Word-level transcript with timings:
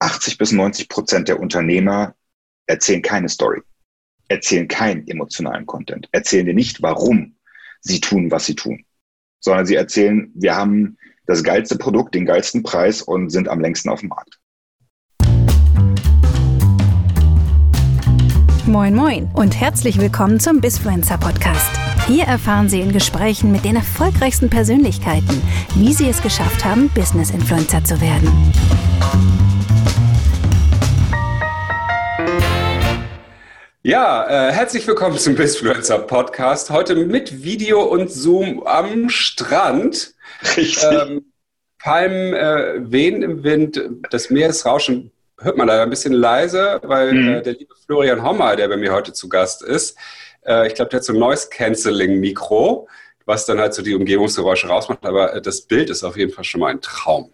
80 0.00 0.38
bis 0.38 0.50
90 0.50 0.88
Prozent 0.88 1.28
der 1.28 1.38
Unternehmer 1.38 2.14
erzählen 2.66 3.02
keine 3.02 3.28
Story, 3.28 3.60
erzählen 4.28 4.66
keinen 4.66 5.06
emotionalen 5.06 5.66
Content, 5.66 6.08
erzählen 6.12 6.46
dir 6.46 6.54
nicht, 6.54 6.82
warum 6.82 7.36
sie 7.80 8.00
tun, 8.00 8.30
was 8.30 8.46
sie 8.46 8.54
tun, 8.54 8.84
sondern 9.40 9.66
sie 9.66 9.74
erzählen, 9.74 10.32
wir 10.34 10.56
haben 10.56 10.96
das 11.26 11.44
geilste 11.44 11.76
Produkt, 11.76 12.14
den 12.14 12.24
geilsten 12.24 12.62
Preis 12.62 13.02
und 13.02 13.30
sind 13.30 13.48
am 13.48 13.60
längsten 13.60 13.90
auf 13.90 14.00
dem 14.00 14.08
Markt. 14.08 14.38
Moin 18.66 18.94
Moin 18.94 19.28
und 19.34 19.58
herzlich 19.58 20.00
willkommen 20.00 20.40
zum 20.40 20.60
Bisfluencer 20.60 21.18
Podcast. 21.18 21.70
Hier 22.06 22.24
erfahren 22.24 22.68
Sie 22.68 22.80
in 22.80 22.92
Gesprächen 22.92 23.52
mit 23.52 23.64
den 23.64 23.76
erfolgreichsten 23.76 24.48
Persönlichkeiten, 24.48 25.42
wie 25.74 25.92
sie 25.92 26.08
es 26.08 26.22
geschafft 26.22 26.64
haben, 26.64 26.88
Business 26.90 27.30
Influencer 27.30 27.84
zu 27.84 28.00
werden. 28.00 28.28
Ja, 33.82 34.28
äh, 34.28 34.52
herzlich 34.52 34.86
willkommen 34.86 35.16
zum 35.16 35.36
Bisfluencer 35.36 36.00
Podcast. 36.00 36.68
Heute 36.68 36.94
mit 36.94 37.42
Video 37.42 37.82
und 37.82 38.10
Zoom 38.10 38.62
am 38.66 39.08
Strand. 39.08 40.12
Richtig. 40.54 40.84
Ähm, 40.84 41.32
Palmen 41.78 42.34
äh, 42.34 42.74
wehen 42.92 43.22
im 43.22 43.42
Wind, 43.42 43.82
das 44.10 44.28
Meeresrauschen 44.28 45.12
hört 45.38 45.56
man 45.56 45.66
leider 45.66 45.84
ein 45.84 45.88
bisschen 45.88 46.12
leise, 46.12 46.78
weil 46.82 47.14
mhm. 47.14 47.28
äh, 47.28 47.42
der 47.42 47.54
liebe 47.54 47.74
Florian 47.86 48.22
Hommer, 48.22 48.54
der 48.54 48.68
bei 48.68 48.76
mir 48.76 48.92
heute 48.92 49.14
zu 49.14 49.30
Gast 49.30 49.62
ist, 49.62 49.96
äh, 50.44 50.66
ich 50.66 50.74
glaube, 50.74 50.90
der 50.90 50.98
hat 50.98 51.04
so 51.04 51.14
ein 51.14 51.18
Noise-Canceling-Mikro, 51.18 52.86
was 53.24 53.46
dann 53.46 53.60
halt 53.60 53.72
so 53.72 53.80
die 53.80 53.94
Umgebungsgeräusche 53.94 54.68
rausmacht, 54.68 55.06
aber 55.06 55.36
äh, 55.36 55.40
das 55.40 55.62
Bild 55.62 55.88
ist 55.88 56.04
auf 56.04 56.18
jeden 56.18 56.32
Fall 56.32 56.44
schon 56.44 56.60
mal 56.60 56.68
ein 56.68 56.82
Traum. 56.82 57.32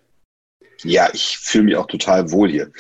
Ja, 0.87 1.09
ich 1.13 1.39
fühle 1.39 1.65
mich 1.65 1.77
auch 1.77 1.87
total 1.87 2.31
wohl 2.31 2.51
hier. 2.51 2.71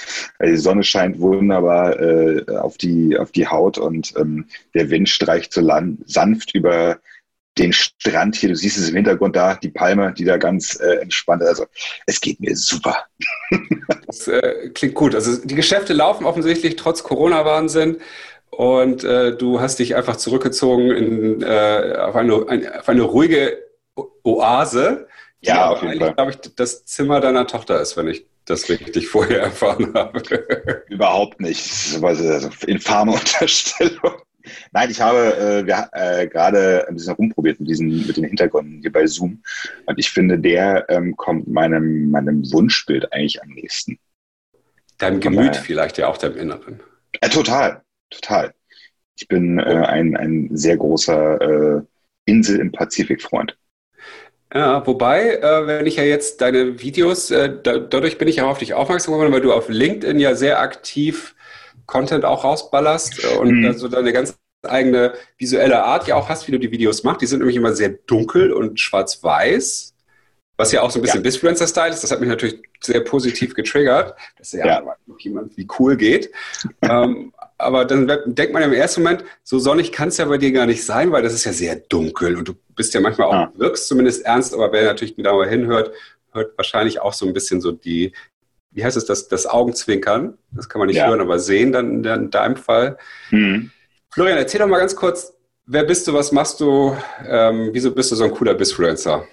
Die 0.43 0.57
Sonne 0.57 0.85
scheint 0.85 1.19
wunderbar 1.19 1.99
äh, 2.01 2.45
auf, 2.57 2.77
die, 2.77 3.17
auf 3.19 3.33
die 3.33 3.47
Haut 3.47 3.79
und 3.79 4.15
ähm, 4.17 4.47
der 4.75 4.91
Wind 4.91 5.09
streicht 5.09 5.53
so 5.53 5.69
sanft 6.07 6.55
über 6.55 6.99
den 7.59 7.73
Strand 7.73 8.37
hier. 8.37 8.51
Du 8.51 8.55
siehst 8.55 8.79
es 8.79 8.89
im 8.89 8.97
Hintergrund 8.97 9.35
da, 9.35 9.55
die 9.55 9.71
Palme, 9.71 10.13
die 10.13 10.25
da 10.25 10.37
ganz 10.37 10.79
äh, 10.79 10.97
entspannt 10.97 11.43
ist. 11.43 11.49
Also 11.49 11.67
es 12.07 12.21
geht 12.21 12.41
mir 12.41 12.57
super. 12.57 13.07
das 14.07 14.29
äh, 14.29 14.71
klingt 14.75 14.95
gut. 14.95 15.15
Also 15.15 15.45
die 15.45 15.55
Geschäfte 15.55 15.93
laufen 15.93 16.27
offensichtlich 16.27 16.77
trotz 16.77 17.03
Corona-Wahnsinn 17.03 17.99
und 18.51 19.05
äh, 19.05 19.37
du 19.37 19.61
hast 19.61 19.79
dich 19.79 19.97
einfach 19.97 20.17
zurückgezogen 20.17 20.91
in, 20.91 21.43
äh, 21.43 21.97
auf, 21.99 22.17
eine, 22.17 22.49
ein, 22.49 22.73
auf 22.73 22.89
eine 22.89 23.03
ruhige 23.03 23.59
Oase. 24.23 25.09
Ja, 25.41 25.71
auf 25.71 25.83
jeden 25.83 25.99
Fall. 25.99 26.15
glaube 26.15 26.31
ich, 26.33 26.55
das 26.55 26.85
Zimmer 26.85 27.21
deiner 27.21 27.47
Tochter 27.47 27.81
ist, 27.81 27.97
wenn 27.97 28.09
ich 28.09 28.27
das 28.47 28.69
richtig 28.69 29.09
vorher 29.09 29.41
erfahren 29.41 29.93
habe. 29.95 30.85
Überhaupt 30.89 31.41
nicht. 31.41 31.65
Das 32.03 32.21
ist 32.21 32.45
eine 32.45 32.51
infame 32.67 33.13
Unterstellung. 33.13 34.23
Nein, 34.73 34.91
ich 34.91 35.01
habe 35.01 35.37
äh, 35.37 35.67
wir, 35.67 35.89
äh, 35.93 36.29
gerade 36.29 36.87
ein 36.89 36.95
bisschen 36.95 37.15
rumprobiert 37.15 37.59
mit 37.59 37.69
diesen 37.69 38.07
mit 38.07 38.17
den 38.17 38.25
Hintergründen 38.25 38.81
hier 38.81 38.93
bei 38.93 39.05
Zoom 39.07 39.43
und 39.87 39.99
ich 39.99 40.11
finde, 40.11 40.39
der 40.39 40.89
ähm, 40.89 41.17
kommt 41.17 41.49
meinem 41.49 42.11
meinem 42.11 42.45
Wunschbild 42.53 43.13
eigentlich 43.13 43.43
am 43.43 43.49
nächsten. 43.51 43.99
Deinem 44.99 45.19
Gemüt 45.19 45.57
vielleicht 45.57 45.99
ja 45.99 46.07
auch 46.07 46.17
deinem 46.17 46.37
Inneren. 46.37 46.81
Äh, 47.21 47.29
total, 47.29 47.83
total. 48.11 48.55
Ich 49.17 49.27
bin 49.27 49.59
äh, 49.59 49.63
ein 49.63 50.17
ein 50.17 50.51
sehr 50.57 50.77
großer 50.77 51.41
äh, 51.41 51.83
Insel 52.25 52.61
im 52.61 52.71
Pazifik 52.71 53.23
Freund. 53.23 53.57
Ja, 54.55 54.87
wobei, 54.87 55.35
äh, 55.35 55.67
wenn 55.67 55.87
ich 55.87 55.97
ja 55.97 56.05
jetzt 56.05 56.41
deine 56.41 56.81
Videos, 56.81 57.31
äh, 57.31 57.53
da, 57.63 57.79
dadurch 57.79 58.17
bin 58.17 58.29
ich 58.29 58.41
auch 58.43 58.49
auf 58.49 58.59
dich 58.59 58.75
aufmerksam 58.75 59.15
geworden, 59.15 59.33
weil 59.33 59.41
du 59.41 59.53
auf 59.53 59.69
LinkedIn 59.69 60.21
ja 60.21 60.35
sehr 60.35 60.61
aktiv 60.61 61.35
Content 61.87 62.25
auch 62.25 62.45
rausballerst 62.45 63.25
äh, 63.25 63.37
und 63.39 63.61
mhm. 63.61 63.73
so 63.75 63.89
deine 63.89 64.13
ganz 64.13 64.39
eigene 64.63 65.15
visuelle 65.37 65.85
Art 65.85 66.07
ja 66.07 66.17
auch 66.17 66.29
hast, 66.29 66.47
wie 66.47 66.53
du 66.53 66.59
die 66.59 66.71
Videos 66.71 67.03
machst. 67.03 67.23
Die 67.23 67.27
sind 67.27 67.41
nämlich 67.41 67.57
immer 67.57 67.75
sehr 67.75 67.91
dunkel 67.91 68.53
und 68.53 68.81
schwarz-weiß, 68.81 69.95
was 70.57 70.73
ja 70.73 70.83
auch 70.83 70.91
so 70.91 70.99
ein 70.99 71.03
bisschen 71.03 71.21
ja. 71.21 71.25
Bisfluencer-Style 71.25 71.91
ist. 71.91 72.03
Das 72.03 72.11
hat 72.11 72.21
mich 72.21 72.29
natürlich 72.29 72.63
sehr 72.81 73.01
positiv 73.01 73.55
getriggert, 73.55 74.15
dass 74.39 74.53
ja, 74.53 74.67
ja. 74.67 74.97
noch 75.07 75.19
jemand 75.21 75.57
wie 75.57 75.67
cool 75.79 75.97
geht. 75.97 76.31
ähm, 76.83 77.33
aber 77.59 77.85
dann 77.85 78.07
denkt 78.27 78.53
man 78.53 78.63
im 78.63 78.73
ersten 78.73 79.03
Moment, 79.03 79.25
so 79.43 79.59
sonnig 79.59 79.93
kann 79.93 80.09
es 80.09 80.19
ja 80.19 80.27
bei 80.27 80.39
dir 80.39 80.53
gar 80.53 80.67
nicht 80.67 80.85
sein, 80.85 81.13
weil 81.13 81.23
das 81.23 81.33
ist 81.33 81.45
ja 81.45 81.53
sehr 81.53 81.77
dunkel 81.77 82.37
und 82.37 82.49
du 82.49 82.55
bist 82.75 82.93
ja 82.95 83.01
manchmal 83.01 83.29
auch, 83.29 83.33
ja. 83.33 83.53
wirkst 83.57 83.89
zumindest 83.89 84.25
ernst, 84.25 84.53
aber 84.53 84.73
wer 84.73 84.85
natürlich 84.85 85.17
genauer 85.17 85.47
hinhört, 85.47 85.93
hört 86.33 86.57
wahrscheinlich 86.59 87.01
auch 87.01 87.15
so 87.15 87.27
ein 87.27 87.33
bisschen 87.33 87.61
so 87.61 87.73
die, 87.73 88.13
wie 88.71 88.85
heißt 88.85 88.97
es, 88.97 89.07
das, 89.07 89.29
das 89.29 89.47
Augenzwinkern. 89.47 90.37
Das 90.53 90.69
kann 90.69 90.81
man 90.81 90.89
nicht 90.89 90.99
ja. 90.99 91.09
hören, 91.09 91.21
aber 91.21 91.39
sehen 91.39 91.73
dann 91.73 92.05
in 92.05 92.31
deinem 92.31 92.57
Fall. 92.57 92.99
Mhm. 93.31 93.71
Florian, 94.11 94.37
erzähl 94.37 94.61
doch 94.61 94.67
mal 94.67 94.79
ganz 94.79 94.95
kurz, 94.95 95.35
wer 95.67 95.85
bist 95.85 96.07
du, 96.07 96.13
was 96.13 96.33
machst 96.33 96.61
du, 96.61 96.95
ähm, 97.27 97.71
wieso 97.73 97.91
bist 97.91 98.13
du 98.13 98.17
so 98.17 98.25
ein 98.25 98.33
cooler 98.33 98.55
Bisfluencer? 98.55 99.27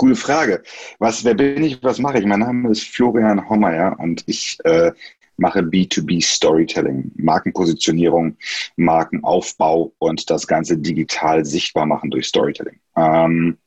Gute 0.00 0.14
Frage. 0.14 0.62
Was, 1.00 1.24
wer 1.24 1.34
bin 1.34 1.64
ich, 1.64 1.82
was 1.82 1.98
mache 1.98 2.20
ich? 2.20 2.24
Mein 2.24 2.38
Name 2.38 2.70
ist 2.70 2.84
Florian 2.84 3.48
Hommeyer 3.48 3.98
und 3.98 4.22
ich 4.26 4.56
äh, 4.62 4.92
mache 5.38 5.58
B2B 5.58 6.22
Storytelling, 6.24 7.10
Markenpositionierung, 7.16 8.36
Markenaufbau 8.76 9.92
und 9.98 10.30
das 10.30 10.46
Ganze 10.46 10.78
digital 10.78 11.44
sichtbar 11.44 11.84
machen 11.84 12.12
durch 12.12 12.28
Storytelling. 12.28 12.78
Ähm, 12.96 13.58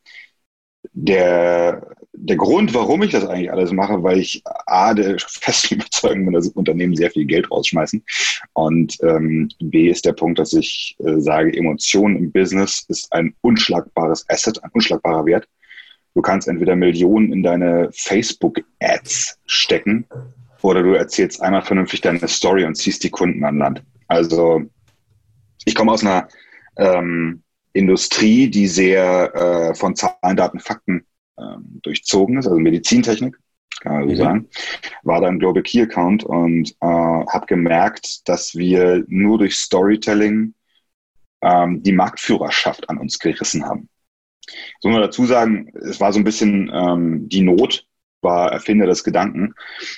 der, 0.94 1.96
der 2.14 2.38
Grund, 2.38 2.74
warum 2.74 3.04
ich 3.04 3.12
das 3.12 3.26
eigentlich 3.26 3.52
alles 3.52 3.74
mache, 3.74 4.02
weil 4.02 4.20
ich 4.20 4.42
A, 4.68 4.94
der 4.94 5.18
festen 5.20 5.76
Überzeugung 5.82 6.24
bin, 6.24 6.34
dass 6.34 6.48
Unternehmen 6.48 6.96
sehr 6.96 7.12
viel 7.12 7.26
Geld 7.26 7.52
rausschmeißen. 7.52 8.06
Und 8.54 8.98
ähm, 9.04 9.50
B 9.60 9.90
ist 9.90 10.06
der 10.06 10.14
Punkt, 10.14 10.40
dass 10.40 10.54
ich 10.54 10.96
äh, 11.00 11.20
sage, 11.20 11.54
Emotionen 11.58 12.16
im 12.16 12.32
Business 12.32 12.86
ist 12.88 13.12
ein 13.12 13.36
unschlagbares 13.42 14.24
Asset, 14.30 14.64
ein 14.64 14.72
unschlagbarer 14.72 15.26
Wert. 15.26 15.46
Du 16.14 16.22
kannst 16.22 16.48
entweder 16.48 16.76
Millionen 16.76 17.32
in 17.32 17.44
deine 17.44 17.90
Facebook-Ads 17.94 19.40
stecken 19.46 20.06
oder 20.62 20.84
du 20.84 20.94
erzählst 20.94 21.42
einmal 21.42 21.62
vernünftig 21.62 22.02
deine 22.02 22.28
Story 22.28 22.66
und 22.66 22.76
ziehst 22.76 23.04
die 23.04 23.10
Kunden 23.10 23.44
an 23.44 23.58
Land. 23.58 23.84
Also 24.08 24.64
ich 25.66 25.76
komme 25.76 25.92
aus 25.92 26.04
einer 26.04 26.28
ähm, 26.78 27.44
Industrie, 27.74 28.50
die 28.50 28.68
sehr 28.68 29.34
äh, 29.34 29.76
von 29.76 29.96
Zahlen, 29.96 30.36
Daten, 30.36 30.60
Fakten 30.60 31.06
ähm, 31.40 31.80
durchzogen 31.82 32.38
ist, 32.38 32.48
also 32.48 32.60
Medizintechnik, 32.60 33.38
kann 33.80 33.94
man 33.94 34.04
so 34.10 34.14
mhm. 34.14 34.18
sagen, 34.18 34.50
war 35.04 35.22
dann 35.22 35.40
Global 35.40 35.64
Key 35.64 35.82
Account 35.82 36.24
und 36.24 36.72
äh, 36.82 36.86
habe 36.86 37.46
gemerkt, 37.48 38.28
dass 38.28 38.56
wir 38.56 39.04
nur 39.08 39.38
durch 39.38 39.56
Storytelling 39.56 40.54
ähm, 41.42 41.82
die 41.82 41.94
Marktführerschaft 41.94 42.90
an 42.90 42.98
uns 42.98 43.18
gerissen 43.18 43.66
haben. 43.66 43.90
So 44.80 44.90
muss 44.90 44.96
man 44.96 45.02
dazu 45.02 45.26
sagen, 45.26 45.72
es 45.76 46.00
war 46.00 46.12
so 46.14 46.20
ein 46.20 46.24
bisschen 46.24 46.72
ähm, 46.74 47.30
die 47.30 47.42
Not, 47.42 47.86
war 48.22 48.52
Erfinder 48.52 48.86
des 48.86 49.04
Gedanken. 49.04 49.54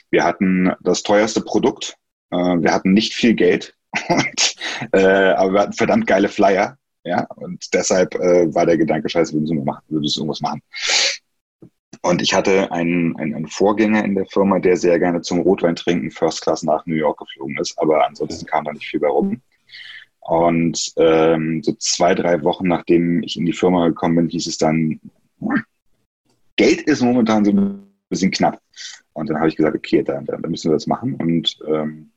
Wir 0.09 0.23
hatten 0.23 0.71
das 0.81 1.03
teuerste 1.03 1.41
Produkt, 1.41 1.97
äh, 2.31 2.35
wir 2.35 2.73
hatten 2.73 2.93
nicht 2.93 3.13
viel 3.13 3.33
Geld, 3.33 3.75
und, 4.09 4.55
äh, 4.93 5.33
aber 5.33 5.53
wir 5.53 5.59
hatten 5.61 5.73
verdammt 5.73 6.07
geile 6.07 6.29
Flyer 6.29 6.77
ja, 7.05 7.27
und 7.35 7.73
deshalb 7.73 8.15
äh, 8.15 8.53
war 8.53 8.65
der 8.65 8.77
Gedanke, 8.77 9.09
scheiße, 9.09 9.33
wir 9.33 9.41
müssen, 9.41 9.63
machen, 9.65 9.83
wir 9.89 9.99
müssen 9.99 10.19
irgendwas 10.19 10.41
machen. 10.41 10.61
Und 12.01 12.21
ich 12.21 12.33
hatte 12.33 12.71
einen, 12.71 13.15
einen, 13.17 13.35
einen 13.35 13.47
Vorgänger 13.47 14.03
in 14.03 14.15
der 14.15 14.25
Firma, 14.25 14.59
der 14.59 14.77
sehr 14.77 14.99
gerne 14.99 15.21
zum 15.21 15.39
Rotwein 15.39 15.75
trinken 15.75 16.11
First 16.11 16.41
Class 16.41 16.63
nach 16.63 16.85
New 16.85 16.95
York 16.95 17.19
geflogen 17.19 17.57
ist, 17.57 17.77
aber 17.77 18.05
ansonsten 18.05 18.45
kam 18.45 18.65
da 18.65 18.73
nicht 18.73 18.87
viel 18.87 18.99
bei 18.99 19.07
rum. 19.07 19.41
Und 20.25 20.93
ähm, 20.97 21.61
so 21.63 21.73
zwei, 21.73 22.15
drei 22.15 22.43
Wochen 22.43 22.67
nachdem 22.67 23.23
ich 23.23 23.37
in 23.37 23.45
die 23.45 23.53
Firma 23.53 23.87
gekommen 23.87 24.15
bin, 24.15 24.29
hieß 24.29 24.47
es 24.47 24.57
dann, 24.57 24.99
Geld 26.55 26.81
ist 26.81 27.01
momentan 27.01 27.43
so 27.43 27.51
ein 27.51 27.87
bisschen 28.09 28.31
knapp. 28.31 28.61
Und 29.13 29.29
dann 29.29 29.37
habe 29.37 29.49
ich 29.49 29.55
gesagt, 29.55 29.75
okay, 29.75 30.03
dann, 30.03 30.25
dann 30.25 30.41
müssen 30.41 30.69
wir 30.69 30.75
das 30.75 30.87
machen. 30.87 31.15
Und 31.15 31.57
ähm, 31.67 32.11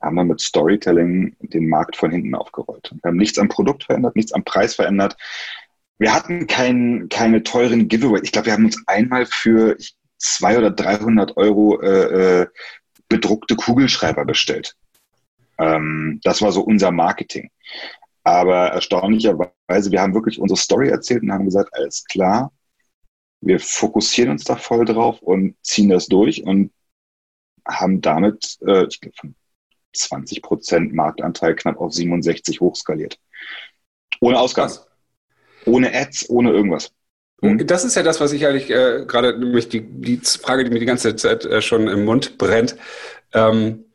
haben 0.00 0.14
wir 0.14 0.24
mit 0.24 0.40
Storytelling 0.40 1.36
den 1.40 1.68
Markt 1.68 1.96
von 1.96 2.10
hinten 2.10 2.34
aufgerollt. 2.34 2.94
Wir 3.02 3.08
haben 3.08 3.16
nichts 3.16 3.38
am 3.38 3.48
Produkt 3.48 3.84
verändert, 3.84 4.16
nichts 4.16 4.32
am 4.32 4.44
Preis 4.44 4.74
verändert. 4.74 5.16
Wir 5.98 6.14
hatten 6.14 6.46
kein, 6.46 7.08
keine 7.10 7.42
teuren 7.42 7.88
Giveaway. 7.88 8.20
Ich 8.22 8.32
glaube, 8.32 8.46
wir 8.46 8.54
haben 8.54 8.64
uns 8.64 8.82
einmal 8.86 9.26
für 9.26 9.76
zwei 10.16 10.56
oder 10.56 10.70
300 10.70 11.36
Euro 11.36 11.80
äh, 11.82 12.42
äh, 12.42 12.46
bedruckte 13.08 13.56
Kugelschreiber 13.56 14.24
bestellt. 14.24 14.76
Ähm, 15.60 16.20
das 16.24 16.42
war 16.42 16.52
so 16.52 16.62
unser 16.62 16.90
Marketing. 16.90 17.50
Aber 18.24 18.68
erstaunlicherweise, 18.68 19.90
wir 19.90 20.00
haben 20.00 20.14
wirklich 20.14 20.40
unsere 20.40 20.58
Story 20.58 20.88
erzählt 20.88 21.22
und 21.22 21.32
haben 21.32 21.44
gesagt, 21.44 21.74
alles 21.74 22.04
klar, 22.04 22.52
wir 23.40 23.60
fokussieren 23.60 24.32
uns 24.32 24.44
da 24.44 24.56
voll 24.56 24.84
drauf 24.84 25.22
und 25.22 25.56
ziehen 25.62 25.90
das 25.90 26.06
durch 26.06 26.44
und 26.44 26.72
haben 27.66 28.00
damit, 28.00 28.58
äh, 28.66 28.86
ich 28.86 29.00
glaube, 29.00 29.16
von 29.16 29.34
20 29.94 30.42
Prozent 30.42 30.94
Marktanteil 30.94 31.54
knapp 31.54 31.78
auf 31.80 31.92
67 31.92 32.60
hochskaliert. 32.60 33.18
Ohne 34.20 34.38
Ausgaben. 34.38 34.74
Ohne 35.66 35.94
Ads, 35.94 36.30
ohne 36.30 36.50
irgendwas. 36.50 36.92
Das 37.42 37.84
ist 37.84 37.96
ja 37.96 38.02
das, 38.02 38.20
was 38.20 38.32
ich 38.32 38.46
eigentlich 38.46 38.70
äh, 38.70 39.04
gerade, 39.06 39.38
nämlich 39.38 39.68
die, 39.68 39.80
die 39.80 40.18
Frage, 40.18 40.64
die 40.64 40.70
mir 40.70 40.78
die 40.78 40.86
ganze 40.86 41.16
Zeit 41.16 41.44
äh, 41.46 41.62
schon 41.62 41.88
im 41.88 42.04
Mund 42.04 42.36
brennt. 42.36 42.76
Ähm, 43.32 43.86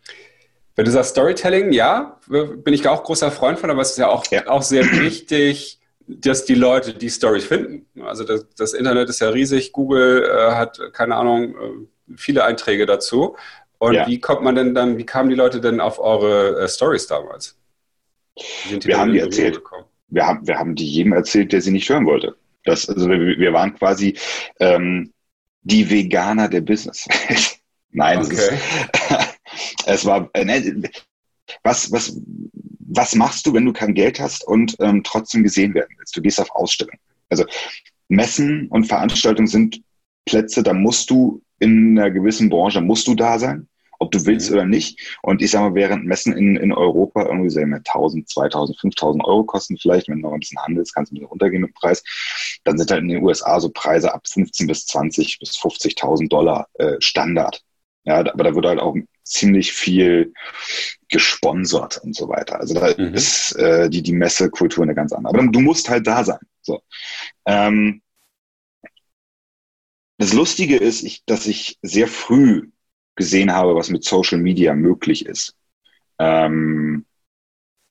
wenn 0.75 0.86
du 0.86 0.92
sagst 0.92 1.12
Storytelling, 1.12 1.72
ja, 1.72 2.19
bin 2.27 2.74
ich 2.74 2.88
auch 2.88 3.04
großer 3.04 3.31
Freund 3.31 3.60
von, 3.60 3.69
aber 3.69 3.81
es 3.81 3.92
ist 3.92 3.98
ja 3.98 4.10
auch, 4.10 4.25
ja. 4.27 4.48
auch 4.48 4.62
sehr 4.62 4.83
wichtig, 5.00 5.80
dass 6.07 6.45
die 6.45 6.56
Leute 6.56 6.94
die 6.94 7.10
Stories 7.10 7.45
finden. 7.45 7.86
Also 8.04 8.24
das, 8.24 8.48
das 8.56 8.74
Internet 8.74 9.10
ist 9.10 9.22
ja 9.22 9.30
riesig, 9.30 9.72
Google 9.72 10.24
äh, 10.24 10.51
hat, 10.51 10.80
keine 10.94 11.16
Ahnung, 11.16 11.56
äh, 11.56 12.16
viele 12.16 12.44
Einträge 12.44 12.86
dazu. 12.86 13.36
Und 13.77 13.94
ja. 13.94 14.07
wie 14.07 14.19
kommt 14.19 14.44
man 14.44 14.56
denn 14.56 14.75
dann, 14.75 14.98
wie 14.98 15.06
kamen 15.06 15.30
die 15.30 15.36
Leute 15.36 15.62
denn 15.62 15.80
auf 15.80 16.00
eure 16.00 16.62
äh, 16.62 16.68
Stories 16.68 17.07
damals? 17.07 17.57
wir 18.68 18.98
haben 18.98 19.13
die 19.13 19.19
erzählt. 19.19 19.62
Wir 20.10 20.28
haben, 20.28 20.45
wir 20.45 20.60
haben 20.60 20.75
die 20.75 20.86
jedem 20.86 21.13
erzählt, 21.13 21.54
der 21.54 21.62
sie 21.62 21.71
nicht 21.71 21.89
hören 21.89 22.06
wollte. 22.06 22.36
Das, 22.66 22.88
also 22.89 23.10
wir, 23.10 23.19
wir 23.19 23.54
waren 23.54 23.75
quasi 23.75 24.18
ähm, 24.60 25.13
die 25.62 25.89
Veganer 25.89 26.50
der 26.50 26.62
Business. 26.62 27.07
Nein, 27.92 28.19
okay. 28.19 28.33
ist, 28.33 28.51
es 29.86 30.06
war 30.06 30.30
äh, 30.34 30.46
ne, 30.46 30.90
was, 31.63 31.92
was, 31.92 32.19
was 32.80 33.16
machst 33.16 33.46
du, 33.46 33.54
wenn 33.54 33.66
du 33.66 33.74
kein 33.74 33.94
Geld 33.94 34.19
hast 34.19 34.46
und 34.48 34.75
ähm, 34.80 35.04
trotzdem 35.04 35.44
gesehen 35.44 35.74
werden 35.74 35.96
willst? 35.98 36.16
Du 36.16 36.22
gehst 36.22 36.40
auf 36.40 36.52
Ausstellungen. 36.52 37.00
Also 37.30 37.46
Messen 38.07 38.68
und 38.69 38.86
Veranstaltungen 38.86 39.48
sind 39.48 39.81
Plätze, 40.25 40.63
da 40.63 40.74
musst 40.74 41.10
du 41.10 41.42
in 41.60 41.98
einer 41.98 42.12
gewissen 42.12 42.50
Branche 42.50 42.81
musst 42.81 43.07
du 43.07 43.16
da 43.16 43.40
sein 43.40 43.68
ob 44.00 44.12
du 44.12 44.25
willst 44.25 44.50
mhm. 44.50 44.56
oder 44.56 44.66
nicht. 44.66 45.18
Und 45.22 45.42
ich 45.42 45.52
sage 45.52 45.69
mal, 45.69 45.75
während 45.75 46.06
Messen 46.06 46.36
in, 46.36 46.56
in 46.56 46.72
Europa 46.72 47.25
irgendwie 47.25 47.50
so 47.50 47.60
1000, 47.60 48.30
2000, 48.30 48.80
5000 48.80 49.24
Euro 49.25 49.44
kosten 49.44 49.78
vielleicht, 49.78 50.07
wenn 50.07 50.22
du 50.22 50.28
noch 50.28 50.34
ein 50.34 50.40
bisschen 50.40 50.62
handelst, 50.62 50.94
kannst 50.94 51.12
du 51.12 51.16
ein 51.16 51.18
bisschen 51.18 51.30
runtergehen 51.30 51.62
mit 51.62 51.72
dem 51.72 51.74
Preis, 51.74 52.04
dann 52.63 52.78
sind 52.78 52.92
halt 52.92 53.02
in 53.02 53.10
den 53.10 53.24
USA 53.24 53.60
so 53.60 53.69
Preise 53.69 54.13
ab 54.13 54.28
15 54.28 54.68
bis 54.68 54.86
20 54.86 55.40
bis 55.40 55.57
50.000 55.57 56.30
Dollar 56.30 56.68
äh, 56.75 56.96
Standard. 57.00 57.63
Ja, 58.04 58.19
aber 58.19 58.44
da 58.44 58.56
wird 58.56 58.66
halt 58.66 58.80
auch 58.80 58.96
ziemlich 59.25 59.74
viel 59.74 60.33
gesponsert 61.10 61.98
und 62.04 62.16
so 62.16 62.30
weiter. 62.30 62.60
Also 62.60 62.74
da 62.75 62.94
mhm. 62.98 63.13
ist 63.13 63.54
äh, 63.54 63.89
die, 63.89 64.01
die 64.01 64.13
Messekultur 64.13 64.83
eine 64.83 64.95
ganz 64.95 65.12
andere. 65.12 65.38
Aber 65.38 65.48
du 65.48 65.60
musst 65.60 65.89
halt 65.89 66.07
da 66.07 66.24
sein. 66.24 66.39
So. 66.62 66.81
Ähm, 67.45 68.01
das 70.18 70.33
Lustige 70.33 70.77
ist, 70.77 71.04
ich, 71.04 71.25
dass 71.25 71.45
ich 71.45 71.77
sehr 71.81 72.07
früh 72.07 72.69
gesehen 73.16 73.51
habe, 73.51 73.75
was 73.75 73.89
mit 73.89 74.04
Social 74.04 74.38
Media 74.39 74.74
möglich 74.74 75.25
ist. 75.25 75.56
Ähm, 76.19 77.06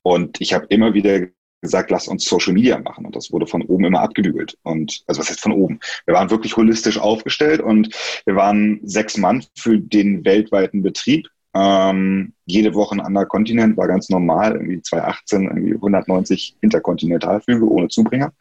und 0.03 0.41
ich 0.41 0.55
habe 0.55 0.67
immer 0.67 0.95
wieder 0.95 1.29
gesagt, 1.65 1.91
lass 1.91 2.07
uns 2.07 2.25
Social 2.25 2.53
Media 2.53 2.79
machen. 2.79 3.05
Und 3.05 3.17
das 3.17 3.33
wurde 3.33 3.49
von 3.49 3.63
oben 3.63 3.87
immer 3.87 4.01
abgebügelt. 4.01 4.57
Und 4.63 5.03
also 5.09 5.21
was 5.21 5.31
heißt 5.31 5.41
von 5.41 5.53
oben? 5.53 5.81
Wir 6.07 6.15
waren 6.15 6.31
wirklich 6.31 6.57
holistisch 6.57 6.99
aufgestellt 6.99 7.61
und 7.61 7.89
wir 8.25 8.37
waren 8.37 8.81
sechs 8.85 9.17
Mann 9.17 9.45
für 9.59 9.79
den 9.79 10.25
weltweiten 10.25 10.83
Betrieb. 10.83 11.27
Ähm, 11.57 12.33
jede 12.47 12.75
Woche 12.75 12.97
ein 12.97 13.01
anderer 13.01 13.27
Kontinent 13.27 13.77
war 13.77 13.89
ganz 13.89 14.09
normal, 14.09 14.55
irgendwie 14.55 14.83
2018, 14.83 15.45
irgendwie 15.45 15.75
190 15.75 16.57
Interkontinentalflüge 16.61 17.69
ohne 17.69 17.89
Zubringer. 17.89 18.33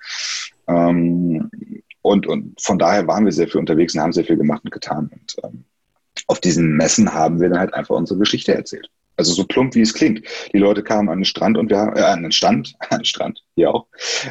Ähm, 0.68 1.50
und, 2.02 2.28
und 2.28 2.60
von 2.62 2.78
daher 2.78 3.08
waren 3.08 3.26
wir 3.26 3.32
sehr 3.32 3.48
viel 3.48 3.60
unterwegs 3.60 3.96
und 3.96 4.02
haben 4.02 4.14
sehr 4.14 4.26
viel 4.26 4.38
gemacht 4.38 4.62
und 4.64 4.72
getan. 4.72 5.10
Und 5.12 5.36
ähm, 5.44 5.64
auf 6.28 6.40
diesen 6.40 6.76
Messen 6.76 7.14
haben 7.14 7.40
wir 7.40 7.50
dann 7.50 7.60
halt 7.60 7.74
einfach 7.74 7.96
unsere 7.96 8.20
Geschichte 8.20 8.54
erzählt. 8.54 8.90
Also 9.16 9.34
so 9.34 9.46
plump 9.46 9.76
wie 9.76 9.82
es 9.82 9.94
klingt. 9.94 10.24
Die 10.54 10.58
Leute 10.58 10.84
kamen 10.84 11.10
an 11.10 11.20
den 11.20 11.26
Strand 11.26 11.58
und 11.58 11.70
wir 11.70 11.78
haben, 11.78 11.96
äh, 11.96 12.02
an 12.02 12.24
den 12.24 12.32
Stand, 12.32 12.76
an 12.90 13.00
den 13.00 13.06
Strand, 13.06 13.44
hier 13.56 13.72
auch, 13.72 13.88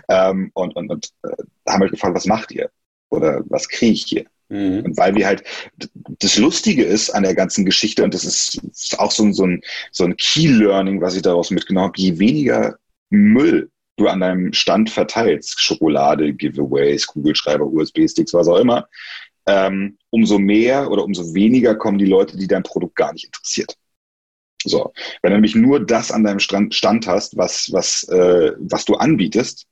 ähm, 0.08 0.50
und, 0.54 0.74
und, 0.76 0.90
und 0.90 1.10
äh, 1.24 1.42
haben 1.68 1.80
halt 1.80 1.92
gefragt, 1.92 2.14
was 2.14 2.26
macht 2.26 2.52
ihr? 2.52 2.70
Oder 3.10 3.42
was 3.46 3.68
kriege 3.68 3.92
ich 3.92 4.04
hier? 4.04 4.24
Mhm. 4.48 4.84
Und 4.84 4.96
weil 4.96 5.14
wir 5.14 5.26
halt, 5.26 5.44
das 6.18 6.38
Lustige 6.38 6.84
ist 6.84 7.10
an 7.10 7.22
der 7.22 7.34
ganzen 7.34 7.64
Geschichte, 7.64 8.04
und 8.04 8.12
das 8.14 8.24
ist, 8.24 8.56
ist 8.70 8.98
auch 8.98 9.10
so, 9.10 9.30
so 9.32 9.46
ein, 9.46 9.62
so 9.90 10.04
ein 10.04 10.16
Key-Learning, 10.16 11.00
was 11.00 11.16
ich 11.16 11.22
daraus 11.22 11.50
mitgenommen 11.50 11.88
habe, 11.88 12.00
je 12.00 12.18
weniger 12.18 12.76
Müll 13.10 13.70
du 13.96 14.08
an 14.08 14.20
deinem 14.20 14.52
Stand 14.52 14.90
verteilst, 14.90 15.60
Schokolade, 15.60 16.32
Giveaways, 16.32 17.06
Kugelschreiber, 17.06 17.66
USB-Sticks, 17.66 18.34
was 18.34 18.48
auch 18.48 18.58
immer, 18.58 18.88
ähm, 19.46 19.98
umso 20.10 20.38
mehr 20.38 20.90
oder 20.90 21.04
umso 21.04 21.34
weniger 21.34 21.74
kommen 21.74 21.98
die 21.98 22.06
Leute, 22.06 22.36
die 22.36 22.46
dein 22.46 22.62
Produkt 22.62 22.96
gar 22.96 23.12
nicht 23.12 23.26
interessiert. 23.26 23.76
So, 24.64 24.92
wenn 25.22 25.30
du 25.30 25.36
nämlich 25.36 25.54
nur 25.54 25.84
das 25.84 26.10
an 26.10 26.24
deinem 26.24 26.38
Stand, 26.40 27.06
hast, 27.06 27.36
was, 27.36 27.68
was, 27.72 28.04
äh, 28.08 28.52
was 28.58 28.84
du 28.84 28.94
anbietest 28.94 29.66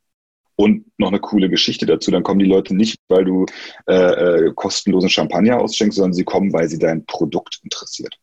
und 0.56 0.84
noch 0.98 1.08
eine 1.08 1.20
coole 1.20 1.48
Geschichte 1.48 1.87
dazu, 1.87 2.10
dann 2.10 2.22
kommen 2.22 2.40
die 2.40 2.46
Leute 2.46 2.75
nicht, 2.75 2.98
weil 3.08 3.25
du 3.25 3.46
äh, 3.88 3.94
äh, 3.94 4.52
kostenlosen 4.54 5.08
Champagner 5.08 5.60
ausschenkst, 5.60 5.96
sondern 5.96 6.12
sie 6.12 6.25
kommen, 6.25 6.52
weil 6.52 6.69
sie 6.69 6.78
dein 6.78 7.04
Produkt 7.06 7.60
interessiert. 7.62 8.16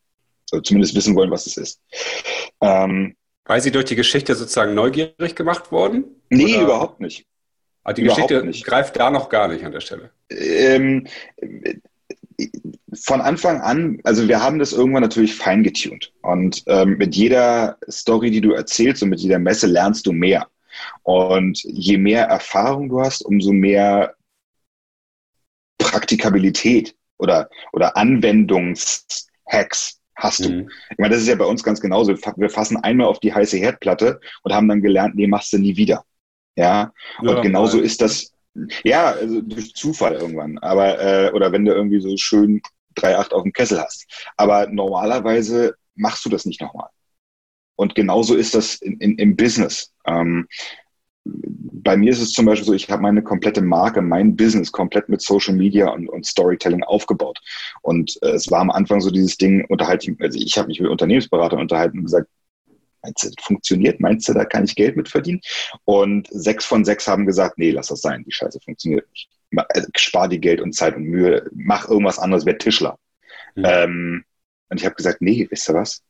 Also 0.51 0.61
zumindest 0.61 0.95
wissen 0.95 1.15
wollen, 1.15 1.31
was 1.31 1.47
es 1.47 1.57
ist. 1.57 1.81
Ähm, 2.61 3.15
weil 3.45 3.61
sie 3.61 3.71
durch 3.71 3.85
die 3.85 3.95
Geschichte 3.95 4.35
sozusagen 4.35 4.75
neugierig 4.75 5.35
gemacht 5.35 5.71
wurden? 5.71 6.05
Nee, 6.29 6.55
oder? 6.55 6.63
überhaupt 6.63 6.99
nicht. 6.99 7.25
Aber 7.83 7.93
die 7.93 8.01
überhaupt 8.01 8.27
Geschichte 8.27 8.45
nicht. 8.45 8.65
greift 8.65 8.97
da 8.97 9.09
noch 9.09 9.29
gar 9.29 9.47
nicht 9.47 9.63
an 9.63 9.71
der 9.71 9.79
Stelle. 9.79 10.11
Ähm, 10.29 11.07
von 12.93 13.21
Anfang 13.21 13.61
an, 13.61 13.99
also 14.03 14.27
wir 14.27 14.41
haben 14.41 14.59
das 14.59 14.73
irgendwann 14.73 15.03
natürlich 15.03 15.35
fein 15.35 15.63
getuned. 15.63 16.13
Und 16.21 16.63
ähm, 16.67 16.97
mit 16.97 17.15
jeder 17.15 17.77
Story, 17.89 18.31
die 18.31 18.41
du 18.41 18.51
erzählst 18.51 19.03
und 19.03 19.09
mit 19.09 19.19
jeder 19.19 19.39
Messe 19.39 19.67
lernst 19.67 20.05
du 20.05 20.13
mehr. 20.13 20.47
Und 21.03 21.61
je 21.63 21.97
mehr 21.97 22.25
Erfahrung 22.25 22.89
du 22.89 23.01
hast, 23.01 23.23
umso 23.23 23.51
mehr 23.51 24.15
Praktikabilität 25.77 26.95
oder, 27.17 27.49
oder 27.73 27.97
Anwendungshacks 27.97 29.99
hast 30.15 30.45
du. 30.45 30.49
Mhm. 30.49 30.69
Ich 30.91 30.97
meine, 30.97 31.13
das 31.13 31.23
ist 31.23 31.29
ja 31.29 31.35
bei 31.35 31.45
uns 31.45 31.63
ganz 31.63 31.81
genauso. 31.81 32.15
Wir 32.37 32.49
fassen 32.49 32.77
einmal 32.77 33.07
auf 33.07 33.19
die 33.19 33.33
heiße 33.33 33.57
Herdplatte 33.57 34.19
und 34.43 34.53
haben 34.53 34.67
dann 34.67 34.81
gelernt, 34.81 35.15
nee, 35.15 35.27
machst 35.27 35.53
du 35.53 35.57
nie 35.57 35.77
wieder. 35.77 36.03
Ja, 36.55 36.91
ja 37.21 37.31
und 37.31 37.41
genauso 37.41 37.79
ist 37.79 38.01
das 38.01 38.33
ja, 38.83 39.11
also 39.11 39.41
durch 39.41 39.73
Zufall 39.73 40.13
irgendwann. 40.13 40.57
Aber, 40.59 40.99
äh, 40.99 41.31
oder 41.31 41.51
wenn 41.51 41.65
du 41.65 41.73
irgendwie 41.73 42.01
so 42.01 42.15
schön 42.17 42.61
3,8 42.95 43.31
auf 43.31 43.43
dem 43.43 43.53
Kessel 43.53 43.79
hast. 43.79 44.05
Aber 44.37 44.67
normalerweise 44.67 45.75
machst 45.95 46.25
du 46.25 46.29
das 46.29 46.45
nicht 46.45 46.61
nochmal. 46.61 46.89
Und 47.75 47.95
genauso 47.95 48.35
ist 48.35 48.55
das 48.55 48.75
in, 48.75 48.97
in, 48.99 49.17
im 49.17 49.35
Business. 49.35 49.93
Ähm, 50.05 50.47
bei 51.23 51.97
mir 51.97 52.11
ist 52.11 52.21
es 52.21 52.31
zum 52.31 52.45
Beispiel 52.45 52.65
so, 52.65 52.73
ich 52.73 52.89
habe 52.89 53.01
meine 53.01 53.21
komplette 53.21 53.61
Marke, 53.61 54.01
mein 54.01 54.35
Business 54.35 54.71
komplett 54.71 55.09
mit 55.09 55.21
Social 55.21 55.53
Media 55.53 55.89
und, 55.89 56.09
und 56.09 56.25
Storytelling 56.25 56.83
aufgebaut. 56.83 57.39
Und 57.81 58.17
äh, 58.23 58.29
es 58.29 58.49
war 58.49 58.61
am 58.61 58.71
Anfang 58.71 59.01
so 59.01 59.11
dieses 59.11 59.37
Ding, 59.37 59.65
unterhalte 59.69 60.15
also 60.19 60.39
ich 60.39 60.57
habe 60.57 60.67
mich 60.67 60.79
mit 60.79 60.89
Unternehmensberatern 60.89 61.59
unterhalten 61.59 61.99
und 61.99 62.05
gesagt, 62.05 62.29
meinst 63.01 63.23
du, 63.23 63.29
das 63.29 63.45
funktioniert? 63.45 63.99
Meinst 63.99 64.27
du, 64.27 64.33
da 64.33 64.45
kann 64.45 64.65
ich 64.65 64.75
Geld 64.75 64.95
mit 64.95 65.09
verdienen? 65.09 65.41
Und 65.85 66.27
sechs 66.31 66.65
von 66.65 66.85
sechs 66.85 67.07
haben 67.07 67.25
gesagt, 67.25 67.57
nee, 67.57 67.71
lass 67.71 67.87
das 67.87 68.01
sein, 68.01 68.23
die 68.23 68.31
Scheiße 68.31 68.59
funktioniert 68.59 69.09
nicht. 69.09 69.29
Also, 69.69 69.87
spar 69.95 70.27
die 70.27 70.41
Geld 70.41 70.61
und 70.61 70.73
Zeit 70.73 70.95
und 70.95 71.03
Mühe, 71.03 71.49
mach 71.53 71.87
irgendwas 71.87 72.19
anderes, 72.19 72.45
werd 72.45 72.61
Tischler. 72.61 72.97
Mhm. 73.55 73.63
Ähm, 73.65 74.25
und 74.69 74.79
ich 74.79 74.85
habe 74.85 74.95
gesagt, 74.95 75.21
nee, 75.21 75.47
wisst 75.49 75.69
ihr 75.69 75.75
was? 75.75 76.03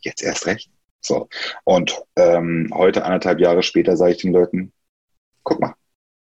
Jetzt 0.00 0.22
erst 0.22 0.46
recht. 0.46 0.70
So. 1.00 1.28
Und 1.64 2.02
ähm, 2.16 2.70
heute, 2.74 3.04
anderthalb 3.04 3.40
Jahre 3.40 3.62
später, 3.62 3.96
sage 3.96 4.12
ich 4.12 4.18
den 4.18 4.32
Leuten, 4.32 4.72
guck 5.42 5.60
mal, 5.60 5.74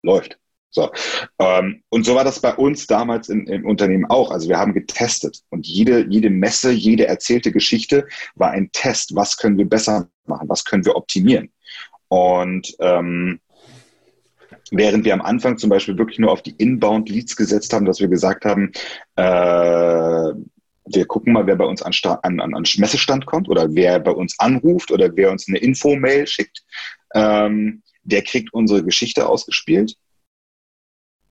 läuft. 0.04 0.38
So. 0.76 0.92
Ähm, 1.40 1.84
und 1.88 2.06
so 2.06 2.16
war 2.16 2.26
das 2.26 2.42
bei 2.42 2.54
uns 2.54 2.86
damals 2.86 3.30
in, 3.30 3.48
im 3.48 3.66
Unternehmen 3.66 4.04
auch. 4.06 4.30
Also 4.30 4.50
wir 4.50 4.58
haben 4.58 4.74
getestet 4.74 5.42
und 5.50 5.66
jede, 5.66 6.06
jede 6.10 6.30
Messe, 6.30 6.70
jede 6.72 7.08
erzählte 7.08 7.54
Geschichte 7.54 8.06
war 8.36 8.52
ein 8.52 8.70
Test. 8.74 9.16
Was 9.16 9.38
können 9.38 9.58
wir 9.58 9.70
besser 9.70 10.10
machen? 10.26 10.50
Was 10.50 10.66
können 10.66 10.86
wir 10.86 10.98
optimieren? 10.98 11.50
Und 12.10 12.76
ähm, 12.80 13.40
während 14.70 15.06
wir 15.06 15.14
am 15.14 15.22
Anfang 15.22 15.58
zum 15.58 15.70
Beispiel 15.70 15.98
wirklich 15.98 16.20
nur 16.20 16.32
auf 16.32 16.42
die 16.42 16.56
Inbound-Leads 16.58 17.38
gesetzt 17.38 17.72
haben, 17.72 17.86
dass 17.86 18.02
wir 18.02 18.10
gesagt 18.10 18.44
haben, 18.44 18.74
äh, 19.16 20.34
wir 20.88 21.06
gucken 21.08 21.32
mal, 21.32 21.48
wer 21.48 21.56
bei 21.56 21.66
uns 21.66 21.82
an, 21.82 21.94
an, 22.22 22.42
an, 22.42 22.54
an 22.54 22.64
Messestand 22.78 23.26
kommt 23.26 23.48
oder 23.48 23.74
wer 23.74 23.98
bei 24.02 24.12
uns 24.12 24.38
anruft 24.40 24.92
oder 24.92 25.16
wer 25.16 25.32
uns 25.32 25.48
eine 25.48 25.58
Info-Mail 25.58 26.28
schickt, 26.28 26.64
ähm, 27.14 27.82
der 28.04 28.24
kriegt 28.24 28.54
unsere 28.54 28.84
Geschichte 28.84 29.28
ausgespielt 29.28 29.96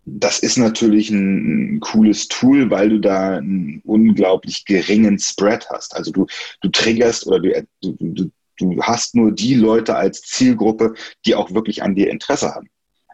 das 0.07 0.39
ist 0.39 0.59
natürlich 0.59 1.11
ein, 1.11 1.77
ein, 1.77 1.81
cooles 1.81 2.29
Tool, 2.29 2.71
weil 2.71 2.91
du 2.91 3.01
da 3.01 3.39
einen 3.39 3.81
unglaublich 3.85 4.65
geringen 4.65 5.19
Spread 5.19 5.69
hast. 5.71 5.97
Also 5.97 6.13
du, 6.13 6.27
du 6.61 6.69
triggerst 6.69 7.27
oder 7.27 7.41
du, 7.41 7.65
du, 7.81 8.31
du 8.59 8.83
hast 8.83 9.15
nur 9.15 9.33
die 9.33 9.55
Leute 9.55 9.97
als 9.97 10.23
Zielgruppe, 10.23 10.95
die 11.25 11.35
auch 11.35 11.53
wirklich 11.55 11.83
an 11.83 11.95
dir 11.95 12.11
Interesse 12.11 12.55
haben. 12.55 12.69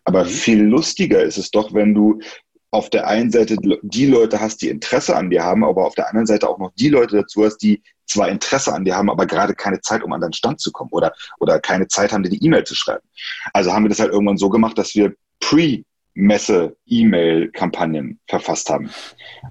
Aber 0.05 0.25
mhm. 0.25 0.29
viel 0.29 0.63
lustiger 0.63 1.23
ist 1.23 1.39
es 1.39 1.51
doch, 1.51 1.73
wenn 1.75 1.95
du 1.95 2.21
auf 2.73 2.89
der 2.89 3.09
einen 3.09 3.33
Seite 3.33 3.57
die 3.83 4.07
Leute 4.07 4.41
hast, 4.41 4.63
die 4.63 4.69
Interesse 4.69 5.17
an 5.17 5.31
dir 5.31 5.43
haben, 5.43 5.65
aber 5.65 5.85
auf 5.87 5.97
der 5.97 6.09
anderen 6.09 6.27
Seite 6.27 6.49
auch 6.49 6.59
noch 6.59 6.73
die 6.77 6.89
Leute 6.89 7.17
dazu 7.17 7.45
hast, 7.45 7.59
die 7.59 7.83
zwar 8.07 8.29
Interesse 8.29 8.73
an 8.73 8.85
dir 8.85 8.97
haben, 8.97 9.11
aber 9.11 9.27
gerade 9.27 9.55
keine 9.55 9.81
Zeit, 9.81 10.03
um 10.03 10.13
an 10.13 10.21
deinen 10.21 10.33
Stand 10.33 10.61
zu 10.61 10.71
kommen 10.71 10.91
oder, 10.93 11.13
oder 11.39 11.61
keine 11.61 11.89
Zeit 11.89 12.13
haben, 12.13 12.23
dir 12.23 12.31
die 12.31 12.45
E-Mail 12.45 12.65
zu 12.65 12.75
schreiben. 12.75 13.07
Also 13.53 13.73
haben 13.73 13.85
wir 13.85 13.89
das 13.89 14.01
halt 14.01 14.13
irgendwann 14.13 14.37
so 14.37 14.49
gemacht, 14.49 14.79
dass 14.79 14.95
wir 14.95 15.15
pre 15.41 15.85
Messe-E-Mail-Kampagnen 16.15 18.19
verfasst 18.27 18.71
haben. 18.71 18.91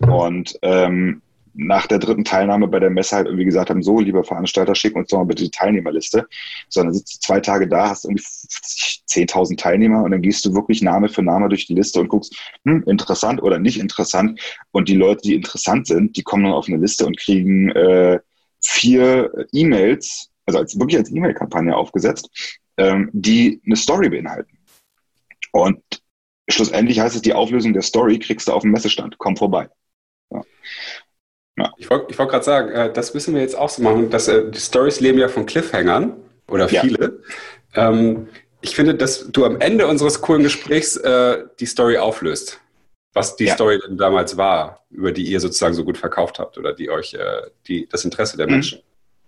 Und 0.02 0.58
ähm, 0.62 1.22
nach 1.54 1.88
der 1.88 2.00
dritten 2.00 2.24
Teilnahme 2.24 2.68
bei 2.68 2.80
der 2.80 2.90
Messe 2.90 3.18
halt 3.18 3.28
irgendwie 3.28 3.46
gesagt 3.46 3.70
haben, 3.70 3.84
so, 3.84 4.00
lieber 4.00 4.24
Veranstalter, 4.24 4.76
schick 4.76 4.96
uns 4.96 5.10
doch 5.10 5.18
mal 5.18 5.26
bitte 5.26 5.44
die 5.44 5.52
Teilnehmerliste. 5.52 6.28
Sondern 6.70 6.94
sitzt 6.94 7.16
du 7.16 7.20
zwei 7.20 7.40
Tage 7.40 7.68
da, 7.68 7.90
hast 7.90 8.06
irgendwie 8.06 8.24
10.000 8.24 9.58
Teilnehmer 9.58 10.04
und 10.04 10.12
dann 10.12 10.22
gehst 10.22 10.46
du 10.46 10.54
wirklich 10.54 10.82
Name 10.82 11.10
für 11.10 11.22
Name 11.22 11.50
durch 11.50 11.68
die 11.68 11.76
Liste 11.76 12.00
und 12.00 12.10
guckst, 12.10 12.36
hm, 12.66 12.84
interessant 12.88 13.42
oder 13.42 13.60
nicht 13.60 13.80
interessant. 13.80 14.40
Und 14.72 14.90
die 14.90 14.96
Leute, 14.96 15.22
die 15.24 15.36
interessant 15.36 15.88
sind, 15.88 16.16
die 16.16 16.24
kommen 16.24 16.44
dann 16.44 16.54
auf 16.54 16.68
eine 16.68 16.78
Liste 16.78 17.06
und 17.06 17.18
kriegen 17.18 17.70
äh, 17.72 18.20
vier 18.62 19.32
E-Mails, 19.52 20.30
also 20.46 20.60
als, 20.60 20.80
wirklich 20.80 20.98
als 20.98 21.12
E-Mail-Kampagne 21.12 21.76
aufgesetzt, 21.76 22.30
ähm, 22.78 23.10
die 23.14 23.62
eine 23.66 23.76
Story 23.76 24.10
beinhalten. 24.10 24.58
Und 25.52 25.82
schlussendlich 26.50 27.00
heißt 27.00 27.16
es, 27.16 27.22
die 27.22 27.34
Auflösung 27.34 27.74
der 27.74 27.82
Story 27.82 28.20
kriegst 28.20 28.48
du 28.48 28.54
auf 28.54 28.62
dem 28.62 28.72
Messestand. 28.72 29.18
Komm 29.18 29.38
vorbei. 29.38 29.70
Ja. 30.32 30.42
Ja. 31.58 31.74
Ich 31.78 31.90
wollte 31.90 32.18
wollt 32.18 32.30
gerade 32.30 32.46
sagen, 32.46 32.72
äh, 32.72 32.94
das 32.94 33.14
müssen 33.14 33.34
wir 33.36 33.42
jetzt 33.42 33.58
auch 33.58 33.70
so 33.70 33.82
machen. 33.84 34.10
Dass, 34.10 34.28
äh, 34.28 34.50
die 34.50 34.60
Stories 34.60 35.00
leben 35.00 35.20
ja 35.20 35.28
von 35.28 35.46
Cliffhangern 35.46 36.16
oder 36.48 36.70
viele. 36.70 37.22
Ja. 37.76 37.90
Ähm, 37.90 38.30
ich 38.62 38.76
finde, 38.76 38.96
dass 38.96 39.32
du 39.32 39.46
am 39.46 39.60
Ende 39.60 39.88
unseres 39.88 40.22
coolen 40.22 40.44
Gesprächs 40.44 40.98
äh, 40.98 41.44
die 41.60 41.66
Story 41.66 41.98
auflöst. 41.98 42.62
Was 43.14 43.36
die. 43.36 43.48
Story 43.48 43.80
denn 43.86 43.98
damals 43.98 44.38
war, 44.38 44.86
über 44.90 45.12
die 45.12 45.24
ihr 45.24 45.40
sozusagen 45.40 45.74
so 45.74 45.84
gut 45.84 45.98
verkauft 45.98 46.40
habt 46.40 46.58
oder 46.58 46.74
die 46.74 46.90
euch 46.90 47.14
äh, 47.14 47.42
die, 47.68 47.88
das 47.88 48.06
Interesse 48.06 48.38
der 48.38 48.48
mhm. 48.48 48.54
Menschen 48.54 48.80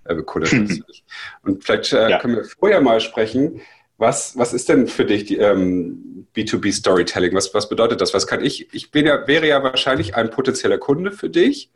äh, 0.05 0.15
bekundet 0.15 0.53
mhm. 0.53 0.83
Und 1.43 1.63
vielleicht 1.63 1.91
äh, 1.93 2.17
können 2.19 2.35
wir 2.35 2.43
vorher 2.45 2.81
mal 2.81 2.99
sprechen, 2.99 3.61
was, 4.01 4.37
was 4.37 4.53
ist 4.53 4.67
denn 4.67 4.87
für 4.87 5.05
dich 5.05 5.25
die, 5.25 5.37
ähm, 5.37 6.27
B2B 6.35 6.73
Storytelling? 6.73 7.33
Was, 7.33 7.53
was 7.53 7.69
bedeutet 7.69 8.01
das? 8.01 8.13
Was 8.13 8.27
kann 8.27 8.43
ich? 8.43 8.73
Ich 8.73 8.91
bin 8.91 9.05
ja, 9.05 9.27
wäre 9.27 9.47
ja 9.47 9.63
wahrscheinlich 9.63 10.15
ein 10.15 10.29
potenzieller 10.29 10.77
Kunde 10.77 11.11
für 11.11 11.29
dich 11.29 11.71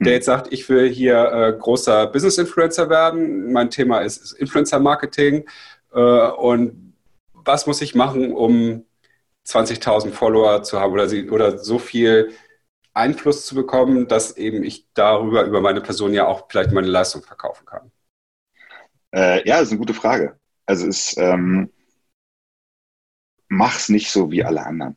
der 0.00 0.14
jetzt 0.14 0.26
sagt, 0.26 0.52
ich 0.52 0.68
will 0.68 0.88
hier 0.88 1.30
äh, 1.30 1.52
großer 1.52 2.06
Business-Influencer 2.06 2.88
werden. 2.88 3.52
Mein 3.52 3.70
Thema 3.70 4.00
ist, 4.00 4.22
ist 4.22 4.32
Influencer-Marketing. 4.32 5.46
Äh, 5.92 5.98
und 5.98 6.94
was 7.34 7.66
muss 7.66 7.82
ich 7.82 7.94
machen, 7.94 8.32
um 8.32 8.86
20.000 9.46 10.10
Follower 10.10 10.62
zu 10.62 10.80
haben 10.80 10.92
oder, 10.92 11.08
sie, 11.08 11.28
oder 11.28 11.58
so 11.58 11.78
viel 11.78 12.32
Einfluss 12.94 13.44
zu 13.44 13.54
bekommen, 13.54 14.08
dass 14.08 14.36
eben 14.36 14.64
ich 14.64 14.86
darüber, 14.94 15.44
über 15.44 15.60
meine 15.60 15.82
Person 15.82 16.14
ja 16.14 16.26
auch 16.26 16.46
vielleicht 16.48 16.72
meine 16.72 16.88
Leistung 16.88 17.22
verkaufen 17.22 17.66
kann? 17.66 17.92
Äh, 19.12 19.46
ja, 19.46 19.56
das 19.56 19.64
ist 19.64 19.72
eine 19.72 19.80
gute 19.80 19.94
Frage. 19.94 20.39
Also 20.66 20.86
es 20.86 21.16
ähm, 21.16 21.70
mach's 23.48 23.88
nicht 23.88 24.10
so 24.10 24.30
wie 24.30 24.44
alle 24.44 24.64
anderen. 24.64 24.96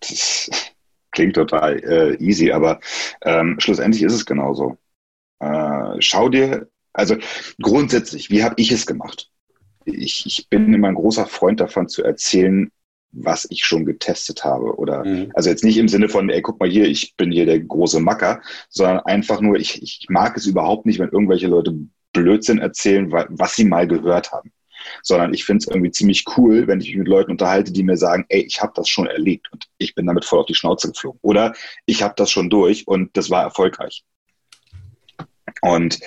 Das 0.00 0.50
klingt 1.12 1.36
total 1.36 1.78
äh, 1.78 2.16
easy, 2.16 2.52
aber 2.52 2.80
ähm, 3.22 3.56
schlussendlich 3.58 4.02
ist 4.02 4.12
es 4.12 4.26
genauso. 4.26 4.76
Äh, 5.38 5.96
schau 6.00 6.28
dir, 6.28 6.68
also 6.92 7.16
grundsätzlich, 7.60 8.30
wie 8.30 8.42
habe 8.42 8.54
ich 8.58 8.70
es 8.72 8.86
gemacht? 8.86 9.30
Ich, 9.84 10.26
ich 10.26 10.48
bin 10.48 10.74
immer 10.74 10.88
ein 10.88 10.94
großer 10.94 11.26
Freund 11.26 11.60
davon 11.60 11.88
zu 11.88 12.02
erzählen, 12.02 12.70
was 13.12 13.46
ich 13.50 13.64
schon 13.64 13.84
getestet 13.86 14.44
habe. 14.44 14.76
Oder 14.76 15.04
mhm. 15.04 15.30
also 15.34 15.48
jetzt 15.48 15.64
nicht 15.64 15.78
im 15.78 15.88
Sinne 15.88 16.08
von, 16.08 16.28
ey, 16.28 16.42
guck 16.42 16.60
mal 16.60 16.68
hier, 16.68 16.86
ich 16.86 17.16
bin 17.16 17.30
hier 17.30 17.46
der 17.46 17.60
große 17.60 18.00
Macker, 18.00 18.42
sondern 18.68 19.00
einfach 19.00 19.40
nur, 19.40 19.56
ich, 19.56 19.82
ich 19.82 20.06
mag 20.08 20.36
es 20.36 20.46
überhaupt 20.46 20.86
nicht, 20.86 20.98
wenn 20.98 21.10
irgendwelche 21.10 21.46
Leute 21.46 21.78
Blödsinn 22.16 22.58
erzählen, 22.58 23.10
was 23.10 23.56
sie 23.56 23.64
mal 23.64 23.86
gehört 23.86 24.32
haben 24.32 24.52
sondern 25.02 25.34
ich 25.34 25.44
finde 25.44 25.62
es 25.62 25.68
irgendwie 25.68 25.90
ziemlich 25.90 26.24
cool, 26.36 26.66
wenn 26.66 26.80
ich 26.80 26.88
mich 26.88 26.98
mit 26.98 27.08
Leuten 27.08 27.32
unterhalte, 27.32 27.72
die 27.72 27.82
mir 27.82 27.96
sagen, 27.96 28.24
ey, 28.28 28.42
ich 28.42 28.60
habe 28.62 28.72
das 28.74 28.88
schon 28.88 29.06
erlebt 29.06 29.50
und 29.52 29.66
ich 29.78 29.94
bin 29.94 30.06
damit 30.06 30.24
voll 30.24 30.40
auf 30.40 30.46
die 30.46 30.54
Schnauze 30.54 30.88
geflogen. 30.88 31.18
Oder 31.22 31.54
ich 31.86 32.02
habe 32.02 32.14
das 32.16 32.30
schon 32.30 32.50
durch 32.50 32.86
und 32.86 33.16
das 33.16 33.30
war 33.30 33.42
erfolgreich. 33.42 34.04
Und 35.62 35.98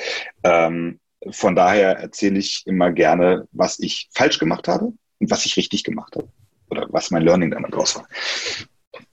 ähm, 0.44 1.00
von 1.32 1.56
daher 1.56 1.98
erzähle 1.98 2.39
ich 2.39 2.63
immer 2.66 2.92
gerne, 2.92 3.48
was 3.51 3.80
ich 3.80 4.10
falsch 4.13 4.39
gemacht 4.39 4.68
habe 4.68 4.94
und 5.20 5.32
was 5.32 5.46
ich 5.46 5.58
richtig 5.58 5.84
gemacht 5.84 6.16
habe. 6.16 6.30
Oder 6.70 6.88
was 6.92 7.12
mein 7.12 7.24
Learning 7.24 7.51
dann 7.51 7.63
daraus 7.63 7.96
war. 7.96 8.08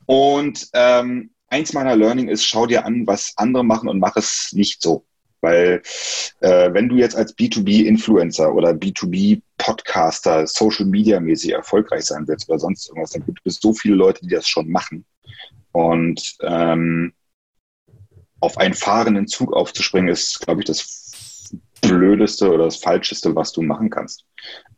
Und 0.05 0.69
ähm, 0.75 1.31
eins 1.49 1.73
meiner 1.73 1.97
Learning 1.97 2.29
ist, 2.29 2.45
schau 2.45 2.67
dir 2.67 2.85
an, 2.85 3.07
was 3.07 3.33
andere 3.37 3.65
machen 3.65 3.89
und 3.89 3.99
mach 3.99 4.17
es 4.17 4.51
nicht 4.53 4.83
so. 4.83 5.07
Weil 5.41 5.83
äh, 6.41 6.73
wenn 6.73 6.89
du 6.89 6.97
jetzt 6.97 7.17
als 7.17 7.37
B2B-Influencer 7.37 8.53
oder 8.55 8.71
B2B-Podcaster 8.71 10.47
Social 10.47 10.87
Media-mäßig 10.87 11.53
erfolgreich 11.53 12.05
sein 12.05 12.27
willst 12.27 12.49
oder 12.49 12.59
sonst 12.59 12.89
irgendwas, 12.89 13.11
dann 13.11 13.25
gibt 13.25 13.41
es 13.45 13.59
so 13.61 13.73
viele 13.73 13.95
Leute, 13.95 14.21
die 14.23 14.35
das 14.35 14.49
schon 14.49 14.69
machen. 14.71 15.05
Und 15.73 16.37
ähm, 16.41 17.13
auf 18.41 18.59
einen 18.59 18.75
fahrenden 18.75 19.27
Zug 19.27 19.53
aufzuspringen, 19.53 20.09
ist, 20.09 20.41
glaube 20.41 20.61
ich, 20.61 20.67
das 20.67 21.51
Blödeste 21.81 22.51
oder 22.53 22.65
das 22.65 22.77
Falscheste, 22.77 23.35
was 23.35 23.53
du 23.53 23.63
machen 23.63 23.91
kannst. 23.91 24.25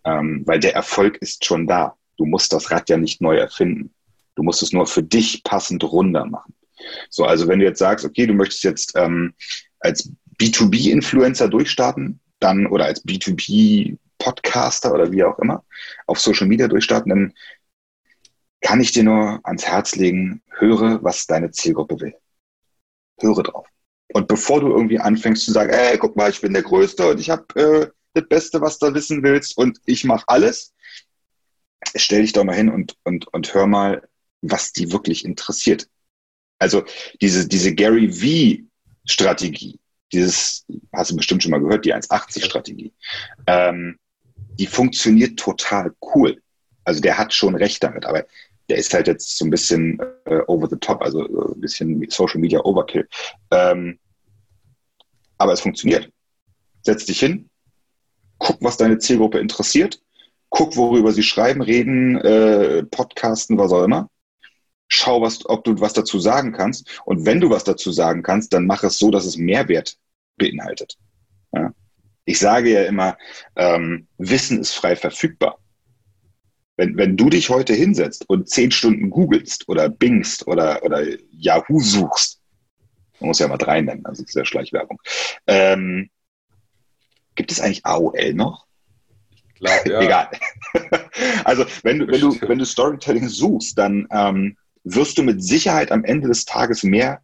Ähm, 0.05 0.43
weil 0.47 0.61
der 0.61 0.75
Erfolg 0.75 1.17
ist 1.19 1.45
schon 1.45 1.67
da. 1.67 1.97
Du 2.17 2.27
musst 2.27 2.53
das 2.53 2.71
Rad 2.71 2.89
ja 2.89 2.97
nicht 2.97 3.21
neu 3.21 3.37
erfinden. 3.37 3.95
Du 4.35 4.43
musst 4.43 4.63
es 4.63 4.73
nur 4.73 4.87
für 4.87 5.03
dich 5.03 5.43
passend 5.45 5.85
runter 5.85 6.25
machen. 6.25 6.55
So, 7.11 7.25
also 7.25 7.49
wenn 7.49 7.59
du 7.59 7.65
jetzt 7.65 7.79
sagst, 7.79 8.05
okay, 8.05 8.27
du 8.27 8.35
möchtest 8.35 8.63
jetzt 8.65 8.93
ähm, 8.97 9.35
als 9.81 10.13
B2B-Influencer 10.41 11.49
durchstarten, 11.49 12.21
dann 12.41 12.67
oder 12.67 12.85
als 12.85 13.05
B2B-Podcaster 13.05 14.93
oder 14.93 15.11
wie 15.11 15.25
auch 15.25 15.39
immer 15.39 15.65
auf 16.07 16.21
Social 16.21 16.47
Media 16.47 16.69
durchstarten, 16.69 17.11
dann 17.11 17.35
kann 18.61 18.81
ich 18.81 18.93
dir 18.93 19.05
nur 19.05 19.41
ans 19.45 19.67
Herz 19.67 19.97
legen, 19.97 20.43
höre, 20.51 21.03
was 21.03 21.27
deine 21.27 21.51
Zielgruppe 21.51 22.01
will. 22.01 22.15
Höre 23.21 23.43
drauf. 23.43 23.67
Und 24.13 24.27
bevor 24.27 24.61
du 24.61 24.69
irgendwie 24.69 24.99
anfängst 24.99 25.45
zu 25.45 25.53
sagen, 25.53 25.71
ey, 25.71 25.99
guck 25.99 26.17
mal, 26.17 26.31
ich 26.31 26.41
bin 26.41 26.53
der 26.53 26.63
Größte 26.63 27.09
und 27.09 27.21
ich 27.21 27.31
habe 27.31 27.45
äh, 27.61 27.87
das 28.15 28.29
Beste, 28.29 28.61
was 28.61 28.79
du 28.79 28.93
wissen 28.95 29.23
willst 29.23 29.57
und 29.57 29.81
ich 29.85 30.05
mache 30.05 30.25
alles, 30.29 30.75
stell 31.95 32.23
dich 32.23 32.33
doch 32.33 32.45
mal 32.45 32.57
hin 32.57 32.71
und, 32.71 32.97
und, 33.05 33.29
und 33.29 33.53
hör 33.55 33.67
mal, 33.67 34.09
was 34.41 34.73
die 34.73 34.93
wirklich 34.93 35.25
interessiert. 35.25 35.89
Also 36.59 36.85
diese, 37.21 37.47
diese 37.47 37.75
Gary 37.75 38.11
V-Strategie, 38.11 39.79
dieses, 40.13 40.65
hast 40.93 41.11
du 41.11 41.17
bestimmt 41.17 41.43
schon 41.43 41.51
mal 41.51 41.61
gehört, 41.61 41.85
die 41.85 41.95
1,80-Strategie, 41.95 42.93
ähm, 43.47 43.99
die 44.59 44.67
funktioniert 44.67 45.39
total 45.39 45.93
cool. 46.15 46.41
Also 46.85 47.01
der 47.01 47.19
hat 47.19 47.33
schon 47.33 47.55
recht 47.55 47.83
damit, 47.83 48.07
aber 48.07 48.25
der 48.69 48.77
ist 48.77 48.93
halt 48.93 49.07
jetzt 49.07 49.39
so 49.39 49.45
ein 49.45 49.51
bisschen 49.51 49.99
äh, 50.25 50.41
over 50.47 50.69
the 50.69 50.77
top, 50.77 51.03
also 51.03 51.27
so 51.27 51.55
ein 51.55 51.61
bisschen 51.61 52.07
Social 52.11 52.41
Media 52.41 52.61
Overkill. 52.61 53.09
Ähm, 53.51 53.99
aber 55.39 55.53
es 55.53 55.61
funktioniert. 55.61 56.11
Setz 56.83 57.05
dich 57.05 57.21
hin, 57.21 57.49
guck, 58.39 58.59
was 58.61 58.77
deine 58.77 58.99
Zielgruppe 58.99 59.39
interessiert, 59.39 60.01
guck, 60.49 60.77
worüber 60.77 61.13
sie 61.13 61.23
schreiben, 61.23 61.63
reden, 61.63 62.17
äh, 62.17 62.83
podcasten, 62.85 63.59
was 63.59 63.73
auch 63.73 63.85
immer 63.85 64.11
schau, 64.89 65.21
was, 65.23 65.45
ob 65.47 65.65
du 65.65 65.81
was 65.81 65.93
dazu 65.93 66.19
sagen 66.19 66.53
kannst. 66.53 67.01
Und 67.05 67.27
wenn 67.27 67.41
du 67.41 67.51
was 67.51 67.65
dazu 67.65 67.93
sagen 67.93 68.23
kannst, 68.23 68.53
dann 68.53 68.67
mach 68.67 68.83
es 68.83 68.99
so, 68.99 69.11
dass 69.11 69.27
es 69.27 69.37
Mehrwert 69.37 69.97
beinhaltet. 70.37 70.97
Ja? 71.53 71.73
Ich 72.25 72.39
sage 72.39 72.71
ja 72.71 72.85
immer, 72.85 73.17
ähm, 73.57 74.09
Wissen 74.19 74.61
ist 74.61 74.75
frei 74.75 74.97
verfügbar. 74.97 75.59
Wenn, 76.77 76.97
wenn 76.97 77.17
du 77.17 77.29
dich 77.29 77.51
heute 77.51 77.75
hinsetzt 77.75 78.29
und 78.29 78.49
zehn 78.49 78.71
Stunden 78.71 79.11
googelst 79.11 79.69
oder 79.69 79.89
bingst 79.89 80.47
oder, 80.47 80.83
oder 80.85 81.05
Yahoo 81.31 81.81
suchst, 81.81 82.41
man 83.21 83.29
muss 83.29 83.41
ja 83.41 83.49
mal 83.49 83.57
drei 83.57 83.81
nennen, 83.81 84.07
also 84.07 84.23
das 84.23 84.31
ist 84.31 84.37
ja 84.37 84.45
Schleichwerbung. 84.45 85.01
Ähm, 85.47 86.09
gibt 87.35 87.51
es 87.51 87.61
eigentlich 87.61 87.85
AOL 87.85 88.35
noch? 88.35 88.67
Glaub, 89.55 89.87
ja. 89.87 90.01
Egal. 90.01 90.31
also 91.45 91.65
wenn 91.83 91.99
du, 91.99 92.07
wenn 92.07 92.21
du, 92.21 92.41
wenn 92.43 92.59
du 92.59 92.65
Storytelling 92.65 93.29
suchst, 93.29 93.77
dann 93.77 94.07
ähm, 94.13 94.57
wirst 94.95 95.19
du 95.19 95.23
mit 95.23 95.43
Sicherheit 95.43 95.93
am 95.93 96.05
Ende 96.05 96.29
des 96.29 96.45
Tages 96.45 96.83
mehr 96.83 97.23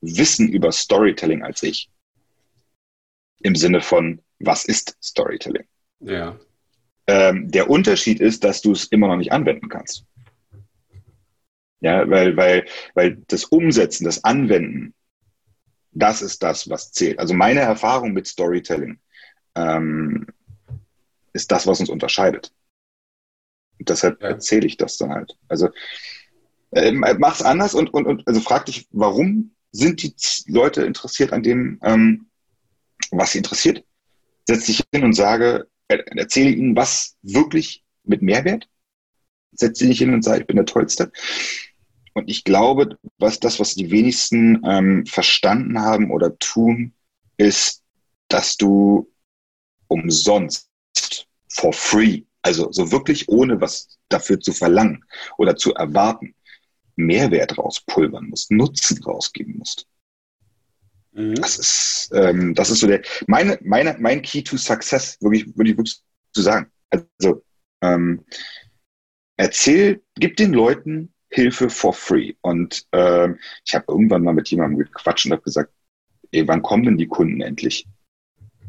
wissen 0.00 0.48
über 0.48 0.72
Storytelling 0.72 1.42
als 1.42 1.62
ich. 1.62 1.90
Im 3.40 3.54
Sinne 3.54 3.80
von, 3.80 4.22
was 4.38 4.64
ist 4.64 4.96
Storytelling? 5.02 5.66
Ja. 6.00 6.38
Ähm, 7.06 7.50
der 7.50 7.70
Unterschied 7.70 8.20
ist, 8.20 8.44
dass 8.44 8.62
du 8.62 8.72
es 8.72 8.86
immer 8.86 9.08
noch 9.08 9.16
nicht 9.16 9.32
anwenden 9.32 9.68
kannst. 9.68 10.04
Ja, 11.80 12.08
weil, 12.08 12.36
weil, 12.36 12.66
weil 12.94 13.16
das 13.28 13.44
Umsetzen, 13.44 14.04
das 14.04 14.24
Anwenden, 14.24 14.94
das 15.92 16.22
ist 16.22 16.42
das, 16.42 16.68
was 16.68 16.92
zählt. 16.92 17.18
Also 17.18 17.34
meine 17.34 17.60
Erfahrung 17.60 18.12
mit 18.12 18.26
Storytelling 18.26 18.98
ähm, 19.54 20.26
ist 21.32 21.50
das, 21.52 21.66
was 21.66 21.80
uns 21.80 21.88
unterscheidet. 21.88 22.52
Und 23.78 23.88
deshalb 23.88 24.20
ja. 24.22 24.28
erzähle 24.28 24.66
ich 24.66 24.76
das 24.76 24.96
dann 24.98 25.10
halt. 25.10 25.36
Also 25.48 25.70
äh, 26.76 26.92
mach's 26.92 27.42
anders 27.42 27.74
und, 27.74 27.92
und, 27.92 28.06
und 28.06 28.28
also 28.28 28.40
frag 28.40 28.66
dich, 28.66 28.86
warum 28.90 29.52
sind 29.72 30.02
die 30.02 30.14
Leute 30.46 30.84
interessiert 30.84 31.32
an 31.32 31.42
dem, 31.42 31.80
ähm, 31.82 32.26
was 33.10 33.32
sie 33.32 33.38
interessiert? 33.38 33.84
Setz 34.46 34.66
dich 34.66 34.82
hin 34.92 35.04
und 35.04 35.14
sage, 35.14 35.68
erzähle 35.88 36.50
ihnen 36.50 36.76
was 36.76 37.16
wirklich 37.22 37.82
mit 38.04 38.22
Mehrwert, 38.22 38.68
setze 39.52 39.84
dich 39.84 39.88
nicht 39.88 39.98
hin 39.98 40.14
und 40.14 40.22
sage, 40.22 40.42
ich 40.42 40.46
bin 40.46 40.56
der 40.56 40.66
Tollste. 40.66 41.10
Und 42.14 42.30
ich 42.30 42.44
glaube, 42.44 42.98
was 43.18 43.40
das, 43.40 43.58
was 43.58 43.74
die 43.74 43.90
wenigsten 43.90 44.62
ähm, 44.64 45.06
verstanden 45.06 45.80
haben 45.80 46.10
oder 46.10 46.38
tun, 46.38 46.94
ist, 47.36 47.82
dass 48.28 48.56
du 48.56 49.10
umsonst, 49.88 50.70
for 51.48 51.72
free, 51.72 52.22
also 52.42 52.70
so 52.70 52.92
wirklich 52.92 53.28
ohne 53.28 53.60
was 53.60 53.98
dafür 54.08 54.40
zu 54.40 54.52
verlangen 54.52 55.04
oder 55.36 55.56
zu 55.56 55.74
erwarten, 55.74 56.35
Mehrwert 56.96 57.56
rauspulvern 57.58 58.28
musst, 58.28 58.50
Nutzen 58.50 59.02
rausgeben 59.02 59.58
musst. 59.58 59.86
Mhm. 61.12 61.34
Das 61.36 61.58
ist, 61.58 62.10
ähm, 62.14 62.54
das 62.54 62.70
ist 62.70 62.80
so 62.80 62.86
der, 62.86 63.02
meine, 63.26 63.58
meine, 63.62 63.96
mein 63.98 64.22
Key 64.22 64.42
to 64.42 64.56
Success, 64.56 65.16
wirklich, 65.20 65.46
würde 65.56 65.70
ich 65.70 65.76
wirklich 65.76 66.00
zu 66.32 66.42
sagen. 66.42 66.70
Also, 66.90 67.42
ähm, 67.82 68.24
erzähl, 69.36 70.02
gib 70.14 70.36
den 70.36 70.52
Leuten 70.52 71.12
Hilfe 71.30 71.68
for 71.68 71.92
free. 71.92 72.34
Und 72.40 72.86
ähm, 72.92 73.38
ich 73.64 73.74
habe 73.74 73.84
irgendwann 73.88 74.22
mal 74.22 74.34
mit 74.34 74.48
jemandem 74.48 74.78
gequatscht 74.78 75.26
und 75.26 75.32
habe 75.32 75.42
gesagt, 75.42 75.72
ey, 76.32 76.46
wann 76.46 76.62
kommen 76.62 76.84
denn 76.84 76.96
die 76.96 77.08
Kunden 77.08 77.40
endlich? 77.40 77.86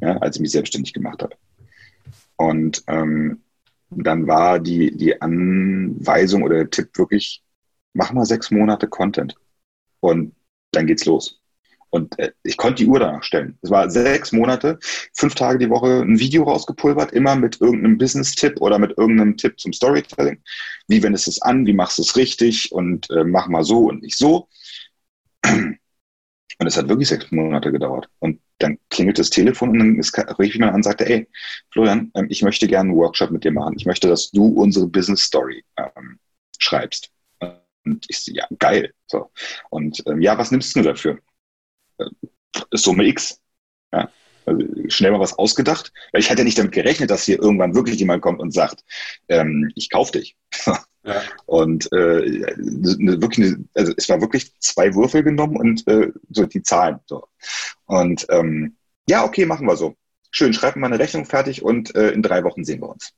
Ja, 0.02 0.18
als 0.18 0.36
ich 0.36 0.42
mich 0.42 0.52
selbstständig 0.52 0.94
gemacht 0.94 1.24
habe. 1.24 1.36
Und 2.36 2.84
ähm, 2.88 3.42
dann 3.90 4.28
war 4.28 4.60
die, 4.60 4.96
die 4.96 5.22
Anweisung 5.22 6.44
oder 6.44 6.58
der 6.58 6.70
Tipp 6.70 6.98
wirklich, 6.98 7.44
mach 7.98 8.14
mal 8.14 8.26
sechs 8.26 8.52
Monate 8.52 8.88
Content 8.88 9.36
und 10.00 10.36
dann 10.72 10.88
geht's 10.88 11.06
los. 11.06 11.42
Und 11.90 12.18
äh, 12.20 12.32
ich 12.44 12.58
konnte 12.58 12.84
die 12.84 12.90
Uhr 12.90 13.00
danach 13.00 13.24
stellen. 13.24 13.58
Es 13.62 13.72
war 13.72 13.90
sechs 13.90 14.32
Monate, 14.32 14.78
fünf 15.14 15.36
Tage 15.36 15.58
die 15.58 15.70
Woche 15.70 16.02
ein 16.02 16.20
Video 16.20 16.44
rausgepulvert, 16.44 17.14
immer 17.14 17.36
mit 17.36 17.60
irgendeinem 17.62 17.98
Business-Tipp 17.98 18.62
oder 18.62 18.78
mit 18.78 18.98
irgendeinem 18.98 19.38
Tipp 19.38 19.60
zum 19.60 19.74
Storytelling. 19.74 20.42
Wie 20.88 21.02
wendest 21.02 21.28
du 21.28 21.32
es 21.32 21.42
an? 21.42 21.66
Wie 21.66 21.74
machst 21.74 21.98
du 21.98 22.02
es 22.04 22.16
richtig? 22.16 22.72
Und 22.72 23.10
äh, 23.10 23.24
mach 23.24 23.48
mal 23.48 23.64
so 23.64 23.88
und 23.88 24.02
nicht 24.02 24.18
so. 24.18 24.48
Und 25.46 26.66
es 26.66 26.76
hat 26.76 26.90
wirklich 26.90 27.08
sechs 27.08 27.32
Monate 27.32 27.72
gedauert. 27.72 28.10
Und 28.20 28.42
dann 28.60 28.78
klingelt 28.90 29.20
das 29.20 29.30
Telefon 29.30 29.70
und 29.70 29.80
dann 29.80 30.02
rief 30.40 30.54
jemand 30.54 30.72
an 30.72 30.78
und 30.78 30.84
sagte, 30.84 31.08
ey, 31.08 31.28
Florian, 31.72 32.12
ähm, 32.16 32.28
ich 32.30 32.42
möchte 32.42 32.68
gerne 32.68 32.90
einen 32.90 32.98
Workshop 32.98 33.32
mit 33.32 33.44
dir 33.44 33.52
machen. 33.52 33.76
Ich 33.78 33.86
möchte, 33.86 34.08
dass 34.08 34.32
du 34.32 34.48
unsere 34.48 34.88
Business 34.88 35.22
Story 35.22 35.64
ähm, 35.78 36.20
schreibst. 36.58 37.12
Und 37.86 38.06
ich 38.10 38.20
so, 38.20 38.32
ja, 38.34 38.48
geil. 38.60 38.94
So. 39.08 39.32
Und 39.70 40.04
ähm, 40.08 40.22
ja, 40.22 40.38
was 40.38 40.52
nimmst 40.52 40.76
du 40.76 40.82
dafür? 40.82 41.20
Äh, 41.98 42.06
Summe 42.72 43.06
X. 43.06 43.40
Ja. 43.94 44.10
Also 44.46 44.64
schnell 44.88 45.12
mal 45.12 45.20
was 45.20 45.38
ausgedacht. 45.38 45.92
Weil 46.12 46.22
ich 46.22 46.30
hatte 46.30 46.44
nicht 46.44 46.58
damit 46.58 46.72
gerechnet, 46.72 47.10
dass 47.10 47.26
hier 47.26 47.40
irgendwann 47.42 47.76
wirklich 47.76 48.00
jemand 48.00 48.22
kommt 48.22 48.40
und 48.40 48.54
sagt, 48.54 48.84
ähm, 49.28 49.72
ich 49.76 49.90
kauf 49.90 50.12
dich. 50.12 50.38
Ja. 50.66 51.22
Und 51.46 51.90
äh, 51.94 52.56
ne, 52.58 53.22
wirklich, 53.22 53.48
eine, 53.48 53.66
also 53.76 53.94
es 53.96 54.10
war 54.10 54.20
wirklich 54.20 54.60
zwei 54.60 54.94
Würfel 54.94 55.24
genommen 55.24 55.56
und 55.56 55.88
äh, 55.88 56.12
so 56.30 56.46
die 56.46 56.64
Zahlen. 56.64 57.00
So. 57.06 57.30
Und 57.86 58.26
ähm, 58.30 58.76
ja, 59.08 59.24
okay, 59.24 59.46
machen 59.46 59.68
wir 59.68 59.78
so. 59.78 59.96
Schön, 60.32 60.54
schreib 60.54 60.76
mal 60.76 60.88
eine 60.88 61.00
Rechnung 61.00 61.26
fertig 61.26 61.64
und 61.64 61.96
äh, 61.96 62.10
in 62.10 62.22
drei 62.22 62.44
Wochen 62.44 62.66
sehen 62.66 62.82
wir 62.82 62.90
uns. 62.90 63.14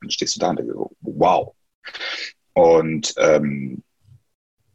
Dann 0.00 0.10
stehst 0.10 0.34
du 0.34 0.40
da 0.40 0.50
und 0.50 0.58
denkst, 0.58 0.74
wow. 1.00 1.54
Und 2.54 3.14
ähm, 3.16 3.82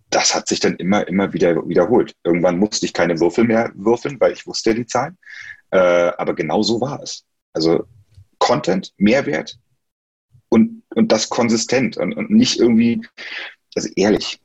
das 0.09 0.33
hat 0.33 0.47
sich 0.47 0.59
dann 0.59 0.75
immer, 0.77 1.07
immer 1.07 1.33
wieder 1.33 1.67
wiederholt. 1.67 2.15
Irgendwann 2.23 2.57
musste 2.57 2.85
ich 2.85 2.93
keine 2.93 3.19
Würfel 3.19 3.43
mehr 3.43 3.71
würfeln, 3.75 4.19
weil 4.19 4.33
ich 4.33 4.47
wusste 4.47 4.73
die 4.73 4.85
Zahlen. 4.85 5.17
Äh, 5.71 5.77
aber 6.17 6.33
genau 6.33 6.63
so 6.63 6.79
war 6.79 7.01
es. 7.01 7.25
Also 7.53 7.85
Content, 8.39 8.93
Mehrwert 8.97 9.57
und, 10.49 10.83
und 10.95 11.11
das 11.11 11.29
konsistent 11.29 11.97
und, 11.97 12.13
und 12.13 12.29
nicht 12.29 12.59
irgendwie, 12.59 13.01
also 13.75 13.89
ehrlich. 13.95 14.39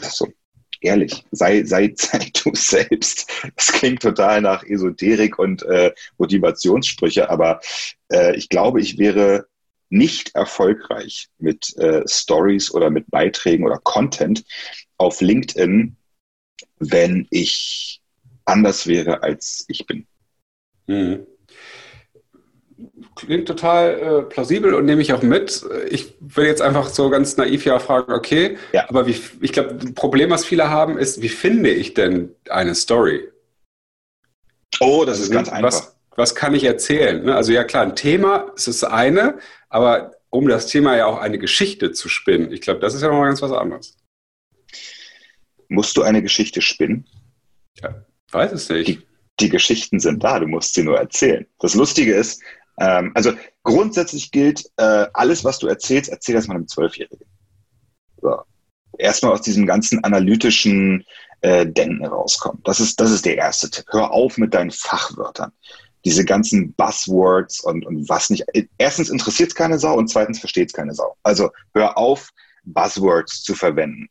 so. 0.00 0.28
Ehrlich, 0.80 1.24
sei, 1.30 1.64
sei, 1.64 1.94
sei 1.96 2.30
du 2.42 2.54
selbst. 2.54 3.30
Das 3.56 3.72
klingt 3.72 4.02
total 4.02 4.42
nach 4.42 4.64
Esoterik 4.64 5.38
und 5.38 5.62
äh, 5.62 5.92
Motivationssprüche, 6.18 7.30
aber 7.30 7.60
äh, 8.12 8.36
ich 8.36 8.50
glaube, 8.50 8.82
ich 8.82 8.98
wäre 8.98 9.46
nicht 9.94 10.34
erfolgreich 10.34 11.28
mit 11.38 11.76
äh, 11.78 12.02
Stories 12.06 12.72
oder 12.74 12.90
mit 12.90 13.10
Beiträgen 13.10 13.64
oder 13.64 13.78
Content 13.78 14.44
auf 14.98 15.20
LinkedIn, 15.20 15.96
wenn 16.78 17.26
ich 17.30 18.02
anders 18.44 18.86
wäre, 18.86 19.22
als 19.22 19.64
ich 19.68 19.86
bin. 19.86 20.06
Mhm. 20.86 21.26
Klingt 23.14 23.46
total 23.46 23.98
äh, 23.98 24.22
plausibel 24.22 24.74
und 24.74 24.84
nehme 24.84 25.00
ich 25.00 25.12
auch 25.12 25.22
mit. 25.22 25.64
Ich 25.88 26.14
will 26.20 26.46
jetzt 26.46 26.60
einfach 26.60 26.88
so 26.88 27.08
ganz 27.08 27.36
naiv 27.36 27.64
ja 27.64 27.78
fragen, 27.78 28.12
okay, 28.12 28.58
ja. 28.72 28.88
aber 28.88 29.06
wie, 29.06 29.16
ich 29.40 29.52
glaube, 29.52 29.78
ein 29.80 29.94
Problem, 29.94 30.30
was 30.30 30.44
viele 30.44 30.68
haben, 30.68 30.98
ist, 30.98 31.22
wie 31.22 31.28
finde 31.28 31.70
ich 31.70 31.94
denn 31.94 32.34
eine 32.50 32.74
Story? 32.74 33.28
Oh, 34.80 35.04
das 35.04 35.18
also, 35.18 35.22
ist 35.24 35.30
ganz 35.30 35.48
einfach. 35.48 35.93
Was, 36.16 36.34
kann 36.34 36.54
ich 36.54 36.64
erzählen? 36.64 37.24
Ne? 37.24 37.34
Also 37.34 37.52
ja 37.52 37.64
klar, 37.64 37.82
ein 37.82 37.96
Thema 37.96 38.52
ist 38.54 38.68
das 38.68 38.84
eine, 38.84 39.38
aber 39.68 40.12
um 40.30 40.48
das 40.48 40.66
Thema 40.66 40.96
ja 40.96 41.06
auch 41.06 41.18
eine 41.18 41.38
Geschichte 41.38 41.92
zu 41.92 42.08
spinnen, 42.08 42.52
ich 42.52 42.60
glaube, 42.60 42.80
das 42.80 42.94
ist 42.94 43.02
ja 43.02 43.08
nochmal 43.08 43.28
ganz 43.28 43.42
was 43.42 43.52
anderes. 43.52 43.96
Musst 45.68 45.96
du 45.96 46.02
eine 46.02 46.22
Geschichte 46.22 46.60
spinnen? 46.60 47.06
Ja, 47.80 48.04
weiß 48.30 48.52
es 48.52 48.68
nicht. 48.68 48.88
Die, 48.88 49.02
die 49.40 49.48
Geschichten 49.48 49.98
sind 49.98 50.22
da, 50.22 50.38
du 50.38 50.46
musst 50.46 50.74
sie 50.74 50.84
nur 50.84 50.98
erzählen. 50.98 51.46
Das 51.58 51.74
Lustige 51.74 52.14
ist, 52.14 52.42
ähm, 52.78 53.12
also 53.14 53.32
grundsätzlich 53.62 54.30
gilt, 54.30 54.64
äh, 54.76 55.06
alles, 55.12 55.44
was 55.44 55.58
du 55.58 55.66
erzählst, 55.66 56.10
erzähl 56.10 56.34
das 56.34 56.46
mal 56.46 56.54
einem 56.54 56.68
Zwölfjährigen. 56.68 57.26
So. 58.20 58.42
Erstmal 58.98 59.32
aus 59.32 59.42
diesem 59.42 59.66
ganzen 59.66 60.02
analytischen 60.04 61.04
äh, 61.40 61.66
Denken 61.66 62.06
rauskommen. 62.06 62.60
Das 62.64 62.78
ist, 62.78 63.00
das 63.00 63.10
ist 63.10 63.24
der 63.24 63.36
erste 63.36 63.70
Tipp. 63.70 63.86
Hör 63.90 64.12
auf 64.12 64.38
mit 64.38 64.54
deinen 64.54 64.70
Fachwörtern 64.70 65.52
diese 66.04 66.24
ganzen 66.24 66.72
Buzzwords 66.74 67.60
und, 67.60 67.86
und 67.86 68.08
was 68.08 68.30
nicht. 68.30 68.44
Erstens 68.78 69.08
interessiert 69.08 69.50
es 69.50 69.54
keine 69.54 69.78
Sau 69.78 69.96
und 69.96 70.08
zweitens 70.08 70.38
versteht 70.38 70.68
es 70.68 70.74
keine 70.74 70.94
Sau. 70.94 71.16
Also 71.22 71.50
hör 71.74 71.96
auf, 71.96 72.30
Buzzwords 72.64 73.42
zu 73.42 73.54
verwenden. 73.54 74.08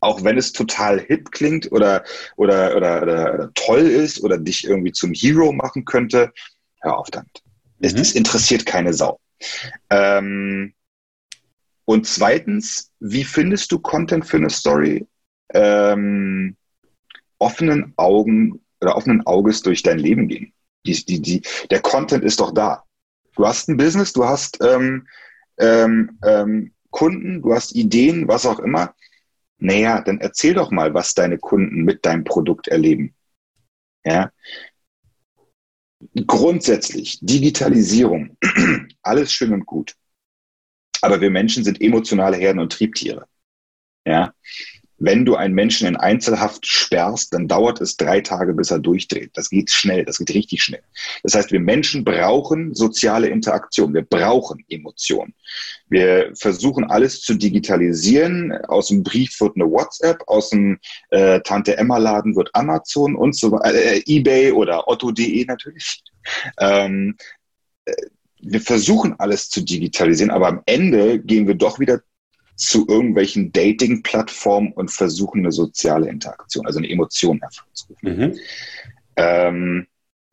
Auch 0.00 0.22
wenn 0.24 0.38
es 0.38 0.52
total 0.52 1.00
hip 1.00 1.30
klingt 1.30 1.70
oder, 1.72 2.04
oder, 2.36 2.76
oder, 2.76 3.02
oder, 3.02 3.34
oder 3.34 3.50
toll 3.54 3.80
ist 3.80 4.22
oder 4.22 4.38
dich 4.38 4.64
irgendwie 4.64 4.92
zum 4.92 5.12
Hero 5.12 5.52
machen 5.52 5.84
könnte, 5.84 6.32
hör 6.80 6.98
auf 6.98 7.10
damit. 7.10 7.42
Mhm. 7.78 7.86
Es, 7.86 7.94
es, 7.94 8.12
interessiert 8.12 8.66
keine 8.66 8.92
Sau. 8.92 9.20
Ähm, 9.90 10.74
und 11.84 12.06
zweitens, 12.06 12.90
wie 13.00 13.24
findest 13.24 13.70
du 13.72 13.78
Content 13.78 14.26
für 14.26 14.38
eine 14.38 14.50
Story? 14.50 15.06
Ähm, 15.52 16.56
offenen 17.38 17.92
Augen 17.96 18.60
oder 18.80 18.96
offenen 18.96 19.26
Auges 19.26 19.60
durch 19.62 19.82
dein 19.82 19.98
Leben 19.98 20.28
gehen. 20.28 20.53
Die, 20.86 21.04
die, 21.04 21.20
die, 21.20 21.42
der 21.70 21.80
Content 21.80 22.24
ist 22.24 22.40
doch 22.40 22.52
da. 22.52 22.84
Du 23.34 23.46
hast 23.46 23.68
ein 23.68 23.76
Business, 23.76 24.12
du 24.12 24.24
hast 24.24 24.62
ähm, 24.62 25.08
ähm, 25.58 26.18
ähm, 26.24 26.72
Kunden, 26.90 27.42
du 27.42 27.54
hast 27.54 27.74
Ideen, 27.74 28.28
was 28.28 28.46
auch 28.46 28.60
immer. 28.60 28.94
Naja, 29.58 30.00
dann 30.00 30.20
erzähl 30.20 30.54
doch 30.54 30.70
mal, 30.70 30.94
was 30.94 31.14
deine 31.14 31.38
Kunden 31.38 31.84
mit 31.84 32.04
deinem 32.04 32.24
Produkt 32.24 32.68
erleben. 32.68 33.14
Ja. 34.04 34.30
Grundsätzlich, 36.26 37.18
Digitalisierung, 37.22 38.36
alles 39.02 39.32
schön 39.32 39.52
und 39.52 39.64
gut. 39.64 39.96
Aber 41.00 41.20
wir 41.20 41.30
Menschen 41.30 41.64
sind 41.64 41.80
emotionale 41.80 42.36
Herden 42.36 42.60
und 42.60 42.72
Triebtiere. 42.72 43.26
Ja 44.06 44.32
wenn 45.04 45.24
du 45.24 45.36
einen 45.36 45.54
Menschen 45.54 45.86
in 45.86 45.96
Einzelhaft 45.96 46.66
sperrst, 46.66 47.32
dann 47.34 47.48
dauert 47.48 47.80
es 47.80 47.96
drei 47.96 48.20
Tage, 48.20 48.54
bis 48.54 48.70
er 48.70 48.78
durchdreht. 48.78 49.30
Das 49.34 49.50
geht 49.50 49.70
schnell, 49.70 50.04
das 50.04 50.18
geht 50.18 50.30
richtig 50.30 50.62
schnell. 50.62 50.82
Das 51.22 51.34
heißt, 51.34 51.52
wir 51.52 51.60
Menschen 51.60 52.04
brauchen 52.04 52.74
soziale 52.74 53.28
Interaktion, 53.28 53.94
wir 53.94 54.02
brauchen 54.02 54.64
Emotionen. 54.68 55.34
Wir 55.88 56.30
versuchen 56.34 56.84
alles 56.84 57.20
zu 57.20 57.34
digitalisieren. 57.34 58.52
Aus 58.66 58.88
dem 58.88 59.02
Brief 59.02 59.40
wird 59.40 59.56
eine 59.56 59.70
WhatsApp, 59.70 60.22
aus 60.26 60.50
dem 60.50 60.78
äh, 61.10 61.40
Tante 61.40 61.76
Emma 61.76 61.98
Laden 61.98 62.36
wird 62.36 62.50
Amazon 62.54 63.14
und 63.14 63.36
so 63.36 63.52
weiter, 63.52 63.74
äh, 63.74 64.02
eBay 64.06 64.52
oder 64.52 64.88
Otto.de 64.88 65.44
natürlich. 65.44 66.02
Ähm, 66.60 67.16
äh, 67.84 67.92
wir 68.40 68.60
versuchen 68.60 69.18
alles 69.18 69.48
zu 69.48 69.62
digitalisieren, 69.62 70.30
aber 70.30 70.48
am 70.48 70.62
Ende 70.66 71.18
gehen 71.18 71.46
wir 71.46 71.54
doch 71.54 71.78
wieder 71.78 72.00
zu 72.56 72.86
irgendwelchen 72.88 73.52
Dating-Plattformen 73.52 74.72
und 74.72 74.90
versuchen 74.90 75.40
eine 75.40 75.52
soziale 75.52 76.08
Interaktion, 76.08 76.66
also 76.66 76.78
eine 76.78 76.90
Emotion 76.90 77.40
hervorzurufen. 77.40 78.16
Mhm. 78.16 78.38
Ähm, 79.16 79.86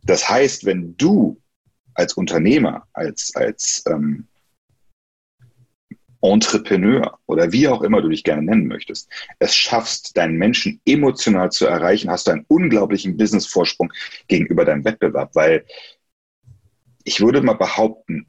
das 0.04 0.28
heißt, 0.28 0.66
wenn 0.66 0.96
du 0.98 1.42
als 1.94 2.14
Unternehmer, 2.14 2.88
als, 2.94 3.36
als 3.36 3.84
ähm, 3.88 4.28
Entrepreneur 6.22 7.20
oder 7.26 7.52
wie 7.52 7.68
auch 7.68 7.82
immer 7.82 8.02
du 8.02 8.10
dich 8.10 8.24
gerne 8.24 8.44
nennen 8.44 8.68
möchtest, 8.68 9.10
es 9.40 9.56
schaffst, 9.56 10.16
deinen 10.18 10.38
Menschen 10.38 10.80
emotional 10.86 11.52
zu 11.52 11.66
erreichen, 11.66 12.12
hast 12.12 12.28
du 12.28 12.32
einen 12.32 12.46
unglaublichen 12.48 13.18
Business-Vorsprung 13.18 13.92
gegenüber 14.28 14.64
deinem 14.64 14.86
Wettbewerb, 14.86 15.32
weil 15.34 15.66
ich 17.04 17.20
würde 17.20 17.42
mal 17.42 17.54
behaupten, 17.54 18.28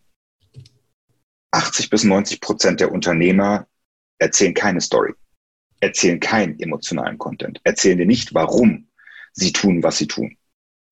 80 1.51 1.91
bis 1.91 2.05
90 2.05 2.41
Prozent 2.41 2.81
der 2.81 2.93
Unternehmer 2.93 3.67
erzählen 4.23 4.55
keine 4.55 4.81
Story, 4.81 5.15
erzählen 5.81 6.21
keinen 6.21 6.59
emotionalen 6.61 7.19
Content, 7.19 7.61
erzählen 7.65 7.99
dir 7.99 8.07
nicht, 8.07 8.35
warum 8.35 8.89
sie 9.33 9.53
tun, 9.53 9.83
was 9.83 9.99
sie 9.99 10.07
tun, 10.07 10.37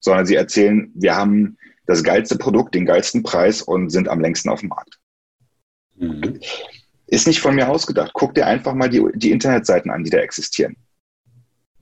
sondern 0.00 0.26
sie 0.26 0.34
erzählen, 0.34 0.90
wir 0.94 1.14
haben 1.14 1.56
das 1.86 2.02
geilste 2.02 2.36
Produkt, 2.36 2.74
den 2.74 2.86
geilsten 2.86 3.22
Preis 3.22 3.62
und 3.62 3.90
sind 3.90 4.08
am 4.08 4.20
längsten 4.20 4.48
auf 4.48 4.60
dem 4.60 4.70
Markt. 4.70 4.98
Mhm. 5.96 6.40
Ist 7.06 7.26
nicht 7.26 7.40
von 7.40 7.54
mir 7.54 7.68
ausgedacht. 7.68 8.12
Guck 8.14 8.34
dir 8.34 8.46
einfach 8.46 8.74
mal 8.74 8.88
die, 8.88 9.04
die 9.14 9.32
Internetseiten 9.32 9.90
an, 9.90 10.04
die 10.04 10.10
da 10.10 10.18
existieren. 10.18 10.76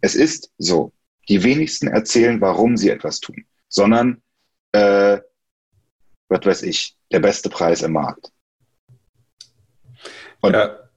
Es 0.00 0.14
ist 0.14 0.50
so. 0.58 0.92
Die 1.28 1.42
wenigsten 1.42 1.88
erzählen, 1.88 2.40
warum 2.40 2.78
sie 2.78 2.88
etwas 2.88 3.20
tun, 3.20 3.44
sondern, 3.68 4.22
äh, 4.72 5.18
was 6.28 6.46
weiß 6.46 6.62
ich, 6.62 6.96
der 7.12 7.20
beste 7.20 7.50
Preis 7.50 7.82
im 7.82 7.92
Markt. 7.92 8.32
Und 10.40 10.54
ja. 10.54 10.88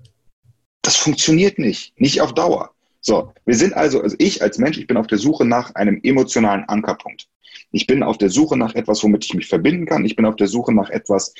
Das 0.82 0.96
funktioniert 0.96 1.60
nicht, 1.60 2.00
nicht 2.00 2.22
auf 2.22 2.34
Dauer. 2.34 2.74
So, 3.02 3.34
wir 3.46 3.56
sind 3.56 3.74
also, 3.74 4.02
also 4.02 4.16
ich 4.20 4.42
als 4.42 4.58
Mensch, 4.58 4.78
ich 4.78 4.88
bin 4.88 4.98
auf 4.98 5.08
der 5.08 5.18
Suche 5.18 5.46
nach 5.46 5.74
einem 5.76 6.00
emotionalen 6.04 6.66
Ankerpunkt. 6.66 7.28
Ich 7.72 7.88
bin 7.88 8.04
auf 8.04 8.18
der 8.18 8.30
Suche 8.30 8.58
nach 8.58 8.76
etwas, 8.76 9.04
womit 9.04 9.26
ich 9.26 9.34
mich 9.34 9.48
verbinden 9.48 9.86
kann. 9.86 10.06
Ich 10.06 10.16
bin 10.16 10.26
auf 10.26 10.36
der 10.36 10.48
Suche 10.48 10.74
nach 10.74 10.90
etwas, 10.90 11.34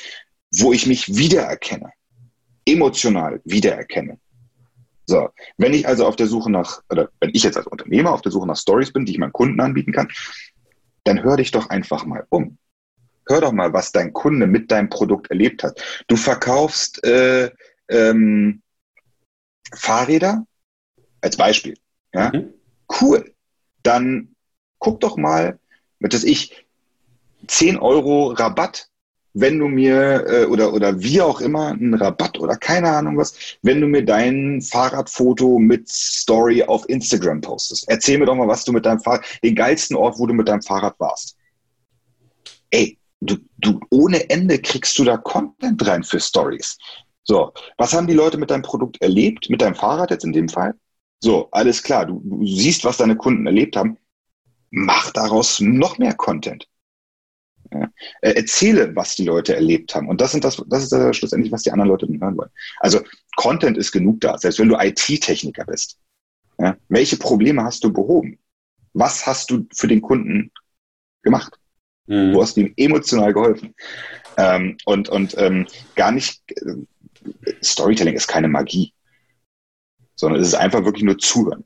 wo 0.52 0.74
ich 0.74 0.88
mich 0.88 1.16
wiedererkenne. 1.16 1.92
Emotional 2.66 3.42
wiedererkenne. 3.44 4.20
So, 5.06 5.30
wenn 5.58 5.74
ich 5.74 5.88
also 5.88 6.06
auf 6.06 6.16
der 6.16 6.28
Suche 6.28 6.52
nach, 6.52 6.82
oder 6.90 7.10
wenn 7.20 7.32
ich 7.34 7.44
jetzt 7.44 7.58
als 7.58 7.68
Unternehmer 7.68 8.12
auf 8.12 8.22
der 8.22 8.32
Suche 8.32 8.48
nach 8.48 8.58
Stories 8.58 8.94
bin, 8.94 9.06
die 9.06 9.14
ich 9.14 9.18
meinen 9.18 9.34
Kunden 9.34 9.60
anbieten 9.60 9.92
kann, 9.92 10.08
dann 11.04 11.24
hör 11.24 11.38
dich 11.38 11.52
doch 11.52 11.70
einfach 11.70 12.06
mal 12.06 12.26
um. 12.30 12.58
Hör 13.28 13.42
doch 13.42 13.52
mal, 13.52 13.74
was 13.74 13.92
dein 13.92 14.14
Kunde 14.14 14.48
mit 14.48 14.72
deinem 14.72 14.90
Produkt 14.90 15.30
erlebt 15.30 15.64
hat. 15.64 15.82
Du 16.08 16.16
verkaufst 16.16 17.04
äh, 17.04 17.52
ähm, 17.90 18.62
Fahrräder 19.74 20.46
als 21.22 21.38
Beispiel. 21.38 21.76
Ja? 22.14 22.32
Mhm. 22.34 22.54
Cool. 23.02 23.34
Dann 23.84 24.36
guck 24.80 25.00
doch 25.00 25.18
mal, 25.18 25.60
dass 26.00 26.24
ich 26.24 26.66
10 27.48 27.78
Euro 27.78 28.32
Rabatt, 28.32 28.88
wenn 29.34 29.60
du 29.60 29.68
mir 29.68 30.26
äh, 30.28 30.46
oder 30.46 30.74
oder 30.74 31.00
wie 31.02 31.22
auch 31.22 31.40
immer 31.40 31.70
einen 31.70 31.94
Rabatt 31.94 32.38
oder 32.38 32.58
keine 32.58 32.90
Ahnung 32.90 33.18
was, 33.18 33.34
wenn 33.62 33.80
du 33.80 33.88
mir 33.88 34.04
dein 34.04 34.62
Fahrradfoto 34.62 35.58
mit 35.58 35.88
Story 35.88 36.64
auf 36.64 36.88
Instagram 36.90 37.40
postest. 37.40 37.86
Erzähl 37.88 38.18
mir 38.18 38.26
doch 38.26 38.36
mal, 38.36 38.48
was 38.48 38.66
du 38.66 38.74
mit 38.74 38.86
deinem 38.86 39.00
Fahrrad, 39.00 39.24
den 39.42 39.56
geilsten 39.56 39.96
Ort, 39.96 40.20
wo 40.20 40.28
du 40.28 40.34
mit 40.34 40.50
deinem 40.50 40.62
Fahrrad 40.62 41.00
warst. 41.00 41.38
Ey, 42.72 42.98
du, 43.22 43.38
du 43.58 43.80
ohne 43.90 44.30
Ende 44.30 44.60
kriegst 44.60 45.00
du 45.00 45.06
da 45.06 45.18
Content 45.18 45.86
rein 45.88 46.04
für 46.04 46.20
Stories. 46.20 46.78
So, 47.24 47.54
was 47.78 47.94
haben 47.94 48.08
die 48.08 48.14
Leute 48.14 48.38
mit 48.38 48.50
deinem 48.50 48.64
Produkt 48.64 49.02
erlebt, 49.02 49.50
mit 49.50 49.62
deinem 49.62 49.76
Fahrrad 49.76 50.12
jetzt 50.12 50.26
in 50.26 50.34
dem 50.34 50.50
Fall? 50.50 50.74
So, 51.20 51.50
alles 51.52 51.84
klar, 51.84 52.06
du, 52.06 52.22
du 52.24 52.46
siehst, 52.46 52.84
was 52.84 52.98
deine 52.98 53.16
Kunden 53.16 53.46
erlebt 53.46 53.76
haben. 53.76 53.98
Mach 54.72 55.12
daraus 55.12 55.60
noch 55.60 55.98
mehr 55.98 56.16
Content. 56.16 56.68
Ja. 57.74 57.90
Äh, 58.22 58.34
erzähle, 58.34 58.96
was 58.96 59.16
die 59.16 59.26
Leute 59.26 59.56
erlebt 59.56 59.94
haben. 59.96 60.10
Und 60.10 60.20
das, 60.20 60.32
sind 60.32 60.44
das, 60.44 60.62
das 60.68 60.84
ist 60.84 60.92
das 60.92 61.16
schlussendlich, 61.16 61.52
was 61.52 61.64
die 61.64 61.72
anderen 61.72 61.90
Leute 61.90 62.08
hören 62.08 62.38
wollen. 62.38 62.50
Also 62.80 63.02
Content 63.36 63.78
ist 63.78 63.92
genug 63.92 64.20
da, 64.22 64.38
selbst 64.38 64.60
wenn 64.60 64.70
du 64.70 64.78
IT-Techniker 64.78 65.66
bist. 65.66 65.98
Ja. 66.58 66.76
Welche 66.90 67.18
Probleme 67.18 67.64
hast 67.64 67.84
du 67.84 67.94
behoben? 67.94 68.40
Was 68.94 69.26
hast 69.26 69.52
du 69.52 69.66
für 69.74 69.88
den 69.88 70.02
Kunden 70.02 70.52
gemacht? 71.24 71.58
Mhm. 72.08 72.34
Du 72.34 72.42
hast 72.42 72.58
ihm 72.58 72.74
emotional 72.76 73.34
geholfen. 73.34 73.74
Ähm, 74.38 74.78
und 74.86 75.10
und 75.10 75.36
ähm, 75.38 75.68
gar 75.96 76.12
nicht, 76.12 76.42
äh, 76.52 76.76
Storytelling 77.64 78.16
ist 78.16 78.28
keine 78.28 78.48
Magie, 78.48 78.94
sondern 80.16 80.42
es 80.42 80.50
ist 80.50 80.56
einfach 80.56 80.86
wirklich 80.86 81.04
nur 81.04 81.18
Zuhören. 81.18 81.64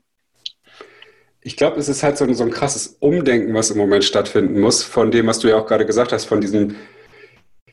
Ich 1.40 1.56
glaube, 1.56 1.78
es 1.78 1.88
ist 1.88 2.02
halt 2.02 2.18
so 2.18 2.24
ein, 2.24 2.34
so 2.34 2.42
ein 2.42 2.50
krasses 2.50 2.96
Umdenken, 2.98 3.54
was 3.54 3.70
im 3.70 3.78
Moment 3.78 4.04
stattfinden 4.04 4.60
muss, 4.60 4.82
von 4.82 5.10
dem, 5.10 5.28
was 5.28 5.38
du 5.38 5.48
ja 5.48 5.56
auch 5.56 5.66
gerade 5.66 5.86
gesagt 5.86 6.12
hast, 6.12 6.24
von 6.24 6.40
diesem, 6.40 6.74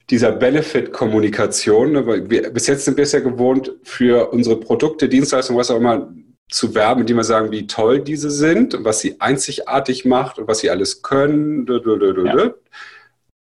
dieser 0.09 0.31
Benefit-Kommunikation. 0.31 1.91
Ne? 1.91 2.03
Bis 2.51 2.67
jetzt 2.67 2.85
sind 2.85 2.97
wir 2.97 3.03
es 3.03 3.13
ja 3.13 3.19
gewohnt, 3.19 3.71
für 3.83 4.31
unsere 4.31 4.59
Produkte, 4.59 5.09
Dienstleistungen, 5.09 5.59
was 5.59 5.71
auch 5.71 5.77
immer, 5.77 6.13
zu 6.49 6.75
werben, 6.75 7.05
die 7.05 7.15
wir 7.15 7.23
sagen, 7.23 7.51
wie 7.51 7.65
toll 7.65 7.99
diese 7.99 8.29
sind 8.29 8.75
und 8.75 8.85
was 8.85 8.99
sie 8.99 9.19
einzigartig 9.19 10.05
macht 10.05 10.37
und 10.37 10.47
was 10.47 10.59
sie 10.59 10.69
alles 10.69 11.01
können. 11.01 11.65
Ja. 12.25 12.53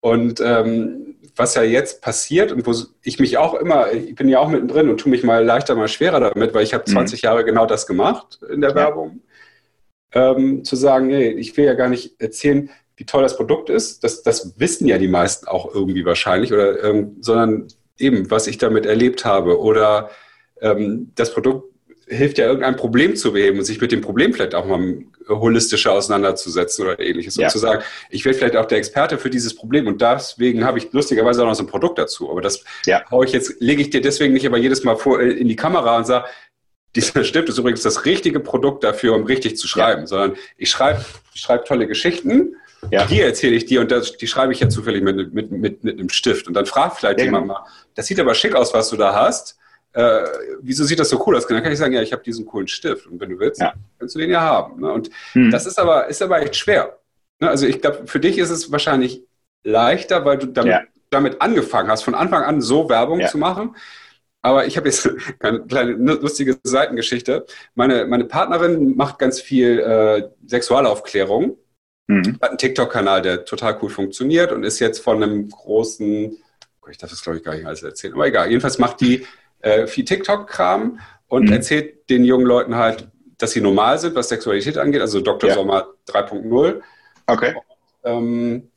Und 0.01 0.41
ähm, 0.41 1.12
was 1.37 1.55
ja 1.55 1.63
jetzt 1.63 2.03
passiert 2.03 2.53
und 2.53 2.67
wo 2.67 2.75
ich 3.03 3.19
mich 3.19 3.39
auch 3.39 3.55
immer, 3.55 3.93
ich 3.93 4.15
bin 4.15 4.29
ja 4.29 4.39
auch 4.39 4.49
mittendrin 4.49 4.89
und 4.89 4.99
tue 4.99 5.11
mich 5.11 5.23
mal 5.23 5.45
leichter, 5.45 5.75
mal 5.75 5.89
schwerer 5.89 6.21
damit, 6.21 6.55
weil 6.55 6.65
ich 6.65 6.75
habe 6.75 6.85
20 6.85 7.23
mhm. 7.23 7.27
Jahre 7.27 7.45
genau 7.45 7.67
das 7.67 7.87
gemacht 7.87 8.41
in 8.51 8.61
der 8.61 8.71
ja. 8.71 8.77
Werbung. 8.77 9.21
Ähm, 10.15 10.63
zu 10.65 10.77
sagen, 10.77 11.07
nee, 11.07 11.29
ich 11.29 11.57
will 11.57 11.65
ja 11.65 11.75
gar 11.75 11.89
nicht 11.89 12.21
erzählen, 12.21 12.69
wie 12.97 13.07
toll 13.07 13.23
das 13.23 13.37
Produkt 13.37 13.71
ist. 13.71 14.05
Das, 14.05 14.23
das 14.23 14.59
wissen 14.59 14.87
ja 14.87 14.99
die 14.99 15.09
meisten 15.09 15.49
auch 15.49 15.75
irgendwie 15.75 16.05
wahrscheinlich, 16.05 16.53
oder, 16.53 16.85
ähm, 16.85 17.17
sondern 17.21 17.69
eben, 17.99 18.31
was 18.31 18.47
ich 18.47 18.59
damit 18.59 18.85
erlebt 18.85 19.25
habe. 19.25 19.59
Oder 19.59 20.11
ähm, 20.61 21.13
das 21.15 21.33
Produkt 21.33 21.72
hilft 22.07 22.39
ja 22.39 22.47
irgendein 22.47 22.77
Problem 22.77 23.17
zu 23.17 23.33
beheben 23.33 23.59
und 23.59 23.65
sich 23.65 23.81
mit 23.81 23.93
dem 23.93 24.01
Problem 24.01 24.33
vielleicht 24.33 24.55
auch 24.55 24.67
mal 24.67 25.05
holistischer 25.29 25.93
auseinanderzusetzen 25.93 26.85
oder 26.85 27.01
ähnliches. 27.01 27.37
Ja. 27.37 27.47
Und 27.47 27.51
zu 27.51 27.59
sagen, 27.59 27.83
ich 28.11 28.25
werde 28.25 28.39
vielleicht 28.39 28.57
auch 28.57 28.67
der 28.67 28.79
Experte 28.79 29.19
für 29.19 29.31
dieses 29.31 29.55
Problem 29.55 29.87
und 29.87 30.01
deswegen 30.01 30.65
habe 30.65 30.79
ich 30.79 30.93
lustigerweise 30.93 31.43
auch 31.43 31.47
noch 31.47 31.55
so 31.55 31.63
ein 31.63 31.69
Produkt 31.69 31.99
dazu. 31.99 32.31
Aber 32.31 32.41
das 32.41 32.65
ja. 32.87 33.03
haue 33.11 33.25
ich 33.25 33.33
jetzt, 33.33 33.61
lege 33.61 33.83
ich 33.83 33.91
dir 33.91 34.01
deswegen 34.01 34.35
nicht 34.35 34.47
aber 34.47 34.59
jedes 34.59 34.85
Mal 34.85 34.97
vor 34.97 35.21
äh, 35.21 35.31
in 35.31 35.49
die 35.49 35.57
Kamera 35.57 35.97
und 35.97 36.07
sage, 36.07 36.27
dieser 36.95 37.25
Stift 37.25 37.49
ist 37.49 37.59
übrigens 37.59 37.83
das 37.83 38.05
richtige 38.05 38.41
Produkt 38.41 38.85
dafür, 38.85 39.15
um 39.15 39.25
richtig 39.25 39.57
zu 39.57 39.69
schreiben, 39.69 40.03
ja. 40.03 40.07
sondern 40.07 40.37
ich 40.57 40.71
schreibe, 40.71 41.05
ich 41.35 41.41
schreibe 41.41 41.65
tolle 41.65 41.87
Geschichten. 41.87 42.57
Ja. 42.91 43.07
Die 43.07 43.21
erzähle 43.21 43.55
ich 43.55 43.65
dir 43.67 43.81
und 43.81 43.93
das, 43.93 44.17
die 44.17 44.27
schreibe 44.27 44.53
ich 44.53 44.59
ja 44.59 44.69
zufällig 44.69 45.05
mit, 45.05 45.33
mit, 45.33 45.53
mit, 45.53 45.85
mit 45.85 45.99
einem 45.99 46.09
Stift. 46.09 46.49
Und 46.49 46.55
dann 46.55 46.67
fragt 46.67 46.99
vielleicht 46.99 47.21
jemand 47.21 47.45
genau. 47.45 47.61
mal, 47.61 47.67
das 47.95 48.09
sieht 48.09 48.19
aber 48.19 48.35
schick 48.35 48.57
aus, 48.57 48.75
was 48.75 48.91
du 48.91 48.97
da 48.97 49.15
hast 49.15 49.57
äh, 49.93 50.25
wieso 50.61 50.85
sieht 50.85 50.99
das 50.99 51.11
so 51.11 51.23
cool 51.27 51.37
aus? 51.37 51.47
Dann 51.47 51.63
kann 51.63 51.73
ich 51.73 51.79
sagen, 51.79 51.93
ja, 51.93 52.03
ich 52.03 52.13
habe 52.13 52.23
diesen 52.23 52.47
coolen 52.47 52.69
Stift 52.69 53.07
und 53.07 53.21
wenn 53.21 53.31
du 53.31 53.39
willst, 53.39 53.61
ja. 53.61 53.75
kannst 53.99 54.15
du 54.15 54.19
den 54.19 54.31
ja 54.31 54.41
haben. 54.41 54.81
Ne? 54.81 54.93
Und 54.93 55.11
hm. 55.33 55.51
das 55.51 55.67
ist 55.67 55.79
aber, 55.79 56.09
ist 56.09 56.23
aber 56.23 56.41
echt 56.41 56.57
schwer. 56.57 56.99
Ne? 57.41 57.49
Also 57.49 57.67
ich 57.67 57.81
glaube, 57.81 58.07
für 58.07 58.21
dich 58.21 58.39
ist 58.39 58.51
es 58.51 58.73
wahrscheinlich 58.73 59.23
leichter, 59.65 60.25
weil 60.25 60.39
du 60.39 60.47
damit, 60.47 60.73
ja. 60.73 60.83
damit 61.11 61.43
angefangen 61.43 61.91
hast, 61.91 62.03
von 62.03 62.15
Anfang 62.15 62.43
an 62.43 62.61
so 62.61 62.89
Werbung 62.89 63.21
ja. 63.21 63.29
zu 63.29 63.39
machen. 63.39 63.77
Aber 64.41 64.67
ich 64.67 64.77
habe 64.77 64.89
jetzt 64.89 65.09
eine 65.41 65.61
kleine 65.67 65.93
lustige 65.93 66.59
Seitengeschichte. 66.63 67.47
Meine, 67.75 68.07
meine 68.07 68.25
Partnerin 68.25 68.97
macht 68.97 69.19
ganz 69.19 69.41
viel 69.41 69.79
äh, 69.79 70.29
Sexualaufklärung. 70.47 71.57
Mhm. 72.09 72.39
Hat 72.41 72.51
einen 72.51 72.59
TikTok-Kanal, 72.59 73.23
der 73.23 73.45
total 73.45 73.79
cool 73.83 73.91
funktioniert 73.91 74.53
und 74.53 74.65
ist 74.65 74.81
jetzt 74.81 75.01
von 75.01 75.23
einem 75.23 75.49
großen, 75.49 76.37
ich 76.91 76.99
darf 76.99 77.11
das 77.11 77.23
glaube 77.23 77.39
ich 77.39 77.45
gar 77.45 77.55
nicht 77.55 77.67
alles 77.67 77.83
erzählen, 77.83 78.15
aber 78.15 78.27
egal. 78.27 78.49
Jedenfalls 78.49 78.79
macht 78.79 79.01
die 79.01 79.25
äh, 79.63 79.87
viel 79.87 80.05
TikTok-Kram 80.05 81.01
und 81.29 81.47
mhm. 81.47 81.53
erzählt 81.53 82.11
den 82.11 82.25
jungen 82.25 82.47
Leuten 82.47 82.77
halt, 82.77 83.09
dass 83.39 83.53
sie 83.53 83.61
normal 83.61 83.99
sind, 83.99 84.15
was 84.15 84.29
Sexualität 84.29 84.79
angeht, 84.79 85.01
also 85.01 85.21
Dr. 85.21 85.49
Ja. 85.49 85.55
Sommer 85.55 85.87
3.0. 86.09 86.81
Okay. 87.27 87.55
Ähm, 88.05 88.71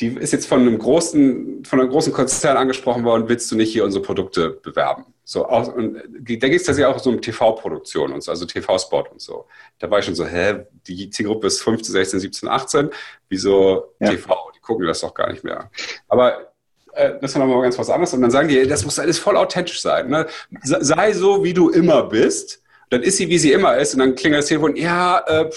die 0.00 0.06
ist 0.06 0.32
jetzt 0.32 0.46
von 0.46 0.60
einem 0.60 0.78
großen, 0.78 1.64
von 1.64 1.80
einem 1.80 1.90
großen 1.90 2.12
Konzern 2.12 2.56
angesprochen 2.56 3.04
worden, 3.04 3.28
willst 3.28 3.50
du 3.50 3.56
nicht 3.56 3.72
hier 3.72 3.84
unsere 3.84 4.02
Produkte 4.02 4.50
bewerben? 4.50 5.04
So, 5.24 5.46
auch, 5.46 5.74
und 5.74 5.94
da 5.94 6.48
geht 6.48 6.60
es 6.60 6.64
tatsächlich 6.64 6.86
auch 6.86 6.98
so 6.98 7.10
um 7.10 7.20
TV-Produktion 7.20 8.12
und 8.12 8.22
so, 8.22 8.32
also 8.32 8.46
TV-Spot 8.46 9.04
und 9.12 9.20
so. 9.20 9.46
Da 9.78 9.90
war 9.90 9.98
ich 9.98 10.06
schon 10.06 10.14
so, 10.14 10.24
hä, 10.24 10.64
die 10.86 11.10
Zielgruppe 11.10 11.46
ist 11.46 11.60
15, 11.62 11.92
16, 11.92 12.20
17, 12.20 12.48
18, 12.48 12.90
wieso 13.28 13.94
ja. 14.00 14.10
TV? 14.10 14.50
Die 14.56 14.60
gucken 14.60 14.86
das 14.86 15.00
doch 15.00 15.14
gar 15.14 15.30
nicht 15.30 15.44
mehr. 15.44 15.70
Aber 16.08 16.49
äh, 16.94 17.12
das 17.20 17.30
ist 17.30 17.36
dann 17.36 17.46
nochmal 17.46 17.62
ganz 17.62 17.78
was 17.78 17.90
anderes. 17.90 18.12
Und 18.14 18.22
dann 18.22 18.30
sagen 18.30 18.48
die, 18.48 18.66
das 18.66 18.84
muss 18.84 18.98
alles 18.98 19.18
voll 19.18 19.36
authentisch 19.36 19.80
sein. 19.80 20.08
Ne? 20.08 20.26
Sei 20.62 21.12
so, 21.12 21.44
wie 21.44 21.54
du 21.54 21.70
immer 21.70 22.04
bist. 22.04 22.62
Dann 22.90 23.02
ist 23.02 23.18
sie, 23.18 23.28
wie 23.28 23.38
sie 23.38 23.52
immer 23.52 23.76
ist. 23.76 23.94
Und 23.94 24.00
dann 24.00 24.14
klingelt 24.14 24.42
das 24.42 24.48
Telefon, 24.48 24.76
ja, 24.76 25.22
äh, 25.26 25.50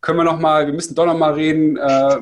können 0.00 0.18
wir 0.18 0.24
noch 0.24 0.38
mal, 0.38 0.66
wir 0.66 0.74
müssen 0.74 0.94
doch 0.94 1.06
noch 1.06 1.16
mal 1.16 1.32
reden. 1.32 1.76
Äh, 1.76 2.16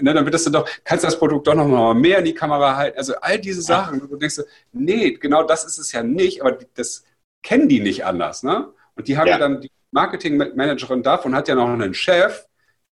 ne, 0.00 0.14
dann 0.14 0.24
wird 0.24 0.34
das 0.34 0.44
dann 0.44 0.52
doch, 0.52 0.68
kannst 0.84 1.04
du 1.04 1.08
das 1.08 1.18
Produkt 1.18 1.46
doch 1.46 1.54
noch 1.54 1.68
mal 1.68 1.94
mehr 1.94 2.18
in 2.18 2.24
die 2.24 2.34
Kamera 2.34 2.76
halten. 2.76 2.98
Also 2.98 3.14
all 3.20 3.38
diese 3.38 3.62
Sachen. 3.62 4.00
Du 4.00 4.16
denkst, 4.16 4.40
nee, 4.72 5.12
genau 5.12 5.44
das 5.44 5.64
ist 5.64 5.78
es 5.78 5.92
ja 5.92 6.02
nicht. 6.02 6.40
Aber 6.42 6.58
das 6.74 7.04
kennen 7.42 7.68
die 7.68 7.80
nicht 7.80 8.04
anders. 8.04 8.42
Ne? 8.42 8.68
Und 8.96 9.08
die 9.08 9.16
haben 9.16 9.28
ja, 9.28 9.34
ja 9.34 9.38
dann 9.38 9.60
die 9.60 9.70
Marketingmanagerin 9.92 11.02
davon 11.02 11.34
hat 11.34 11.48
ja 11.48 11.54
noch 11.54 11.68
einen 11.68 11.94
Chef, 11.94 12.46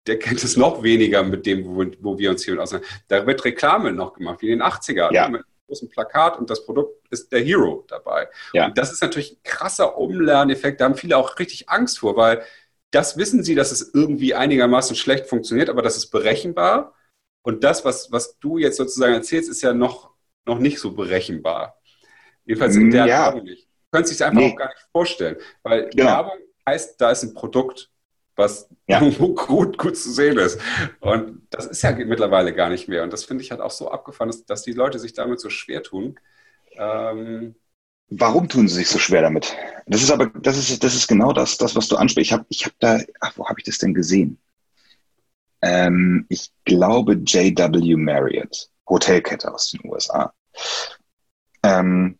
der 0.06 0.18
kennt 0.18 0.42
es 0.42 0.56
noch 0.56 0.82
weniger 0.82 1.22
mit 1.22 1.46
dem, 1.46 1.64
wo, 1.64 1.84
wo 2.00 2.18
wir 2.18 2.30
uns 2.30 2.44
hier 2.44 2.54
mit 2.54 2.62
auseinander. 2.62 2.88
Da 3.08 3.26
wird 3.26 3.44
Reklame 3.44 3.92
noch 3.92 4.14
gemacht, 4.14 4.42
wie 4.42 4.50
in 4.50 4.58
den 4.58 4.62
80ern. 4.62 5.12
Ja. 5.12 5.28
Mit 5.28 5.42
einem 5.42 5.52
großen 5.68 5.88
Plakat 5.88 6.38
und 6.38 6.50
das 6.50 6.64
Produkt 6.64 7.06
ist 7.10 7.30
der 7.32 7.40
Hero 7.40 7.84
dabei. 7.88 8.28
Ja. 8.52 8.66
Und 8.66 8.76
das 8.76 8.92
ist 8.92 9.00
natürlich 9.00 9.32
ein 9.32 9.42
krasser 9.42 9.96
Umlerneffekt. 9.96 10.80
Da 10.80 10.86
haben 10.86 10.96
viele 10.96 11.16
auch 11.16 11.38
richtig 11.38 11.68
Angst 11.68 12.00
vor, 12.00 12.16
weil 12.16 12.42
das 12.90 13.16
wissen 13.16 13.42
sie, 13.42 13.54
dass 13.54 13.72
es 13.72 13.94
irgendwie 13.94 14.34
einigermaßen 14.34 14.96
schlecht 14.96 15.26
funktioniert, 15.26 15.70
aber 15.70 15.82
das 15.82 15.96
ist 15.96 16.10
berechenbar. 16.10 16.94
Und 17.42 17.64
das, 17.64 17.84
was, 17.84 18.12
was 18.12 18.38
du 18.38 18.58
jetzt 18.58 18.76
sozusagen 18.76 19.14
erzählst, 19.14 19.48
ist 19.48 19.62
ja 19.62 19.72
noch, 19.72 20.10
noch 20.44 20.58
nicht 20.58 20.78
so 20.78 20.92
berechenbar. 20.92 21.80
Jedenfalls 22.44 22.76
in 22.76 22.90
der 22.90 23.06
ja. 23.06 23.32
Form 23.32 23.44
nicht. 23.44 23.68
können 23.90 24.04
sich 24.04 24.22
einfach 24.22 24.40
nee. 24.40 24.52
auch 24.52 24.56
gar 24.56 24.68
nicht 24.68 24.86
vorstellen. 24.92 25.36
Weil 25.62 25.88
genau. 25.90 26.04
Werbung 26.04 26.38
heißt, 26.68 27.00
da 27.00 27.10
ist 27.10 27.22
ein 27.22 27.34
Produkt, 27.34 27.90
was 28.36 28.68
ja. 28.86 29.00
gut, 29.18 29.78
gut 29.78 29.96
zu 29.96 30.10
sehen 30.10 30.38
ist. 30.38 30.60
Und 31.00 31.46
das 31.50 31.66
ist 31.66 31.82
ja 31.82 31.92
mittlerweile 31.92 32.54
gar 32.54 32.70
nicht 32.70 32.88
mehr. 32.88 33.02
Und 33.02 33.12
das 33.12 33.24
finde 33.24 33.44
ich 33.44 33.50
halt 33.50 33.60
auch 33.60 33.70
so 33.70 33.90
abgefahren, 33.90 34.28
dass, 34.30 34.44
dass 34.44 34.62
die 34.62 34.72
Leute 34.72 34.98
sich 34.98 35.12
damit 35.12 35.40
so 35.40 35.50
schwer 35.50 35.82
tun. 35.82 36.18
Ähm, 36.76 37.54
Warum 38.14 38.48
tun 38.48 38.68
sie 38.68 38.74
sich 38.74 38.88
so 38.88 38.98
schwer 38.98 39.22
damit? 39.22 39.56
Das 39.86 40.02
ist 40.02 40.10
aber, 40.10 40.26
das 40.26 40.58
ist, 40.58 40.84
das 40.84 40.94
ist 40.94 41.08
genau 41.08 41.32
das, 41.32 41.56
das 41.56 41.74
was 41.76 41.88
du 41.88 41.96
ansprichst. 41.96 42.30
Ich 42.30 42.32
habe 42.32 42.46
ich 42.50 42.64
hab 42.66 42.78
da, 42.78 43.00
ach, 43.20 43.32
wo 43.36 43.48
habe 43.48 43.58
ich 43.58 43.64
das 43.64 43.78
denn 43.78 43.94
gesehen? 43.94 44.38
Ähm, 45.62 46.26
ich 46.28 46.50
glaube 46.64 47.14
JW 47.14 47.96
Marriott, 47.96 48.68
Hotelkette 48.88 49.52
aus 49.52 49.70
den 49.70 49.80
USA, 49.90 50.34
ähm, 51.62 52.18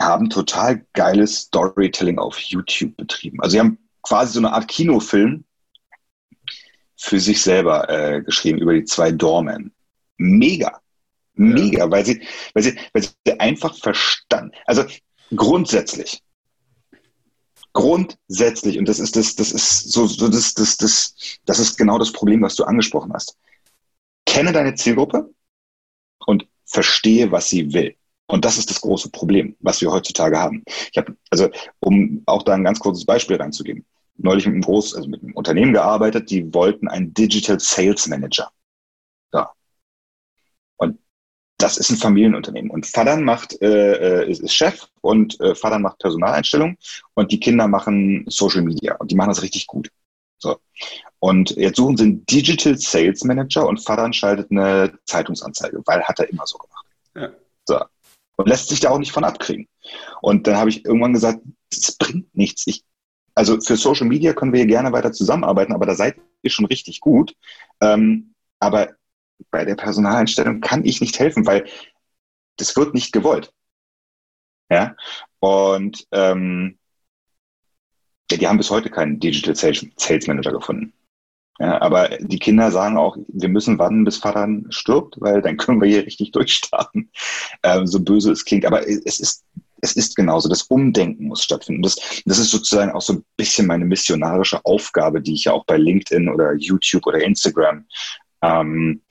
haben 0.00 0.30
total 0.30 0.86
geiles 0.92 1.42
Storytelling 1.42 2.18
auf 2.18 2.38
YouTube 2.38 2.96
betrieben. 2.96 3.40
Also 3.40 3.52
sie 3.52 3.60
haben 3.60 3.78
quasi 4.02 4.34
so 4.34 4.40
eine 4.40 4.52
Art 4.52 4.68
Kinofilm 4.68 5.44
für 6.96 7.20
sich 7.20 7.42
selber 7.42 7.88
äh, 7.88 8.22
geschrieben 8.22 8.58
über 8.58 8.74
die 8.74 8.84
zwei 8.84 9.10
Dormen. 9.10 9.72
Mega. 10.16 10.80
Mega, 11.34 11.84
ja. 11.84 11.90
weil, 11.90 12.04
sie, 12.04 12.22
weil, 12.52 12.62
sie, 12.62 12.78
weil 12.92 13.02
sie 13.02 13.40
einfach 13.40 13.74
verstanden. 13.74 14.52
Also 14.66 14.84
grundsätzlich. 15.34 16.22
Grundsätzlich, 17.72 18.78
und 18.78 18.88
das 18.88 18.98
ist 18.98 19.16
das, 19.16 19.36
das 19.36 19.52
ist 19.52 19.92
so, 19.92 20.06
so 20.06 20.28
das, 20.28 20.54
das, 20.54 20.76
das, 20.76 21.14
das 21.46 21.58
ist 21.58 21.78
genau 21.78 21.98
das 21.98 22.12
Problem, 22.12 22.42
was 22.42 22.56
du 22.56 22.64
angesprochen 22.64 23.12
hast. 23.14 23.38
Kenne 24.26 24.52
deine 24.52 24.74
Zielgruppe 24.74 25.32
und 26.26 26.46
verstehe, 26.66 27.30
was 27.32 27.48
sie 27.48 27.72
will. 27.72 27.94
Und 28.30 28.44
das 28.44 28.58
ist 28.58 28.70
das 28.70 28.80
große 28.80 29.10
Problem, 29.10 29.56
was 29.60 29.80
wir 29.80 29.90
heutzutage 29.90 30.38
haben. 30.38 30.62
Ich 30.90 30.98
habe, 30.98 31.16
also 31.30 31.48
um 31.80 32.22
auch 32.26 32.42
da 32.42 32.54
ein 32.54 32.64
ganz 32.64 32.78
kurzes 32.78 33.04
Beispiel 33.04 33.36
reinzugeben, 33.36 33.84
neulich 34.16 34.46
mit 34.46 34.54
einem 34.54 34.62
Groß, 34.62 34.94
also 34.94 35.08
mit 35.08 35.22
einem 35.22 35.34
Unternehmen 35.34 35.72
gearbeitet, 35.72 36.30
die 36.30 36.52
wollten 36.54 36.88
einen 36.88 37.12
Digital 37.12 37.58
Sales 37.58 38.06
Manager. 38.06 38.50
Ja. 39.32 39.50
Und 40.76 40.98
das 41.58 41.76
ist 41.76 41.90
ein 41.90 41.96
Familienunternehmen. 41.96 42.70
Und 42.70 42.86
Vadan 42.94 43.24
macht, 43.24 43.60
äh, 43.60 44.22
äh, 44.22 44.30
ist, 44.30 44.40
ist 44.40 44.54
Chef 44.54 44.86
und 45.00 45.40
äh, 45.40 45.54
Vadan 45.60 45.82
macht 45.82 45.98
Personaleinstellung 45.98 46.76
und 47.14 47.32
die 47.32 47.40
Kinder 47.40 47.66
machen 47.66 48.24
Social 48.28 48.62
Media 48.62 48.96
und 48.96 49.10
die 49.10 49.16
machen 49.16 49.30
das 49.30 49.42
richtig 49.42 49.66
gut. 49.66 49.90
So. 50.38 50.58
Und 51.18 51.50
jetzt 51.56 51.76
suchen 51.76 51.96
sie 51.96 52.04
einen 52.04 52.26
Digital 52.26 52.78
Sales 52.78 53.24
Manager 53.24 53.66
und 53.66 53.86
Vadan 53.86 54.12
schaltet 54.12 54.50
eine 54.50 54.98
Zeitungsanzeige, 55.04 55.82
weil 55.84 56.02
hat 56.04 56.18
er 56.18 56.30
immer 56.30 56.46
so 56.46 56.58
gemacht. 56.58 56.86
Ja. 57.14 57.30
So. 57.66 57.80
Und 58.40 58.48
lässt 58.48 58.70
sich 58.70 58.80
da 58.80 58.88
auch 58.90 58.98
nicht 58.98 59.12
von 59.12 59.24
abkriegen. 59.24 59.68
Und 60.22 60.46
dann 60.46 60.56
habe 60.56 60.70
ich 60.70 60.84
irgendwann 60.86 61.12
gesagt, 61.12 61.40
das 61.70 61.96
bringt 61.96 62.34
nichts. 62.34 62.66
Ich, 62.66 62.84
also 63.34 63.60
für 63.60 63.76
Social 63.76 64.06
Media 64.06 64.32
können 64.32 64.54
wir 64.54 64.64
gerne 64.64 64.92
weiter 64.92 65.12
zusammenarbeiten, 65.12 65.74
aber 65.74 65.84
da 65.84 65.94
seid 65.94 66.16
ihr 66.42 66.50
schon 66.50 66.64
richtig 66.64 67.00
gut. 67.00 67.36
Ähm, 67.82 68.34
aber 68.58 68.94
bei 69.50 69.66
der 69.66 69.74
Personaleinstellung 69.74 70.60
kann 70.60 70.86
ich 70.86 71.02
nicht 71.02 71.18
helfen, 71.18 71.46
weil 71.46 71.66
das 72.56 72.74
wird 72.76 72.94
nicht 72.94 73.12
gewollt. 73.12 73.52
Ja, 74.70 74.96
und 75.40 76.06
ähm, 76.12 76.78
die 78.30 78.48
haben 78.48 78.56
bis 78.56 78.70
heute 78.70 78.88
keinen 78.88 79.20
Digital 79.20 79.54
Sales 79.54 80.26
Manager 80.26 80.52
gefunden. 80.52 80.94
Ja, 81.60 81.78
aber 81.82 82.08
die 82.20 82.38
Kinder 82.38 82.70
sagen 82.70 82.96
auch, 82.96 83.18
wir 83.28 83.50
müssen 83.50 83.78
warten, 83.78 84.04
bis 84.04 84.16
Vater 84.16 84.48
stirbt, 84.70 85.20
weil 85.20 85.42
dann 85.42 85.58
können 85.58 85.78
wir 85.82 85.88
hier 85.88 86.06
richtig 86.06 86.32
durchstarten. 86.32 87.10
Ähm, 87.62 87.86
so 87.86 88.00
böse 88.00 88.32
es 88.32 88.46
klingt. 88.46 88.64
Aber 88.64 88.88
es 88.88 89.20
ist, 89.20 89.44
es 89.82 89.92
ist 89.94 90.16
genauso. 90.16 90.48
Das 90.48 90.62
Umdenken 90.62 91.26
muss 91.26 91.44
stattfinden. 91.44 91.82
Das, 91.82 91.96
das 92.24 92.38
ist 92.38 92.50
sozusagen 92.50 92.92
auch 92.92 93.02
so 93.02 93.12
ein 93.12 93.24
bisschen 93.36 93.66
meine 93.66 93.84
missionarische 93.84 94.64
Aufgabe, 94.64 95.20
die 95.20 95.34
ich 95.34 95.44
ja 95.44 95.52
auch 95.52 95.66
bei 95.66 95.76
LinkedIn 95.76 96.30
oder 96.30 96.54
YouTube 96.54 97.06
oder 97.06 97.22
Instagram 97.22 97.84
ähm, 98.40 99.02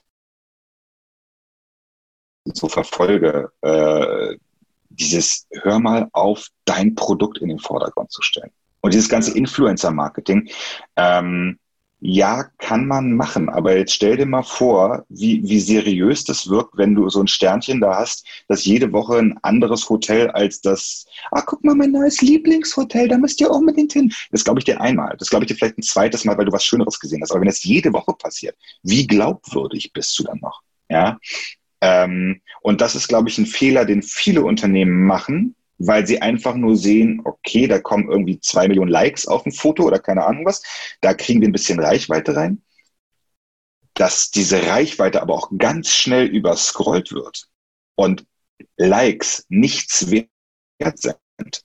so 2.45 2.67
verfolge, 2.67 3.51
äh, 3.61 4.37
dieses 4.89 5.45
Hör 5.51 5.79
mal 5.79 6.09
auf, 6.13 6.47
dein 6.65 6.95
Produkt 6.95 7.37
in 7.37 7.49
den 7.49 7.59
Vordergrund 7.59 8.11
zu 8.11 8.23
stellen. 8.23 8.51
Und 8.81 8.95
dieses 8.95 9.07
ganze 9.07 9.37
Influencer-Marketing, 9.37 10.49
ähm, 10.95 11.59
ja, 12.01 12.43
kann 12.57 12.87
man 12.87 13.13
machen, 13.13 13.49
aber 13.49 13.77
jetzt 13.77 13.93
stell 13.93 14.15
dir 14.15 14.25
mal 14.25 14.43
vor, 14.43 15.05
wie, 15.09 15.41
wie 15.43 15.59
seriös 15.59 16.23
das 16.23 16.49
wirkt, 16.49 16.77
wenn 16.77 16.95
du 16.95 17.09
so 17.09 17.19
ein 17.19 17.27
Sternchen 17.27 17.81
da 17.81 17.97
hast, 17.97 18.25
dass 18.47 18.65
jede 18.65 18.93
Woche 18.93 19.17
ein 19.17 19.37
anderes 19.41 19.89
Hotel 19.89 20.29
als 20.29 20.61
das, 20.61 21.05
ah, 21.31 21.41
guck 21.41 21.63
mal, 21.63 21.75
mein 21.75 21.91
neues 21.91 22.21
Lieblingshotel, 22.21 23.09
da 23.09 23.17
müsst 23.17 23.41
ihr 23.41 23.51
unbedingt 23.51 23.91
hin. 23.91 24.13
Das 24.31 24.45
glaube 24.45 24.59
ich 24.59 24.65
dir 24.65 24.79
einmal. 24.79 25.15
Das 25.17 25.29
glaube 25.29 25.43
ich 25.43 25.49
dir 25.49 25.55
vielleicht 25.55 25.77
ein 25.77 25.83
zweites 25.83 26.23
Mal, 26.23 26.37
weil 26.37 26.45
du 26.45 26.53
was 26.53 26.63
Schöneres 26.63 26.99
gesehen 26.99 27.21
hast. 27.21 27.31
Aber 27.31 27.41
wenn 27.41 27.47
das 27.47 27.63
jede 27.63 27.91
Woche 27.91 28.13
passiert, 28.13 28.55
wie 28.83 29.05
glaubwürdig 29.05 29.91
bist 29.91 30.17
du 30.17 30.23
dann 30.23 30.39
noch? 30.39 30.61
Ja, 30.89 31.19
ähm, 31.81 32.41
und 32.61 32.81
das 32.81 32.95
ist, 32.95 33.07
glaube 33.07 33.29
ich, 33.29 33.37
ein 33.37 33.45
Fehler, 33.45 33.85
den 33.85 34.01
viele 34.03 34.43
Unternehmen 34.43 35.05
machen, 35.05 35.55
weil 35.79 36.05
sie 36.05 36.21
einfach 36.21 36.55
nur 36.55 36.75
sehen, 36.75 37.21
okay, 37.23 37.67
da 37.67 37.79
kommen 37.79 38.09
irgendwie 38.09 38.39
zwei 38.39 38.67
Millionen 38.67 38.91
Likes 38.91 39.27
auf 39.27 39.45
ein 39.45 39.51
Foto 39.51 39.83
oder 39.83 39.99
keine 39.99 40.25
Ahnung 40.25 40.45
was, 40.45 40.61
da 41.01 41.13
kriegen 41.13 41.41
wir 41.41 41.47
ein 41.47 41.53
bisschen 41.53 41.79
Reichweite 41.79 42.35
rein. 42.35 42.61
Dass 43.93 44.29
diese 44.29 44.67
Reichweite 44.67 45.21
aber 45.21 45.33
auch 45.33 45.49
ganz 45.57 45.89
schnell 45.89 46.27
überscrollt 46.27 47.11
wird 47.11 47.47
und 47.95 48.25
Likes 48.77 49.45
nichts 49.49 50.11
wert 50.11 50.27
sind. 50.99 51.63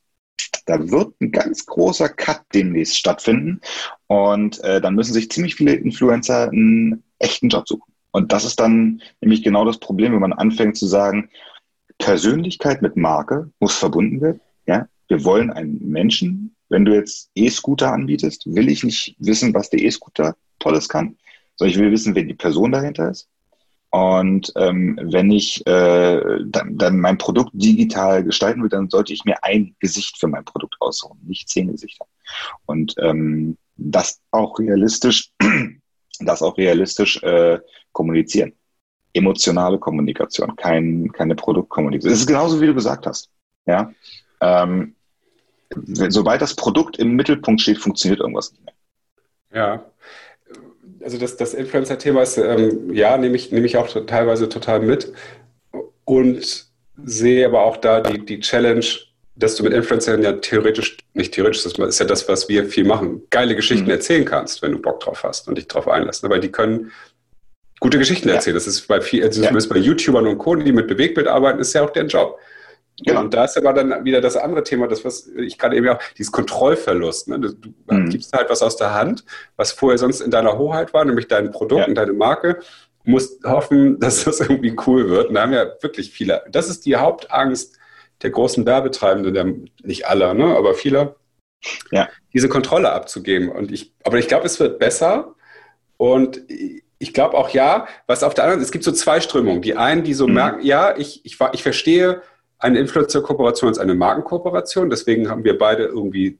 Da 0.66 0.90
wird 0.90 1.20
ein 1.20 1.30
ganz 1.30 1.66
großer 1.66 2.08
Cut 2.08 2.42
demnächst 2.54 2.96
stattfinden 2.96 3.60
und 4.06 4.60
äh, 4.60 4.80
dann 4.80 4.94
müssen 4.94 5.12
sich 5.12 5.30
ziemlich 5.30 5.56
viele 5.56 5.74
Influencer 5.74 6.48
einen 6.48 7.04
echten 7.18 7.48
Job 7.48 7.68
suchen. 7.68 7.92
Und 8.12 8.32
das 8.32 8.44
ist 8.44 8.60
dann 8.60 9.02
nämlich 9.20 9.42
genau 9.42 9.64
das 9.64 9.78
Problem, 9.78 10.12
wenn 10.12 10.20
man 10.20 10.32
anfängt 10.32 10.76
zu 10.76 10.86
sagen, 10.86 11.30
Persönlichkeit 11.98 12.82
mit 12.82 12.96
Marke 12.96 13.50
muss 13.60 13.76
verbunden 13.76 14.20
werden. 14.20 14.40
Ja? 14.66 14.88
Wir 15.08 15.24
wollen 15.24 15.50
einen 15.50 15.88
Menschen, 15.88 16.54
wenn 16.68 16.84
du 16.84 16.94
jetzt 16.94 17.30
E-Scooter 17.34 17.92
anbietest, 17.92 18.46
will 18.46 18.68
ich 18.68 18.84
nicht 18.84 19.16
wissen, 19.18 19.54
was 19.54 19.70
der 19.70 19.80
E-Scooter 19.80 20.36
Tolles 20.58 20.88
kann, 20.88 21.16
sondern 21.56 21.72
ich 21.72 21.78
will 21.78 21.92
wissen, 21.92 22.14
wer 22.14 22.24
die 22.24 22.34
Person 22.34 22.72
dahinter 22.72 23.10
ist. 23.10 23.28
Und 23.90 24.52
ähm, 24.56 24.98
wenn 25.02 25.30
ich 25.30 25.64
äh, 25.68 26.40
dann, 26.46 26.76
dann 26.76 26.98
mein 26.98 27.16
Produkt 27.16 27.50
digital 27.52 28.24
gestalten 28.24 28.62
will, 28.62 28.68
dann 28.68 28.90
sollte 28.90 29.12
ich 29.12 29.24
mir 29.24 29.44
ein 29.44 29.76
Gesicht 29.78 30.18
für 30.18 30.26
mein 30.26 30.44
Produkt 30.44 30.74
aussuchen, 30.80 31.20
nicht 31.24 31.48
zehn 31.48 31.70
Gesichter. 31.70 32.06
Und 32.66 32.94
ähm, 32.98 33.56
das 33.76 34.20
auch 34.32 34.58
realistisch 34.58 35.30
das 36.20 36.42
auch 36.42 36.56
realistisch 36.58 37.22
äh, 37.22 37.58
kommunizieren. 37.92 38.52
Emotionale 39.14 39.78
Kommunikation, 39.78 40.54
kein, 40.56 41.10
keine 41.12 41.34
Produktkommunikation. 41.34 42.12
Es 42.12 42.20
ist 42.20 42.26
genauso, 42.26 42.60
wie 42.60 42.66
du 42.66 42.74
gesagt 42.74 43.06
hast. 43.06 43.30
Ja? 43.66 43.92
Ähm, 44.40 44.94
sobald 45.70 46.42
das 46.42 46.54
Produkt 46.54 46.98
im 46.98 47.16
Mittelpunkt 47.16 47.62
steht, 47.62 47.78
funktioniert 47.78 48.20
irgendwas 48.20 48.52
nicht 48.52 48.64
mehr. 48.64 48.74
Ja, 49.52 49.84
also 51.02 51.18
das, 51.18 51.36
das 51.36 51.54
Influencer-Thema 51.54 52.22
ist, 52.22 52.38
ähm, 52.38 52.92
ja, 52.92 53.16
nehme 53.16 53.36
ich, 53.36 53.52
nehme 53.52 53.66
ich 53.66 53.76
auch 53.76 53.88
teilweise 54.06 54.48
total 54.48 54.80
mit 54.80 55.12
und 56.04 56.66
sehe 57.04 57.46
aber 57.46 57.62
auch 57.62 57.76
da 57.76 58.00
die, 58.00 58.24
die 58.24 58.40
Challenge, 58.40 58.84
dass 59.36 59.56
du 59.56 59.64
mit 59.64 59.72
Influencern 59.72 60.22
ja 60.22 60.32
theoretisch, 60.32 60.96
nicht 61.12 61.34
theoretisch, 61.34 61.64
das 61.64 61.74
ist 61.74 61.98
ja 61.98 62.06
das, 62.06 62.28
was 62.28 62.48
wir 62.48 62.66
viel 62.66 62.84
machen, 62.84 63.22
geile 63.30 63.56
Geschichten 63.56 63.86
mhm. 63.86 63.92
erzählen 63.92 64.24
kannst, 64.24 64.62
wenn 64.62 64.72
du 64.72 64.78
Bock 64.78 65.00
drauf 65.00 65.24
hast 65.24 65.48
und 65.48 65.58
dich 65.58 65.66
drauf 65.66 65.88
einlässt. 65.88 66.24
Aber 66.24 66.38
die 66.38 66.52
können 66.52 66.92
gute 67.80 67.98
Geschichten 67.98 68.28
ja. 68.28 68.34
erzählen. 68.34 68.54
Das 68.54 68.66
ist 68.66 68.86
bei 68.86 69.00
viel, 69.00 69.24
also 69.24 69.42
ja. 69.42 69.50
bei 69.50 69.78
YouTubern 69.78 70.26
und 70.26 70.38
Co., 70.38 70.54
die 70.56 70.72
mit 70.72 70.88
Bewegtbild 70.88 71.26
arbeiten, 71.26 71.58
ist 71.58 71.72
ja 71.72 71.84
auch 71.84 71.90
deren 71.90 72.08
Job. 72.08 72.38
Genau. 73.02 73.20
Und 73.20 73.34
da 73.34 73.44
ist 73.44 73.56
aber 73.58 73.72
dann 73.72 74.04
wieder 74.04 74.20
das 74.20 74.36
andere 74.36 74.62
Thema, 74.62 74.86
das, 74.86 75.04
was 75.04 75.26
ich 75.36 75.58
gerade 75.58 75.76
eben 75.76 75.88
auch, 75.88 75.98
dieses 76.16 76.30
Kontrollverlust. 76.30 77.28
Ne? 77.28 77.40
Du, 77.40 77.74
mhm. 77.90 78.08
gibst 78.08 78.32
halt 78.32 78.48
was 78.50 78.62
aus 78.62 78.76
der 78.76 78.94
Hand, 78.94 79.24
was 79.56 79.72
vorher 79.72 79.98
sonst 79.98 80.20
in 80.20 80.30
deiner 80.30 80.58
Hoheit 80.58 80.94
war, 80.94 81.04
nämlich 81.04 81.26
dein 81.26 81.50
Produkt 81.50 81.80
ja. 81.80 81.86
und 81.88 81.96
deine 81.96 82.12
Marke. 82.12 82.60
Musst 83.02 83.44
hoffen, 83.44 83.98
dass 84.00 84.24
das 84.24 84.40
irgendwie 84.40 84.76
cool 84.86 85.08
wird. 85.08 85.28
Und 85.28 85.34
da 85.34 85.42
haben 85.42 85.52
ja 85.52 85.66
wirklich 85.80 86.10
viele. 86.10 86.44
Das 86.50 86.68
ist 86.68 86.86
die 86.86 86.96
Hauptangst, 86.96 87.78
der 88.22 88.30
großen 88.30 88.64
Werbetreibenden, 88.64 89.34
der, 89.34 89.46
nicht 89.82 90.06
aller, 90.06 90.32
ne, 90.32 90.56
aber 90.56 90.74
vieler, 90.74 91.16
ja. 91.90 92.08
diese 92.32 92.48
Kontrolle 92.48 92.92
abzugeben. 92.92 93.48
Und 93.48 93.72
ich, 93.72 93.92
aber 94.04 94.18
ich 94.18 94.28
glaube, 94.28 94.46
es 94.46 94.60
wird 94.60 94.78
besser. 94.78 95.34
Und 95.96 96.42
ich 97.04 97.12
glaube 97.12 97.36
auch 97.36 97.50
ja, 97.50 97.86
was 98.06 98.22
auf 98.22 98.32
der 98.32 98.44
anderen 98.44 98.60
Seite, 98.60 98.68
es 98.68 98.72
gibt 98.72 98.84
so 98.84 98.92
zwei 98.92 99.20
Strömungen. 99.20 99.60
Die 99.60 99.76
einen, 99.76 100.04
die 100.04 100.14
so 100.14 100.26
mhm. 100.26 100.34
merken, 100.34 100.64
ja, 100.64 100.96
ich, 100.96 101.22
ich, 101.24 101.38
ich 101.52 101.62
verstehe, 101.62 102.22
eine 102.58 102.78
Influencer-Kooperation 102.78 103.70
ist 103.70 103.78
eine 103.78 103.94
Markenkooperation, 103.94 104.88
deswegen 104.88 105.28
haben 105.28 105.44
wir 105.44 105.58
beide 105.58 105.84
irgendwie 105.84 106.38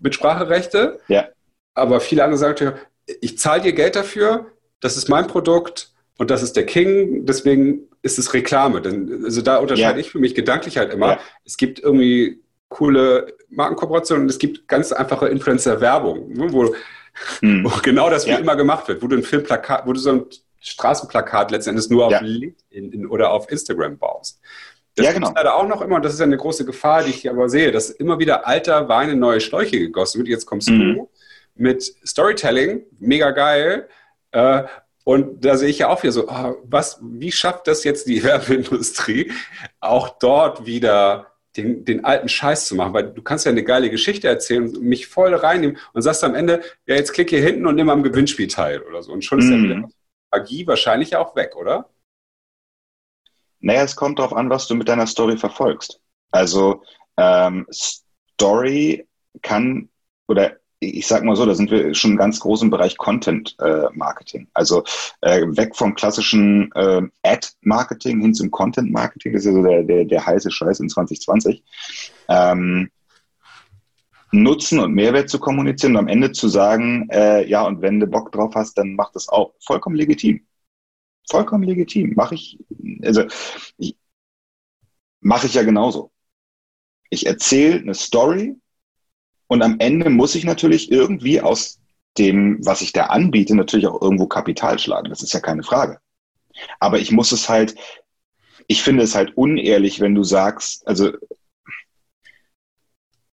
Mitspracherechte. 0.00 1.00
Ja. 1.08 1.28
Aber 1.72 2.00
viele 2.00 2.22
andere 2.22 2.36
sagen, 2.38 2.74
ich 3.22 3.38
zahle 3.38 3.62
dir 3.62 3.72
Geld 3.72 3.96
dafür, 3.96 4.46
das 4.80 4.98
ist 4.98 5.08
mein 5.08 5.26
Produkt 5.26 5.90
und 6.18 6.30
das 6.30 6.42
ist 6.42 6.54
der 6.54 6.66
King, 6.66 7.24
deswegen 7.24 7.88
ist 8.02 8.18
es 8.18 8.34
Reklame. 8.34 8.82
Denn, 8.82 9.22
also 9.24 9.40
da 9.40 9.56
unterscheide 9.56 9.98
ja. 9.98 10.04
ich 10.04 10.10
für 10.10 10.18
mich 10.18 10.34
gedanklich 10.34 10.76
halt 10.76 10.92
immer. 10.92 11.12
Ja. 11.12 11.20
Es 11.46 11.56
gibt 11.56 11.78
irgendwie 11.78 12.42
coole 12.68 13.34
Markenkooperationen 13.48 14.24
und 14.24 14.30
es 14.30 14.38
gibt 14.38 14.68
ganz 14.68 14.92
einfache 14.92 15.28
Influencer-Werbung, 15.28 16.30
ne, 16.30 16.52
wo, 16.52 16.74
hm. 17.40 17.64
wo, 17.64 17.80
genau 17.82 18.10
das 18.10 18.26
wie 18.26 18.30
ja. 18.30 18.38
immer 18.38 18.56
gemacht 18.56 18.88
wird, 18.88 19.02
wo 19.02 19.08
du 19.08 19.16
ein 19.16 19.22
Filmplakat, 19.22 19.86
wo 19.86 19.92
du 19.92 20.00
so 20.00 20.10
ein 20.10 20.26
Straßenplakat 20.60 21.50
letztendlich 21.50 21.90
nur 21.90 22.06
auf 22.06 22.20
LinkedIn 22.20 23.06
oder 23.06 23.30
auf 23.30 23.50
Instagram 23.50 23.98
baust. 23.98 24.40
Das 24.96 25.06
ja, 25.06 25.12
genau. 25.12 25.28
ist 25.28 25.36
leider 25.36 25.56
auch 25.56 25.66
noch 25.66 25.82
immer, 25.82 25.96
und 25.96 26.04
das 26.04 26.14
ist 26.14 26.20
eine 26.20 26.36
große 26.36 26.64
Gefahr, 26.64 27.02
die 27.02 27.10
ich 27.10 27.28
aber 27.28 27.48
sehe, 27.48 27.72
dass 27.72 27.90
immer 27.90 28.18
wieder 28.18 28.46
alter 28.46 28.88
Wein 28.88 29.10
in 29.10 29.18
neue 29.18 29.40
Schläuche 29.40 29.78
gegossen 29.78 30.18
wird. 30.18 30.28
Jetzt 30.28 30.46
kommst 30.46 30.70
mhm. 30.70 30.94
du 30.94 31.10
mit 31.56 31.82
Storytelling, 32.06 32.84
mega 32.98 33.30
geil. 33.32 33.88
Äh, 34.30 34.64
und 35.04 35.44
da 35.44 35.56
sehe 35.56 35.68
ich 35.68 35.80
ja 35.80 35.88
auch 35.88 36.02
wieder 36.02 36.12
so, 36.12 36.28
oh, 36.28 36.56
was, 36.64 36.98
wie 37.02 37.32
schafft 37.32 37.66
das 37.66 37.84
jetzt 37.84 38.08
die 38.08 38.22
Werbeindustrie, 38.24 39.32
auch 39.80 40.18
dort 40.18 40.64
wieder 40.64 41.33
den, 41.56 41.84
den 41.84 42.04
alten 42.04 42.28
Scheiß 42.28 42.66
zu 42.66 42.74
machen? 42.74 42.92
Weil 42.92 43.12
du 43.12 43.22
kannst 43.22 43.46
ja 43.46 43.52
eine 43.52 43.64
geile 43.64 43.90
Geschichte 43.90 44.28
erzählen 44.28 44.64
und 44.64 44.82
mich 44.82 45.06
voll 45.06 45.34
reinnehmen 45.34 45.78
und 45.92 46.02
sagst 46.02 46.24
am 46.24 46.34
Ende, 46.34 46.62
ja, 46.86 46.94
jetzt 46.94 47.12
klick 47.12 47.30
hier 47.30 47.42
hinten 47.42 47.66
und 47.66 47.76
nimm 47.76 47.90
am 47.90 48.02
Gewinnspiel 48.02 48.48
teil 48.48 48.82
oder 48.82 49.02
so. 49.02 49.12
Und 49.12 49.24
schon 49.24 49.38
ist 49.38 49.46
mhm. 49.46 49.52
ja 49.52 49.62
wieder 49.62 49.88
Magie 50.32 50.66
wahrscheinlich 50.66 51.16
auch 51.16 51.36
weg, 51.36 51.56
oder? 51.56 51.88
Naja, 53.60 53.82
es 53.82 53.96
kommt 53.96 54.18
darauf 54.18 54.34
an, 54.34 54.50
was 54.50 54.66
du 54.66 54.74
mit 54.74 54.88
deiner 54.88 55.06
Story 55.06 55.38
verfolgst. 55.38 56.00
Also 56.30 56.82
ähm, 57.16 57.66
Story 57.70 59.06
kann 59.42 59.88
oder 60.26 60.58
ich 60.80 61.06
sag 61.06 61.24
mal 61.24 61.36
so, 61.36 61.46
da 61.46 61.54
sind 61.54 61.70
wir 61.70 61.94
schon 61.94 62.16
ganz 62.16 62.40
groß 62.40 62.62
im 62.62 62.70
Bereich 62.70 62.96
Content 62.98 63.56
äh, 63.60 63.86
Marketing. 63.92 64.48
Also 64.54 64.84
äh, 65.20 65.42
weg 65.46 65.74
vom 65.76 65.94
klassischen 65.94 66.70
äh, 66.74 67.02
Ad 67.22 67.48
Marketing 67.62 68.20
hin 68.20 68.34
zum 68.34 68.50
Content 68.50 68.92
Marketing. 68.92 69.32
Das 69.32 69.42
ist 69.42 69.46
ja 69.46 69.52
so 69.52 69.62
der, 69.62 69.82
der, 69.82 70.04
der 70.04 70.26
heiße 70.26 70.50
Scheiß 70.50 70.80
in 70.80 70.88
2020. 70.88 71.62
Ähm, 72.28 72.90
Nutzen 74.32 74.80
und 74.80 74.92
Mehrwert 74.92 75.30
zu 75.30 75.38
kommunizieren 75.38 75.92
und 75.92 76.00
am 76.00 76.08
Ende 76.08 76.32
zu 76.32 76.48
sagen, 76.48 77.08
äh, 77.10 77.48
ja, 77.48 77.62
und 77.62 77.82
wenn 77.82 78.00
du 78.00 78.06
Bock 78.06 78.32
drauf 78.32 78.54
hast, 78.56 78.76
dann 78.76 78.94
mach 78.94 79.12
das 79.12 79.28
auch. 79.28 79.54
Vollkommen 79.60 79.96
legitim 79.96 80.44
vollkommen 81.28 81.64
legitim. 81.64 82.14
Mache 82.14 82.34
ich, 82.34 82.58
also 83.02 83.24
mache 85.20 85.46
ich 85.46 85.54
ja 85.54 85.62
genauso. 85.62 86.12
Ich 87.10 87.26
erzähle 87.26 87.80
eine 87.80 87.94
Story 87.94 88.56
und 89.54 89.62
am 89.62 89.76
Ende 89.78 90.10
muss 90.10 90.34
ich 90.34 90.44
natürlich 90.44 90.90
irgendwie 90.90 91.40
aus 91.40 91.78
dem, 92.18 92.58
was 92.66 92.80
ich 92.80 92.92
da 92.92 93.04
anbiete, 93.06 93.54
natürlich 93.54 93.86
auch 93.86 94.02
irgendwo 94.02 94.26
Kapital 94.26 94.80
schlagen. 94.80 95.10
Das 95.10 95.22
ist 95.22 95.32
ja 95.32 95.38
keine 95.38 95.62
Frage. 95.62 96.00
Aber 96.80 96.98
ich 96.98 97.12
muss 97.12 97.30
es 97.30 97.48
halt, 97.48 97.76
ich 98.66 98.82
finde 98.82 99.04
es 99.04 99.14
halt 99.14 99.36
unehrlich, 99.36 100.00
wenn 100.00 100.16
du 100.16 100.24
sagst, 100.24 100.86
also 100.88 101.12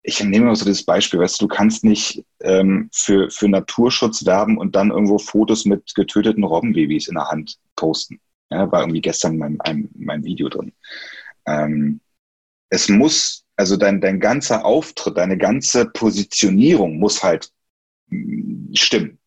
ich 0.02 0.24
nehme 0.24 0.48
mal 0.48 0.56
so 0.56 0.66
das 0.66 0.82
Beispiel, 0.82 1.20
weißt 1.20 1.40
du, 1.40 1.48
du 1.48 1.56
kannst 1.56 1.84
nicht 1.84 2.26
ähm, 2.40 2.90
für, 2.92 3.30
für 3.30 3.48
Naturschutz 3.48 4.26
werben 4.26 4.58
und 4.58 4.76
dann 4.76 4.90
irgendwo 4.90 5.20
Fotos 5.20 5.66
mit 5.66 5.94
getöteten 5.94 6.44
Robbenbabys 6.44 7.10
in 7.10 7.14
der 7.14 7.28
Hand 7.28 7.60
posten. 7.76 8.20
Ja, 8.50 8.72
war 8.72 8.82
irgendwie 8.82 9.02
gestern 9.02 9.34
in 9.34 9.38
meinem, 9.38 9.60
in 9.68 10.06
meinem 10.06 10.24
Video 10.24 10.50
drin. 10.50 10.74
Ähm, 11.46 12.00
es 12.70 12.90
muss, 12.90 13.46
also 13.58 13.76
dein, 13.76 14.00
dein 14.00 14.20
ganzer 14.20 14.64
Auftritt, 14.64 15.18
deine 15.18 15.38
ganze 15.38 15.86
Positionierung 15.88 16.98
muss 17.00 17.24
halt 17.24 17.52
mm, 18.10 18.74
stimmen. 18.74 19.18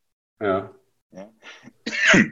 Ja. 0.40 0.71
ja. 1.12 1.29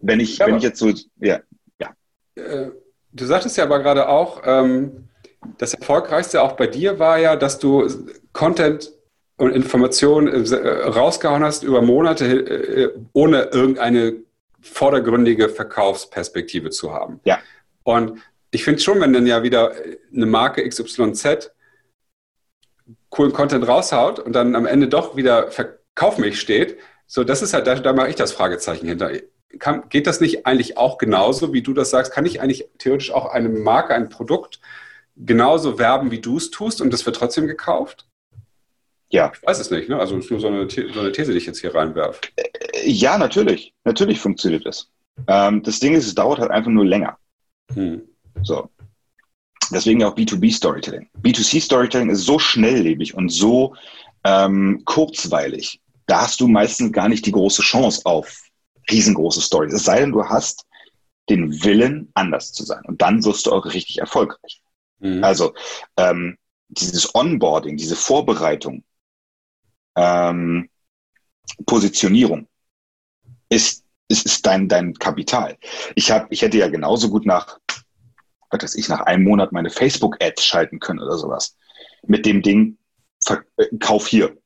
Wenn 0.00 0.20
ich, 0.20 0.38
ja, 0.38 0.46
wenn 0.46 0.58
ich 0.58 0.62
jetzt 0.62 0.78
so, 0.78 0.92
ja, 1.16 1.40
ja. 1.80 1.94
Äh, 2.34 2.70
du 3.12 3.24
sagtest 3.24 3.56
ja 3.56 3.64
aber 3.64 3.78
gerade 3.80 4.08
auch, 4.08 4.42
ähm, 4.44 5.08
das 5.56 5.72
Erfolgreichste 5.72 6.42
auch 6.42 6.52
bei 6.52 6.66
dir 6.66 6.98
war 6.98 7.18
ja, 7.18 7.34
dass 7.34 7.58
du 7.58 7.88
Content 8.32 8.92
und 9.38 9.52
Informationen 9.52 10.28
äh, 10.28 10.68
rausgehauen 10.68 11.42
hast 11.42 11.62
über 11.62 11.80
Monate, 11.80 12.26
äh, 12.26 12.94
ohne 13.14 13.44
irgendeine 13.44 14.16
vordergründige 14.60 15.48
Verkaufsperspektive 15.48 16.70
zu 16.70 16.92
haben. 16.92 17.20
Ja. 17.24 17.38
Und 17.82 18.20
ich 18.56 18.64
finde 18.64 18.80
schon, 18.80 19.00
wenn 19.02 19.12
dann 19.12 19.26
ja 19.26 19.42
wieder 19.42 19.74
eine 20.14 20.24
Marke 20.24 20.66
XYZ 20.66 21.52
coolen 23.10 23.34
Content 23.34 23.68
raushaut 23.68 24.18
und 24.18 24.32
dann 24.32 24.56
am 24.56 24.64
Ende 24.64 24.88
doch 24.88 25.14
wieder 25.14 25.50
Verkauf 25.50 26.16
mich 26.16 26.40
steht, 26.40 26.78
so 27.06 27.22
das 27.22 27.42
ist 27.42 27.52
halt, 27.52 27.66
da, 27.66 27.74
da 27.74 27.92
mache 27.92 28.08
ich 28.08 28.14
das 28.14 28.32
Fragezeichen 28.32 28.88
hinter. 28.88 29.10
Kann, 29.58 29.90
geht 29.90 30.06
das 30.06 30.22
nicht 30.22 30.46
eigentlich 30.46 30.78
auch 30.78 30.96
genauso, 30.96 31.52
wie 31.52 31.60
du 31.60 31.74
das 31.74 31.90
sagst? 31.90 32.12
Kann 32.12 32.24
ich 32.24 32.40
eigentlich 32.40 32.66
theoretisch 32.78 33.12
auch 33.12 33.26
eine 33.26 33.50
Marke, 33.50 33.94
ein 33.94 34.08
Produkt 34.08 34.58
genauso 35.16 35.78
werben, 35.78 36.10
wie 36.10 36.20
du 36.20 36.38
es 36.38 36.50
tust 36.50 36.80
und 36.80 36.90
das 36.94 37.04
wird 37.04 37.16
trotzdem 37.16 37.46
gekauft? 37.46 38.06
Ja. 39.10 39.32
Ich 39.34 39.46
weiß 39.46 39.60
es 39.60 39.70
nicht, 39.70 39.90
ne? 39.90 39.98
Also 39.98 40.16
es 40.16 40.24
ist 40.24 40.30
nur 40.30 40.40
so 40.40 40.46
eine, 40.46 40.66
so 40.70 41.00
eine 41.00 41.12
These, 41.12 41.32
die 41.32 41.38
ich 41.38 41.46
jetzt 41.46 41.60
hier 41.60 41.74
reinwerfe. 41.74 42.20
Äh, 42.36 42.90
ja, 42.90 43.18
natürlich. 43.18 43.74
Natürlich 43.84 44.18
funktioniert 44.18 44.64
das. 44.64 44.90
Ähm, 45.28 45.62
das 45.62 45.78
Ding 45.78 45.94
ist, 45.94 46.06
es 46.06 46.14
dauert 46.14 46.38
halt 46.38 46.50
einfach 46.50 46.70
nur 46.70 46.86
länger. 46.86 47.18
Hm. 47.74 48.02
So. 48.42 48.70
Deswegen 49.70 50.04
auch 50.04 50.14
B2B-Storytelling. 50.14 51.08
B2C-Storytelling 51.20 52.10
ist 52.10 52.24
so 52.24 52.38
schnelllebig 52.38 53.14
und 53.14 53.30
so 53.30 53.74
ähm, 54.24 54.82
kurzweilig. 54.84 55.80
Da 56.06 56.22
hast 56.22 56.40
du 56.40 56.46
meistens 56.46 56.92
gar 56.92 57.08
nicht 57.08 57.26
die 57.26 57.32
große 57.32 57.62
Chance 57.62 58.02
auf 58.04 58.44
riesengroße 58.90 59.40
Stories. 59.40 59.72
Es 59.72 59.84
sei 59.84 60.00
denn, 60.00 60.12
du 60.12 60.24
hast 60.24 60.64
den 61.28 61.64
Willen, 61.64 62.10
anders 62.14 62.52
zu 62.52 62.64
sein. 62.64 62.84
Und 62.86 63.02
dann 63.02 63.24
wirst 63.24 63.46
du 63.46 63.52
auch 63.52 63.64
richtig 63.66 63.98
erfolgreich. 63.98 64.62
Mhm. 65.00 65.24
Also 65.24 65.54
ähm, 65.96 66.38
dieses 66.68 67.14
Onboarding, 67.14 67.76
diese 67.76 67.96
Vorbereitung, 67.96 68.84
ähm, 69.96 70.68
Positionierung 71.64 72.48
ist, 73.48 73.84
ist, 74.08 74.26
ist 74.26 74.46
dein, 74.46 74.68
dein 74.68 74.94
Kapital. 74.94 75.56
Ich, 75.94 76.10
hab, 76.10 76.30
ich 76.30 76.42
hätte 76.42 76.58
ja 76.58 76.68
genauso 76.68 77.08
gut 77.10 77.26
nach, 77.26 77.58
was 78.62 78.72
weiß 78.72 78.76
ich, 78.76 78.88
nach 78.88 79.00
einem 79.00 79.24
Monat 79.24 79.52
meine 79.52 79.70
Facebook-Ads 79.70 80.44
schalten 80.44 80.78
können 80.78 81.00
oder 81.00 81.16
sowas. 81.16 81.56
Mit 82.06 82.26
dem 82.26 82.42
Ding, 82.42 82.78
äh, 83.28 83.66
kauf 83.80 84.06
hier. 84.06 84.36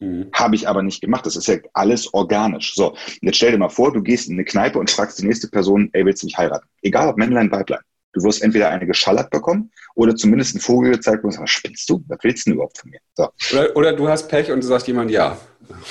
Mhm. 0.00 0.30
Habe 0.32 0.54
ich 0.54 0.68
aber 0.68 0.82
nicht 0.82 1.00
gemacht. 1.00 1.26
Das 1.26 1.36
ist 1.36 1.48
ja 1.48 1.56
alles 1.72 2.12
organisch. 2.14 2.74
So, 2.74 2.96
jetzt 3.20 3.36
stell 3.36 3.52
dir 3.52 3.58
mal 3.58 3.68
vor, 3.68 3.92
du 3.92 4.02
gehst 4.02 4.28
in 4.28 4.34
eine 4.34 4.44
Kneipe 4.44 4.78
und 4.78 4.90
fragst 4.90 5.18
die 5.18 5.26
nächste 5.26 5.48
Person, 5.48 5.90
ey, 5.92 6.04
willst 6.04 6.22
du 6.22 6.26
mich 6.26 6.38
heiraten? 6.38 6.68
Egal 6.82 7.08
ob 7.08 7.16
Männlein, 7.16 7.50
Weiblein. 7.50 7.80
Du 8.12 8.22
wirst 8.22 8.42
entweder 8.42 8.70
eine 8.70 8.86
geschallert 8.86 9.30
bekommen 9.30 9.70
oder 9.94 10.16
zumindest 10.16 10.54
einen 10.54 10.62
Vogel 10.62 10.92
gezeigt 10.92 11.24
und 11.24 11.32
sagst, 11.32 11.54
spinnst 11.54 11.88
du? 11.90 12.02
Was 12.08 12.18
willst 12.22 12.46
du 12.46 12.50
denn 12.50 12.54
überhaupt 12.54 12.78
von 12.78 12.90
mir? 12.90 13.00
So. 13.14 13.28
Oder, 13.52 13.76
oder, 13.76 13.92
du 13.92 14.08
hast 14.08 14.28
Pech 14.28 14.50
und 14.50 14.62
du 14.62 14.66
sagst 14.66 14.86
jemand 14.86 15.10
ja. 15.10 15.38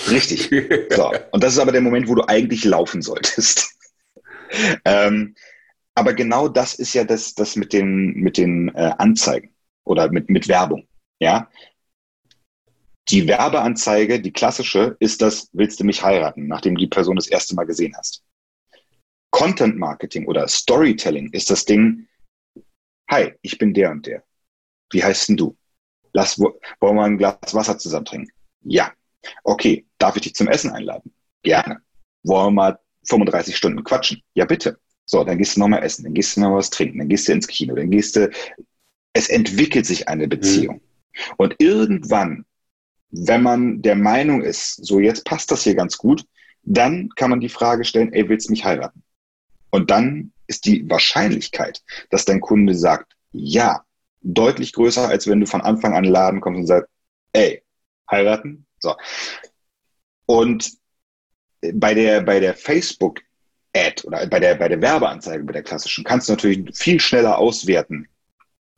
Richtig. 0.10 0.50
So. 0.96 1.12
Und 1.32 1.44
das 1.44 1.54
ist 1.54 1.60
aber 1.60 1.72
der 1.72 1.82
Moment, 1.82 2.08
wo 2.08 2.16
du 2.16 2.24
eigentlich 2.28 2.66
laufen 2.66 3.02
solltest. 3.02 3.70
ähm, 4.86 5.36
aber 5.98 6.14
genau 6.14 6.48
das 6.48 6.76
ist 6.76 6.94
ja 6.94 7.04
das, 7.04 7.34
das 7.34 7.56
mit 7.56 7.74
den, 7.74 8.14
mit 8.14 8.38
den 8.38 8.70
äh, 8.76 8.94
Anzeigen 9.00 9.56
oder 9.84 10.12
mit, 10.12 10.30
mit 10.30 10.48
Werbung. 10.48 10.88
Ja. 11.20 11.50
Die 13.10 13.28
Werbeanzeige, 13.28 14.22
die 14.22 14.32
klassische, 14.32 14.96
ist 15.00 15.24
das, 15.24 15.50
willst 15.54 15.80
du 15.80 15.84
mich 15.86 16.04
heiraten, 16.04 16.48
nachdem 16.48 16.78
die 16.78 16.86
Person 16.86 17.16
das 17.16 17.26
erste 17.26 17.56
Mal 17.56 17.66
gesehen 17.66 17.96
hast. 17.98 18.24
Content 19.32 19.76
Marketing 19.78 20.28
oder 20.28 20.48
Storytelling 20.48 21.32
ist 21.32 21.50
das 21.50 21.66
Ding, 21.66 22.08
hi, 23.10 23.34
ich 23.42 23.58
bin 23.58 23.74
der 23.74 23.90
und 23.90 24.06
der. 24.06 24.24
Wie 24.92 25.04
heißt 25.04 25.30
denn 25.30 25.38
du? 25.38 25.58
Lass, 26.14 26.38
wollen 26.38 26.96
wir 26.96 27.04
ein 27.04 27.18
Glas 27.18 27.56
Wasser 27.56 27.80
zusammen 27.80 28.06
trinken? 28.06 28.32
Ja. 28.62 28.94
Okay, 29.44 29.88
darf 29.98 30.16
ich 30.16 30.22
dich 30.22 30.36
zum 30.36 30.48
Essen 30.48 30.70
einladen? 30.70 31.12
Gerne. 31.42 31.82
Wollen 32.22 32.48
wir 32.48 32.52
mal 32.52 32.80
35 33.08 33.58
Stunden 33.58 33.84
quatschen? 33.84 34.22
Ja, 34.36 34.46
bitte. 34.46 34.80
So, 35.10 35.24
dann 35.24 35.38
gehst 35.38 35.56
du 35.56 35.62
nochmal 35.62 35.84
essen, 35.84 36.04
dann 36.04 36.14
gehst 36.14 36.36
du 36.36 36.42
noch 36.42 36.56
was 36.56 36.70
trinken, 36.70 37.00
dann 37.00 37.08
gehst 37.08 37.28
du 37.28 37.32
ins 37.32 37.48
Kino, 37.48 37.74
dann 37.76 37.90
gehst 37.90 38.16
du. 38.18 38.30
Es 39.14 39.30
entwickelt 39.30 39.86
sich 39.86 40.08
eine 40.08 40.28
Beziehung. 40.28 40.76
Mhm. 40.76 41.22
Und 41.38 41.56
irgendwann, 41.60 42.46
wenn 43.10 43.42
man 43.42 43.82
der 43.82 43.96
Meinung 43.96 44.42
ist, 44.42 44.86
so 44.86 45.00
jetzt 45.00 45.26
passt 45.26 45.50
das 45.50 45.64
hier 45.64 45.76
ganz 45.76 45.98
gut, 45.98 46.26
dann 46.64 47.10
kann 47.16 47.30
man 47.30 47.40
die 47.40 47.50
Frage 47.50 47.86
stellen, 47.86 48.12
ey, 48.12 48.28
willst 48.28 48.50
du 48.50 48.52
mich 48.52 48.66
heiraten? 48.66 49.02
Und 49.72 49.90
dann 49.90 50.34
ist 50.46 50.66
die 50.66 50.88
Wahrscheinlichkeit, 50.90 51.82
dass 52.10 52.26
dein 52.26 52.42
Kunde 52.42 52.76
sagt, 52.76 53.14
ja, 53.32 53.86
deutlich 54.22 54.74
größer, 54.74 55.08
als 55.08 55.26
wenn 55.28 55.40
du 55.40 55.46
von 55.46 55.62
Anfang 55.62 55.94
an 55.94 56.00
in 56.00 56.04
den 56.04 56.14
Laden 56.14 56.42
kommst 56.42 56.60
und 56.60 56.68
sagst, 56.68 56.90
ey, 57.32 57.64
heiraten? 58.12 58.66
So. 58.80 58.96
Und 60.26 60.74
bei 61.74 61.94
der, 61.94 62.22
bei 62.22 62.40
der 62.40 62.54
Facebook 62.54 63.22
Ad 63.78 64.04
oder 64.06 64.26
bei 64.28 64.40
der, 64.40 64.56
bei 64.56 64.68
der 64.68 64.82
Werbeanzeige, 64.82 65.44
bei 65.44 65.54
der 65.54 65.64
klassischen, 65.64 66.04
kannst 66.04 66.28
du 66.28 66.34
natürlich 66.34 66.76
viel 66.78 67.00
schneller 67.00 67.38
auswerten, 67.38 68.08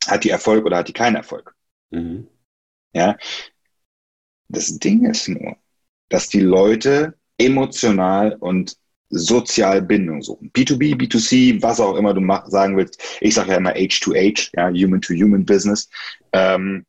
hat 0.07 0.23
die 0.23 0.29
Erfolg 0.29 0.65
oder 0.65 0.77
hat 0.77 0.87
die 0.87 0.93
keinen 0.93 1.15
Erfolg. 1.15 1.55
Mhm. 1.91 2.27
Ja. 2.93 3.17
Das 4.47 4.77
Ding 4.79 5.05
ist 5.05 5.27
nur, 5.27 5.57
dass 6.09 6.27
die 6.27 6.41
Leute 6.41 7.15
emotional 7.37 8.35
und 8.39 8.77
sozial 9.09 9.81
Bindung 9.81 10.21
suchen. 10.21 10.51
B2B, 10.51 10.95
B2C, 10.95 11.61
was 11.61 11.79
auch 11.79 11.95
immer 11.95 12.13
du 12.13 12.21
mach, 12.21 12.47
sagen 12.47 12.77
willst. 12.77 13.01
Ich 13.21 13.33
sage 13.33 13.51
ja 13.51 13.57
immer 13.57 13.73
H2H, 13.73 14.51
ja, 14.55 14.69
Human-to-Human-Business. 14.69 15.89
Ähm, 16.31 16.85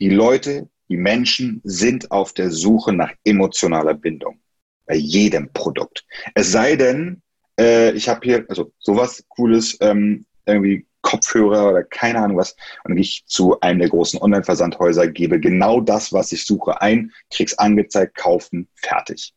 die 0.00 0.10
Leute, 0.10 0.68
die 0.88 0.96
Menschen 0.96 1.60
sind 1.64 2.10
auf 2.10 2.32
der 2.32 2.50
Suche 2.50 2.92
nach 2.92 3.12
emotionaler 3.24 3.94
Bindung 3.94 4.40
bei 4.86 4.96
jedem 4.96 5.52
Produkt. 5.52 6.04
Es 6.34 6.52
sei 6.52 6.76
denn, 6.76 7.22
äh, 7.58 7.92
ich 7.92 8.08
habe 8.08 8.20
hier 8.22 8.44
also 8.48 8.72
sowas 8.78 9.24
Cooles, 9.28 9.76
ähm, 9.80 10.26
irgendwie 10.46 10.86
Kopfhörer 11.02 11.70
oder 11.70 11.84
keine 11.84 12.18
Ahnung 12.18 12.38
was. 12.38 12.56
Und 12.84 12.96
ich 12.96 13.24
zu 13.26 13.60
einem 13.60 13.78
der 13.78 13.88
großen 13.88 14.20
Online-Versandhäuser, 14.20 15.06
gebe 15.06 15.38
genau 15.38 15.80
das, 15.80 16.12
was 16.12 16.32
ich 16.32 16.44
suche, 16.44 16.80
ein, 16.80 17.12
krieg's 17.30 17.56
angezeigt, 17.58 18.16
kaufen, 18.16 18.68
fertig. 18.74 19.32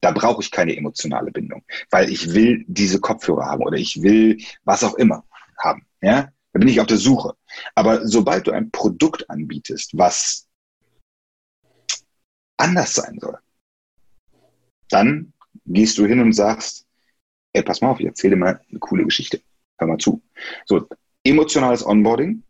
Da 0.00 0.12
brauche 0.12 0.40
ich 0.40 0.50
keine 0.50 0.76
emotionale 0.76 1.30
Bindung, 1.32 1.64
weil 1.90 2.10
ich 2.10 2.32
will 2.32 2.64
diese 2.68 3.00
Kopfhörer 3.00 3.46
haben 3.46 3.64
oder 3.64 3.76
ich 3.76 4.02
will 4.02 4.38
was 4.64 4.84
auch 4.84 4.94
immer 4.94 5.24
haben. 5.58 5.84
Ja, 6.00 6.28
da 6.52 6.58
bin 6.58 6.68
ich 6.68 6.80
auf 6.80 6.86
der 6.86 6.96
Suche. 6.96 7.34
Aber 7.74 8.06
sobald 8.06 8.46
du 8.46 8.52
ein 8.52 8.70
Produkt 8.70 9.28
anbietest, 9.28 9.98
was 9.98 10.46
anders 12.56 12.94
sein 12.94 13.18
soll, 13.20 13.38
dann 14.90 15.32
gehst 15.66 15.98
du 15.98 16.06
hin 16.06 16.20
und 16.20 16.32
sagst, 16.32 16.86
ey, 17.52 17.62
pass 17.62 17.80
mal 17.80 17.90
auf, 17.90 18.00
ich 18.00 18.06
erzähle 18.06 18.34
dir 18.34 18.40
mal 18.40 18.60
eine 18.68 18.78
coole 18.78 19.04
Geschichte. 19.04 19.40
Hör 19.78 19.88
mal 19.88 19.98
zu. 19.98 20.22
So, 20.66 20.86
emotionales 21.24 21.84
Onboarding 21.84 22.42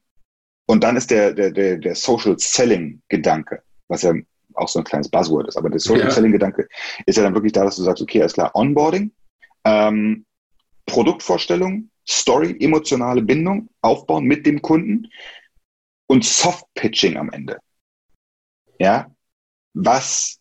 und 0.67 0.85
dann 0.85 0.97
ist 0.97 1.11
der, 1.11 1.33
der, 1.33 1.51
der, 1.51 1.79
der 1.79 1.95
Social 1.95 2.39
Selling 2.39 3.03
Gedanke, 3.09 3.63
was 3.89 4.03
ja 4.03 4.15
auch 4.55 4.69
so 4.69 4.79
ein 4.79 4.85
kleines 4.85 5.09
Buzzword 5.09 5.49
ist, 5.49 5.57
aber 5.57 5.71
der 5.71 5.81
Social 5.81 6.05
ja. 6.05 6.11
Selling 6.11 6.33
Gedanke 6.33 6.69
ist 7.07 7.17
ja 7.17 7.23
dann 7.23 7.35
wirklich 7.35 7.53
da, 7.53 7.65
dass 7.65 7.77
du 7.77 7.83
sagst, 7.83 8.03
okay, 8.03 8.21
alles 8.21 8.35
klar, 8.35 8.55
Onboarding, 8.55 9.13
ähm, 9.65 10.25
Produktvorstellung, 10.87 11.91
Story, 12.09 12.57
emotionale 12.61 13.23
Bindung 13.23 13.69
aufbauen 13.81 14.25
mit 14.25 14.47
dem 14.47 14.61
Kunden 14.63 15.09
und 16.07 16.25
Soft 16.25 16.67
Pitching 16.75 17.17
am 17.17 17.31
Ende. 17.31 17.59
Ja, 18.79 19.15
was, 19.75 20.39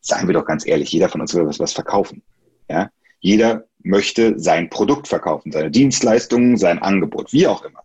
sagen 0.00 0.26
wir 0.26 0.34
doch 0.34 0.44
ganz 0.44 0.66
ehrlich, 0.66 0.92
jeder 0.92 1.08
von 1.08 1.20
uns 1.20 1.34
will 1.34 1.46
was, 1.46 1.58
was 1.58 1.72
verkaufen. 1.72 2.22
Ja, 2.68 2.90
jeder 3.20 3.66
möchte 3.82 4.38
sein 4.38 4.70
Produkt 4.70 5.08
verkaufen, 5.08 5.52
seine 5.52 5.70
Dienstleistungen, 5.70 6.56
sein 6.56 6.78
Angebot, 6.78 7.32
wie 7.32 7.46
auch 7.46 7.64
immer. 7.64 7.82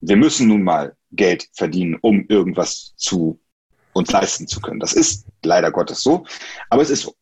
Wir 0.00 0.16
müssen 0.16 0.48
nun 0.48 0.62
mal 0.62 0.96
Geld 1.12 1.48
verdienen, 1.52 1.96
um 2.00 2.26
irgendwas 2.28 2.94
zu 2.96 3.40
uns 3.92 4.10
leisten 4.10 4.46
zu 4.46 4.60
können. 4.60 4.80
Das 4.80 4.94
ist 4.94 5.26
leider 5.44 5.70
Gottes 5.70 6.02
so, 6.02 6.24
aber 6.70 6.82
es 6.82 6.90
ist 6.90 7.02
so. 7.02 7.14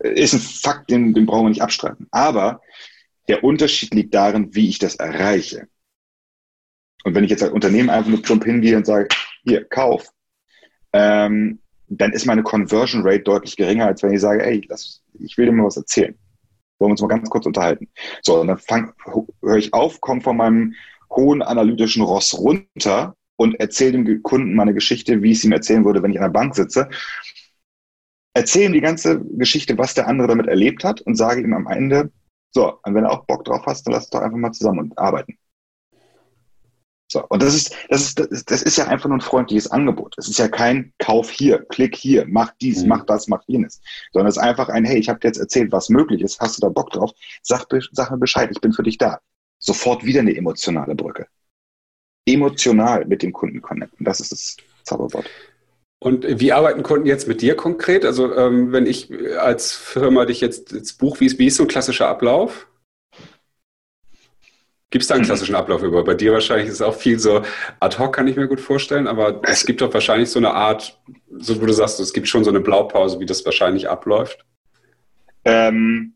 Ist 0.00 0.34
ein 0.34 0.40
Fakt, 0.40 0.90
den, 0.90 1.14
den 1.14 1.24
brauchen 1.24 1.46
wir 1.46 1.48
nicht 1.48 1.62
abstreiten. 1.62 2.06
Aber 2.10 2.60
der 3.28 3.42
Unterschied 3.42 3.94
liegt 3.94 4.14
darin, 4.14 4.54
wie 4.54 4.68
ich 4.68 4.78
das 4.78 4.96
erreiche. 4.96 5.68
Und 7.02 7.14
wenn 7.14 7.24
ich 7.24 7.30
jetzt 7.30 7.42
als 7.42 7.52
Unternehmen 7.52 7.88
einfach 7.88 8.10
nur 8.10 8.20
plump 8.20 8.44
hingehe 8.44 8.76
und 8.76 8.84
sage, 8.84 9.08
hier, 9.44 9.64
kauf, 9.64 10.06
ähm, 10.92 11.60
dann 11.88 12.12
ist 12.12 12.26
meine 12.26 12.42
Conversion 12.42 13.02
Rate 13.04 13.22
deutlich 13.22 13.56
geringer, 13.56 13.86
als 13.86 14.02
wenn 14.02 14.12
ich 14.12 14.20
sage, 14.20 14.44
ey, 14.44 14.60
das, 14.60 15.02
ich 15.18 15.36
will 15.38 15.46
dir 15.46 15.52
mal 15.52 15.66
was 15.66 15.76
erzählen. 15.76 16.16
Wollen 16.78 16.90
wir 16.90 16.92
uns 16.92 17.00
mal 17.00 17.08
ganz 17.08 17.30
kurz 17.30 17.46
unterhalten. 17.46 17.88
So, 18.22 18.40
und 18.40 18.48
dann 18.48 18.92
höre 19.42 19.56
ich 19.56 19.72
auf, 19.72 20.00
komme 20.00 20.20
von 20.20 20.36
meinem 20.36 20.74
hohen 21.10 21.42
analytischen 21.42 22.02
Ross 22.02 22.36
runter 22.38 23.14
und 23.36 23.54
erzähle 23.60 24.02
dem 24.02 24.22
Kunden 24.22 24.54
meine 24.54 24.74
Geschichte, 24.74 25.22
wie 25.22 25.32
ich 25.32 25.38
es 25.38 25.44
ihm 25.44 25.52
erzählen 25.52 25.84
würde, 25.84 26.02
wenn 26.02 26.10
ich 26.10 26.18
an 26.18 26.24
der 26.24 26.38
Bank 26.38 26.54
sitze. 26.54 26.88
Erzähle 28.34 28.66
ihm 28.66 28.72
die 28.72 28.80
ganze 28.80 29.24
Geschichte, 29.24 29.78
was 29.78 29.94
der 29.94 30.08
andere 30.08 30.28
damit 30.28 30.46
erlebt 30.46 30.84
hat 30.84 31.00
und 31.00 31.14
sage 31.14 31.40
ihm 31.40 31.54
am 31.54 31.66
Ende, 31.66 32.10
so, 32.50 32.78
und 32.82 32.94
wenn 32.94 33.04
du 33.04 33.10
auch 33.10 33.26
Bock 33.26 33.44
drauf 33.44 33.62
hast, 33.66 33.86
dann 33.86 33.92
lass 33.94 34.08
doch 34.08 34.20
einfach 34.20 34.38
mal 34.38 34.52
zusammen 34.52 34.92
arbeiten. 34.96 35.38
So, 37.08 37.24
und 37.28 37.40
das 37.40 37.54
ist, 37.54 37.74
das 37.88 38.02
ist, 38.02 38.50
das 38.50 38.62
ist 38.62 38.78
ja 38.78 38.88
einfach 38.88 39.08
nur 39.08 39.18
ein 39.18 39.22
freundliches 39.22 39.70
Angebot. 39.70 40.14
Es 40.18 40.28
ist 40.28 40.38
ja 40.38 40.48
kein 40.48 40.92
Kauf 40.98 41.30
hier, 41.30 41.64
Klick 41.68 41.94
hier, 41.94 42.24
mach 42.26 42.52
dies, 42.60 42.82
mhm. 42.82 42.88
mach 42.88 43.06
das, 43.06 43.28
mach 43.28 43.42
jenes. 43.46 43.80
Sondern 44.12 44.28
es 44.28 44.36
ist 44.36 44.42
einfach 44.42 44.68
ein, 44.68 44.84
hey, 44.84 44.98
ich 44.98 45.08
habe 45.08 45.20
dir 45.20 45.28
jetzt 45.28 45.38
erzählt, 45.38 45.70
was 45.70 45.88
möglich 45.88 46.20
ist, 46.22 46.40
hast 46.40 46.56
du 46.56 46.62
da 46.62 46.68
Bock 46.68 46.90
drauf? 46.90 47.12
Sag, 47.42 47.66
sag 47.92 48.10
mir 48.10 48.18
Bescheid, 48.18 48.50
ich 48.50 48.60
bin 48.60 48.72
für 48.72 48.82
dich 48.82 48.98
da. 48.98 49.20
Sofort 49.58 50.04
wieder 50.04 50.20
eine 50.20 50.36
emotionale 50.36 50.94
Brücke. 50.94 51.28
Emotional 52.26 53.04
mit 53.04 53.22
dem 53.22 53.32
Kunden 53.32 53.62
connecten. 53.62 54.04
Das 54.04 54.18
ist 54.18 54.32
das 54.32 54.56
Zauberwort. 54.82 55.30
Und 56.00 56.40
wie 56.40 56.52
arbeiten 56.52 56.82
Kunden 56.82 57.06
jetzt 57.06 57.28
mit 57.28 57.40
dir 57.40 57.56
konkret? 57.56 58.04
Also 58.04 58.34
ähm, 58.34 58.72
wenn 58.72 58.84
ich 58.84 59.10
als 59.38 59.72
Firma 59.72 60.24
dich 60.24 60.40
jetzt, 60.40 60.72
jetzt 60.72 60.98
buche, 60.98 61.20
wie 61.20 61.26
ist, 61.26 61.38
wie 61.38 61.46
ist 61.46 61.56
so 61.56 61.64
ein 61.64 61.68
klassischer 61.68 62.08
Ablauf? 62.08 62.66
Gibt 64.96 65.02
es 65.02 65.08
da 65.08 65.14
einen 65.16 65.24
mhm. 65.24 65.26
klassischen 65.26 65.54
Ablauf 65.54 65.82
über? 65.82 66.02
Bei 66.04 66.14
dir 66.14 66.32
wahrscheinlich 66.32 66.68
ist 66.68 66.76
es 66.76 66.80
auch 66.80 66.94
viel 66.94 67.18
so 67.18 67.42
ad 67.80 67.98
hoc, 67.98 68.14
kann 68.14 68.26
ich 68.28 68.36
mir 68.36 68.48
gut 68.48 68.62
vorstellen, 68.62 69.06
aber 69.06 69.42
es 69.42 69.66
gibt 69.66 69.82
doch 69.82 69.92
wahrscheinlich 69.92 70.30
so 70.30 70.38
eine 70.38 70.54
Art, 70.54 70.98
so 71.36 71.60
wo 71.60 71.66
du 71.66 71.74
sagst, 71.74 72.00
es 72.00 72.14
gibt 72.14 72.28
schon 72.28 72.44
so 72.44 72.48
eine 72.48 72.60
Blaupause, 72.60 73.20
wie 73.20 73.26
das 73.26 73.44
wahrscheinlich 73.44 73.90
abläuft. 73.90 74.46
Ähm, 75.44 76.14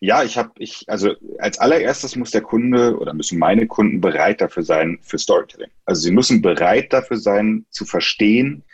ja, 0.00 0.22
ich 0.22 0.36
habe, 0.36 0.50
ich, 0.58 0.84
also 0.86 1.14
als 1.38 1.58
allererstes 1.58 2.14
muss 2.14 2.30
der 2.30 2.42
Kunde 2.42 2.94
oder 2.98 3.14
müssen 3.14 3.38
meine 3.38 3.66
Kunden 3.66 4.02
bereit 4.02 4.42
dafür 4.42 4.64
sein 4.64 4.98
für 5.00 5.16
Storytelling. 5.16 5.70
Also 5.86 6.02
sie 6.02 6.12
müssen 6.12 6.42
bereit 6.42 6.92
dafür 6.92 7.16
sein, 7.16 7.64
zu 7.70 7.86
verstehen, 7.86 8.64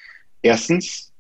erstens 0.42 1.12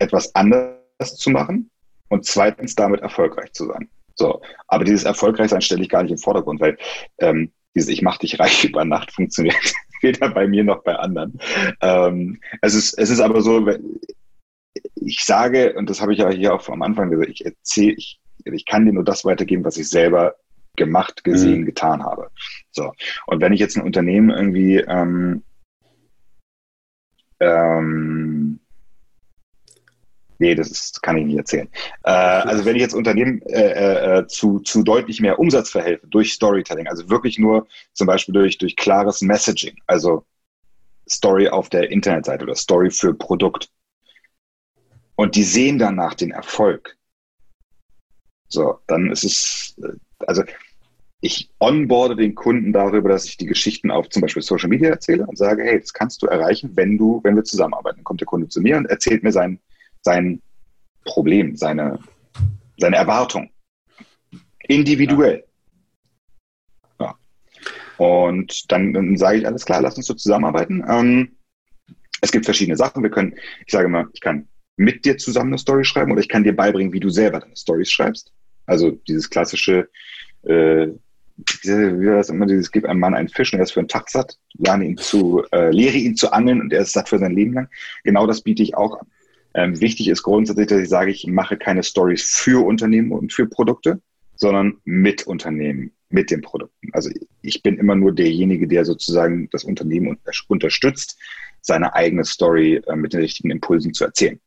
etwas 0.00 0.34
anders 0.34 0.74
zu 1.14 1.30
machen 1.30 1.70
und 2.08 2.24
zweitens 2.24 2.74
damit 2.74 3.02
erfolgreich 3.02 3.52
zu 3.52 3.66
sein. 3.66 3.88
So, 4.14 4.40
aber 4.68 4.84
dieses 4.84 5.04
Erfolgreichsein 5.04 5.60
stelle 5.60 5.82
ich 5.82 5.88
gar 5.88 6.02
nicht 6.02 6.12
im 6.12 6.18
Vordergrund, 6.18 6.60
weil 6.60 6.78
ähm, 7.18 7.52
dieses 7.74 7.90
Ich 7.90 8.02
mach 8.02 8.18
dich 8.18 8.38
reich 8.38 8.64
über 8.68 8.84
Nacht 8.84 9.12
funktioniert 9.12 9.56
weder 10.02 10.28
bei 10.28 10.46
mir 10.46 10.64
noch 10.64 10.82
bei 10.82 10.96
anderen. 10.96 11.38
Ähm, 11.80 12.40
es, 12.62 12.74
ist, 12.74 12.94
es 12.98 13.10
ist 13.10 13.20
aber 13.20 13.40
so, 13.40 13.66
ich 14.96 15.24
sage, 15.24 15.74
und 15.74 15.88
das 15.90 16.00
habe 16.00 16.12
ich 16.12 16.18
ja 16.18 16.30
hier 16.30 16.54
auch 16.54 16.68
am 16.68 16.82
Anfang 16.82 17.10
gesagt, 17.10 17.30
ich 17.30 17.44
erzähle, 17.44 17.94
ich, 17.94 18.20
ich 18.44 18.66
kann 18.66 18.84
dir 18.86 18.92
nur 18.92 19.04
das 19.04 19.24
weitergeben, 19.24 19.64
was 19.64 19.76
ich 19.76 19.88
selber 19.88 20.34
gemacht, 20.76 21.24
gesehen, 21.24 21.60
mhm. 21.60 21.66
getan 21.66 22.02
habe. 22.02 22.30
So. 22.70 22.92
Und 23.26 23.40
wenn 23.40 23.52
ich 23.52 23.60
jetzt 23.60 23.76
ein 23.76 23.84
Unternehmen 23.84 24.30
irgendwie 24.30 24.76
ähm, 24.78 25.42
ähm, 27.40 28.60
Nee, 30.44 30.54
das 30.54 30.70
ist, 30.70 31.02
kann 31.02 31.16
ich 31.16 31.24
nicht 31.24 31.38
erzählen. 31.38 31.70
Äh, 32.02 32.10
also 32.10 32.66
wenn 32.66 32.76
ich 32.76 32.82
jetzt 32.82 32.92
Unternehmen 32.92 33.40
äh, 33.46 34.18
äh, 34.18 34.26
zu, 34.26 34.60
zu 34.60 34.82
deutlich 34.82 35.22
mehr 35.22 35.38
Umsatz 35.38 35.70
verhelfe 35.70 36.06
durch 36.06 36.34
Storytelling, 36.34 36.86
also 36.86 37.08
wirklich 37.08 37.38
nur 37.38 37.66
zum 37.94 38.06
Beispiel 38.06 38.34
durch, 38.34 38.58
durch 38.58 38.76
klares 38.76 39.22
Messaging, 39.22 39.78
also 39.86 40.26
Story 41.08 41.48
auf 41.48 41.70
der 41.70 41.90
Internetseite 41.90 42.44
oder 42.44 42.56
Story 42.56 42.90
für 42.90 43.14
Produkt. 43.14 43.70
Und 45.16 45.34
die 45.34 45.44
sehen 45.44 45.78
danach 45.78 46.12
den 46.12 46.32
Erfolg. 46.32 46.94
So, 48.48 48.80
dann 48.86 49.10
ist 49.10 49.24
es, 49.24 49.76
äh, 49.82 49.96
also 50.26 50.42
ich 51.22 51.48
onboarde 51.58 52.16
den 52.16 52.34
Kunden 52.34 52.74
darüber, 52.74 53.08
dass 53.08 53.24
ich 53.24 53.38
die 53.38 53.46
Geschichten 53.46 53.90
auf 53.90 54.10
zum 54.10 54.20
Beispiel 54.20 54.42
Social 54.42 54.68
Media 54.68 54.90
erzähle 54.90 55.24
und 55.26 55.38
sage, 55.38 55.62
hey, 55.62 55.80
das 55.80 55.94
kannst 55.94 56.22
du 56.22 56.26
erreichen, 56.26 56.72
wenn 56.74 56.98
du, 56.98 57.22
wenn 57.24 57.34
wir 57.34 57.44
zusammenarbeiten. 57.44 57.96
Dann 57.96 58.04
kommt 58.04 58.20
der 58.20 58.26
Kunde 58.26 58.48
zu 58.48 58.60
mir 58.60 58.76
und 58.76 58.84
erzählt 58.84 59.22
mir 59.22 59.32
sein, 59.32 59.58
sein 60.04 60.40
Problem, 61.04 61.56
seine, 61.56 61.98
seine 62.78 62.96
Erwartung. 62.96 63.50
Individuell. 64.60 65.44
Ja. 67.00 67.14
Und 67.98 68.70
dann, 68.70 69.16
sage 69.16 69.38
ich, 69.38 69.46
alles 69.46 69.64
klar, 69.64 69.82
lass 69.82 69.96
uns 69.96 70.06
so 70.06 70.14
zusammenarbeiten. 70.14 70.84
Ähm, 70.88 71.36
es 72.20 72.32
gibt 72.32 72.44
verschiedene 72.44 72.76
Sachen. 72.76 73.02
Wir 73.02 73.10
können, 73.10 73.34
ich 73.66 73.72
sage 73.72 73.88
mal, 73.88 74.06
ich 74.12 74.20
kann 74.20 74.48
mit 74.76 75.04
dir 75.04 75.18
zusammen 75.18 75.50
eine 75.50 75.58
Story 75.58 75.84
schreiben 75.84 76.12
oder 76.12 76.20
ich 76.20 76.28
kann 76.28 76.44
dir 76.44 76.56
beibringen, 76.56 76.92
wie 76.92 77.00
du 77.00 77.10
selber 77.10 77.40
deine 77.40 77.56
Stories 77.56 77.90
schreibst. 77.90 78.32
Also 78.66 78.92
dieses 78.92 79.28
klassische, 79.28 79.88
äh, 80.44 80.88
wie 81.62 82.06
war 82.06 82.16
das 82.16 82.30
immer, 82.30 82.46
dieses, 82.46 82.70
gib 82.70 82.86
einem 82.86 83.00
Mann 83.00 83.14
einen 83.14 83.28
Fisch 83.28 83.52
und 83.52 83.58
er 83.58 83.64
ist 83.64 83.72
für 83.72 83.80
einen 83.80 83.88
Tag 83.88 84.08
satt, 84.08 84.38
lerne 84.54 84.86
ihn 84.86 84.96
zu, 84.96 85.44
äh, 85.52 85.70
lehre 85.70 85.96
ihn 85.96 86.16
zu 86.16 86.32
angeln 86.32 86.60
und 86.60 86.72
er 86.72 86.80
ist 86.80 86.92
satt 86.92 87.08
für 87.08 87.18
sein 87.18 87.34
Leben 87.34 87.52
lang. 87.52 87.68
Genau 88.04 88.26
das 88.26 88.40
biete 88.40 88.62
ich 88.62 88.76
auch 88.76 89.00
an. 89.00 89.06
Ähm, 89.54 89.80
wichtig 89.80 90.08
ist 90.08 90.22
grundsätzlich, 90.22 90.66
dass 90.66 90.80
ich 90.80 90.88
sage, 90.88 91.10
ich 91.10 91.26
mache 91.26 91.56
keine 91.56 91.82
Stories 91.82 92.36
für 92.36 92.64
Unternehmen 92.64 93.12
und 93.12 93.32
für 93.32 93.46
Produkte, 93.46 94.00
sondern 94.36 94.78
mit 94.84 95.26
Unternehmen, 95.26 95.92
mit 96.08 96.30
den 96.30 96.42
Produkten. 96.42 96.88
Also 96.92 97.10
ich 97.42 97.62
bin 97.62 97.78
immer 97.78 97.94
nur 97.94 98.12
derjenige, 98.12 98.66
der 98.66 98.84
sozusagen 98.84 99.48
das 99.50 99.64
Unternehmen 99.64 100.18
unterstützt, 100.48 101.18
seine 101.60 101.94
eigene 101.94 102.24
Story 102.24 102.82
äh, 102.86 102.96
mit 102.96 103.12
den 103.12 103.20
richtigen 103.20 103.50
Impulsen 103.50 103.94
zu 103.94 104.04
erzählen. 104.04 104.40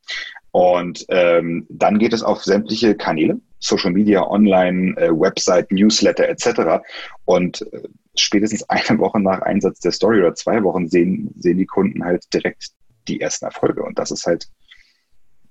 Und 0.51 1.05
ähm, 1.09 1.65
dann 1.69 1.99
geht 1.99 2.13
es 2.13 2.23
auf 2.23 2.43
sämtliche 2.43 2.95
Kanäle, 2.95 3.39
Social 3.59 3.91
Media, 3.91 4.25
Online, 4.27 4.95
äh, 4.97 5.09
Website, 5.09 5.71
Newsletter 5.71 6.27
etc. 6.27 6.83
Und 7.25 7.61
äh, 7.73 7.87
spätestens 8.15 8.63
eine 8.69 8.99
Woche 8.99 9.19
nach 9.19 9.41
Einsatz 9.41 9.79
der 9.79 9.91
Story 9.91 10.19
oder 10.19 10.35
zwei 10.35 10.63
Wochen 10.63 10.87
sehen, 10.87 11.31
sehen 11.37 11.57
die 11.57 11.65
Kunden 11.65 12.03
halt 12.03 12.31
direkt 12.33 12.69
die 13.07 13.21
ersten 13.21 13.45
Erfolge. 13.45 13.83
Und 13.83 13.97
das 13.97 14.11
ist 14.11 14.25
halt 14.25 14.47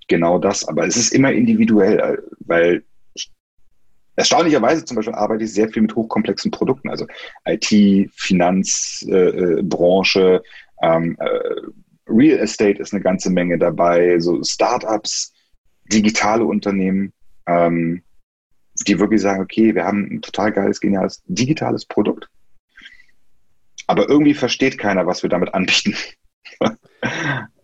genau 0.08 0.38
das. 0.38 0.66
Aber 0.66 0.86
es 0.86 0.96
ist 0.96 1.12
immer 1.12 1.32
individuell, 1.32 2.22
weil 2.40 2.82
ich, 3.14 3.30
erstaunlicherweise 4.16 4.84
zum 4.84 4.96
Beispiel 4.96 5.14
arbeite 5.14 5.44
ich 5.44 5.52
sehr 5.52 5.68
viel 5.68 5.82
mit 5.82 5.94
hochkomplexen 5.94 6.50
Produkten, 6.50 6.90
also 6.90 7.06
IT, 7.46 8.10
Finanzbranche, 8.14 10.42
äh, 10.80 10.86
ähm, 10.86 11.16
äh, 11.18 11.60
Real 12.08 12.38
Estate 12.38 12.80
ist 12.80 12.92
eine 12.92 13.02
ganze 13.02 13.30
Menge 13.30 13.58
dabei, 13.58 14.18
so 14.20 14.42
Startups, 14.42 15.32
digitale 15.92 16.44
Unternehmen, 16.44 17.12
ähm, 17.46 18.02
die 18.86 18.98
wirklich 18.98 19.22
sagen, 19.22 19.42
okay, 19.42 19.74
wir 19.74 19.84
haben 19.84 20.08
ein 20.10 20.22
total 20.22 20.52
geiles, 20.52 20.80
geniales 20.80 21.22
digitales 21.26 21.84
Produkt. 21.84 22.28
Aber 23.86 24.08
irgendwie 24.08 24.34
versteht 24.34 24.78
keiner, 24.78 25.06
was 25.06 25.22
wir 25.22 25.30
damit 25.30 25.54
anbieten. 25.54 25.94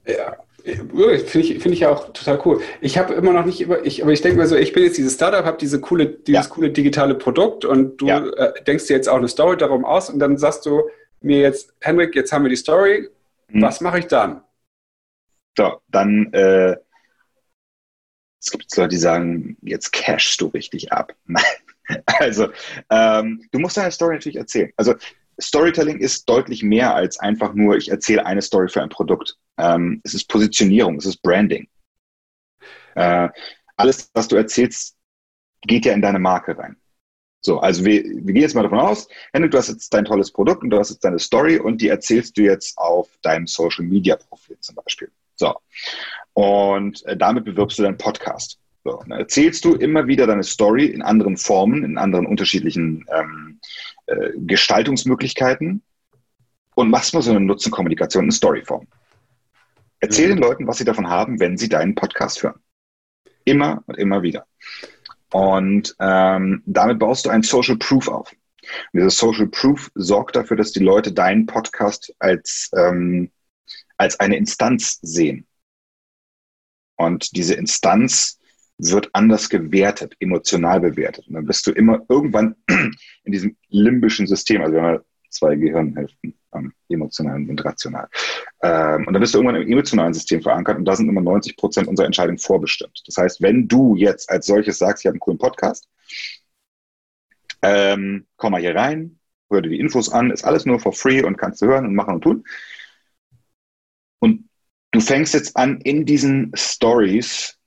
ja. 0.07 0.37
Finde 0.65 1.41
ich, 1.41 1.63
find 1.63 1.75
ich 1.75 1.87
auch 1.87 2.13
total 2.13 2.41
cool. 2.45 2.61
Ich 2.81 2.97
habe 2.97 3.15
immer 3.15 3.33
noch 3.33 3.45
nicht 3.45 3.61
über, 3.61 3.85
ich, 3.85 4.03
aber 4.03 4.13
ich 4.13 4.23
denke 4.23 4.39
mal 4.39 4.47
so, 4.47 4.57
ich 4.57 4.73
bin 4.73 4.85
jetzt 4.85 4.97
dieses 4.97 5.15
Startup, 5.15 5.45
habe 5.45 5.59
diese 5.59 5.81
coole, 5.81 6.07
dieses 6.07 6.47
ja. 6.47 6.51
coole 6.51 6.71
digitale 6.71 7.15
Produkt 7.15 7.65
und 7.65 7.97
du 8.01 8.07
ja. 8.07 8.25
äh, 8.25 8.63
denkst 8.65 8.87
dir 8.87 8.95
jetzt 8.95 9.09
auch 9.09 9.17
eine 9.17 9.29
Story 9.29 9.57
darum 9.57 9.85
aus 9.85 10.09
und 10.09 10.19
dann 10.19 10.39
sagst 10.39 10.65
du 10.67 10.83
mir 11.21 11.41
jetzt, 11.41 11.75
Henrik, 11.81 12.15
jetzt 12.15 12.33
haben 12.33 12.45
wir 12.45 12.51
die 12.51 12.57
Story, 12.57 13.09
hm. 13.49 13.63
was 13.63 13.81
mache 13.81 13.99
ich 13.99 14.07
dann? 14.07 14.43
So, 15.57 15.81
dann 15.89 16.33
äh, 16.33 16.77
es 18.43 18.51
gibt 18.51 18.77
Leute, 18.77 18.89
die 18.89 18.97
sagen, 18.97 19.57
jetzt 19.63 19.93
cashst 19.93 20.41
du 20.41 20.47
richtig 20.47 20.93
ab. 20.93 21.15
also, 22.07 22.49
ähm, 22.91 23.47
du 23.53 23.59
musst 23.61 23.77
deine 23.77 23.93
Story 23.93 24.15
natürlich 24.15 24.37
erzählen. 24.37 24.73
Also, 24.77 24.95
Storytelling 25.41 25.99
ist 25.99 26.29
deutlich 26.29 26.63
mehr 26.63 26.95
als 26.95 27.19
einfach 27.19 27.55
nur, 27.55 27.77
ich 27.77 27.91
erzähle 27.91 28.27
eine 28.27 28.43
Story 28.43 28.69
für 28.69 28.83
ein 28.83 28.89
Produkt. 28.89 29.37
Ähm, 29.59 30.01
es 30.05 30.15
ist 30.15 30.29
Positionierung, 30.29 30.97
es 30.97 31.07
ist 31.07 31.23
Branding. 31.23 31.69
Äh, 32.95 33.29
alles, 33.77 34.11
was 34.15 34.29
du 34.29 34.37
erzählst, 34.37 34.97
geht 35.63 35.87
ja 35.87 35.93
in 35.93 36.03
deine 36.03 36.19
Marke 36.19 36.57
rein. 36.59 36.77
So, 37.45 37.59
also 37.59 37.85
wir, 37.85 38.05
wir 38.05 38.33
gehen 38.35 38.43
jetzt 38.43 38.55
mal 38.55 38.63
davon 38.63 38.79
aus, 38.79 39.09
Henrik, 39.33 39.51
du 39.51 39.59
hast 39.59 39.69
jetzt 39.69 39.93
dein 39.93 40.05
tolles 40.05 40.31
Produkt 40.31 40.63
und 40.63 40.71
du 40.71 40.79
hast 40.79 40.91
jetzt 40.91 41.05
deine 41.05 41.19
Story 41.19 41.59
und 41.59 41.81
die 41.81 41.89
erzählst 41.89 42.39
du 42.39 42.43
jetzt 42.43 42.79
auf 42.79 43.09
deinem 43.23 43.49
Social 43.49 43.85
Media 43.85 44.17
Profil 44.17 44.57
zum 44.61 44.77
Beispiel. 44.77 45.11
So. 45.35 45.55
Und 46.35 47.05
äh, 47.07 47.17
damit 47.17 47.45
bewirbst 47.45 47.79
du 47.79 47.83
deinen 47.83 47.99
Podcast. 47.99 48.59
So, 48.85 49.03
dann 49.09 49.19
erzählst 49.19 49.65
du 49.65 49.75
immer 49.75 50.07
wieder 50.07 50.27
deine 50.27 50.45
Story 50.45 50.87
in 50.87 51.03
anderen 51.03 51.37
Formen, 51.37 51.85
in 51.85 51.99
anderen 51.99 52.27
unterschiedlichen 52.27 53.05
ähm, 53.13 53.61
äh, 54.07 54.31
Gestaltungsmöglichkeiten 54.37 55.83
und 56.75 56.91
machst 56.91 57.15
mal 57.15 57.23
so 57.23 57.31
eine 57.31 57.41
Nutzenkommunikation 57.41 58.25
in 58.25 58.31
Storyform. 58.33 58.87
Erzähl 60.01 60.27
mhm. 60.27 60.37
den 60.37 60.43
Leuten, 60.43 60.67
was 60.67 60.79
sie 60.79 60.85
davon 60.85 61.09
haben, 61.09 61.41
wenn 61.41 61.57
sie 61.57 61.69
deinen 61.69 61.95
Podcast 61.95 62.43
hören. 62.43 62.61
Immer 63.45 63.83
und 63.87 63.99
immer 63.99 64.23
wieder. 64.23 64.47
Und 65.33 65.95
ähm, 65.99 66.63
damit 66.67 66.99
baust 66.99 67.27
du 67.27 67.31
ein 67.31 67.43
Social 67.43 67.77
Proof 67.77 68.09
auf. 68.09 68.33
Und 68.93 69.01
dieses 69.01 69.17
Social 69.17 69.49
Proof 69.49 69.91
sorgt 69.95 70.37
dafür, 70.37 70.57
dass 70.57 70.73
die 70.73 70.83
Leute 70.83 71.13
deinen 71.13 71.47
Podcast 71.47 72.15
als, 72.19 72.71
ähm, 72.77 73.31
als 73.97 74.21
eine 74.21 74.37
Instanz 74.37 74.99
sehen. 75.03 75.47
Und 76.97 77.37
diese 77.37 77.55
Instanz 77.55 78.39
wird 78.91 79.11
anders 79.13 79.49
gewertet, 79.49 80.17
emotional 80.19 80.81
bewertet. 80.81 81.29
Und 81.29 81.35
dann 81.35 81.47
bist 81.47 81.67
du 81.67 81.73
immer 81.73 82.05
irgendwann 82.09 82.57
in 83.25 83.33
diesem 83.33 83.57
limbischen 83.69 84.27
System, 84.27 84.63
also 84.63 84.75
wir 84.75 84.83
haben 84.83 84.99
zwei 85.31 85.55
Gehirnhälften, 85.55 86.35
ähm, 86.55 86.73
emotional 86.89 87.37
und 87.37 87.65
rational. 87.65 88.09
Ähm, 88.63 89.07
und 89.07 89.13
dann 89.13 89.21
bist 89.21 89.35
du 89.35 89.39
irgendwann 89.39 89.63
im 89.63 89.69
emotionalen 89.69 90.13
System 90.13 90.43
verankert 90.43 90.79
und 90.79 90.85
da 90.85 90.97
sind 90.97 91.09
immer 91.09 91.21
90 91.21 91.57
Prozent 91.57 91.89
unserer 91.89 92.07
Entscheidungen 92.07 92.39
vorbestimmt. 92.39 93.03
Das 93.07 93.17
heißt, 93.17 93.41
wenn 93.41 93.69
du 93.69 93.97
jetzt 93.97 94.29
als 94.31 94.47
solches 94.47 94.79
sagst, 94.79 95.03
ich 95.03 95.07
habe 95.07 95.15
einen 95.15 95.21
coolen 95.21 95.39
Podcast, 95.39 95.89
ähm, 97.63 98.27
komm 98.37 98.53
mal 98.53 98.61
hier 98.61 98.75
rein, 98.75 99.21
hör 99.49 99.63
dir 99.63 99.71
die 99.71 99.81
Infos 99.81 100.11
an, 100.11 100.31
ist 100.31 100.45
alles 100.45 100.67
nur 100.67 100.81
for 100.81 100.93
free 100.93 101.23
und 101.23 101.37
kannst 101.39 101.63
du 101.63 101.67
hören 101.67 101.87
und 101.87 101.95
machen 101.95 102.15
und 102.15 102.23
tun. 102.23 102.45
Und 104.19 104.49
du 104.91 105.01
fängst 105.01 105.35
jetzt 105.35 105.57
an, 105.57 105.81
in 105.81 106.05
diesen 106.05 106.53
Stories 106.55 107.59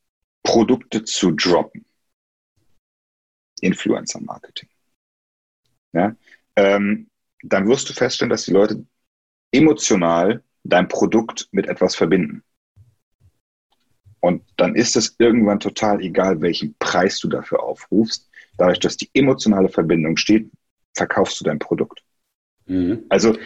Produkte 0.45 1.03
zu 1.03 1.31
droppen. 1.31 1.83
Influencer 3.59 4.21
Marketing. 4.21 4.69
Ja? 5.91 6.15
Ähm, 6.55 7.09
dann 7.43 7.67
wirst 7.67 7.89
du 7.89 7.93
feststellen, 7.93 8.29
dass 8.29 8.45
die 8.45 8.53
Leute 8.53 8.85
emotional 9.51 10.43
dein 10.63 10.87
Produkt 10.87 11.49
mit 11.51 11.67
etwas 11.67 11.95
verbinden. 11.95 12.43
Und 14.19 14.43
dann 14.57 14.75
ist 14.75 14.95
es 14.95 15.15
irgendwann 15.19 15.59
total 15.59 16.01
egal, 16.01 16.41
welchen 16.41 16.75
Preis 16.79 17.19
du 17.19 17.27
dafür 17.27 17.61
aufrufst. 17.61 18.29
Dadurch, 18.57 18.79
dass 18.79 18.97
die 18.97 19.09
emotionale 19.13 19.69
Verbindung 19.69 20.17
steht, 20.17 20.49
verkaufst 20.93 21.39
du 21.39 21.43
dein 21.43 21.59
Produkt. 21.59 22.03
Mhm. 22.65 23.05
Also 23.09 23.37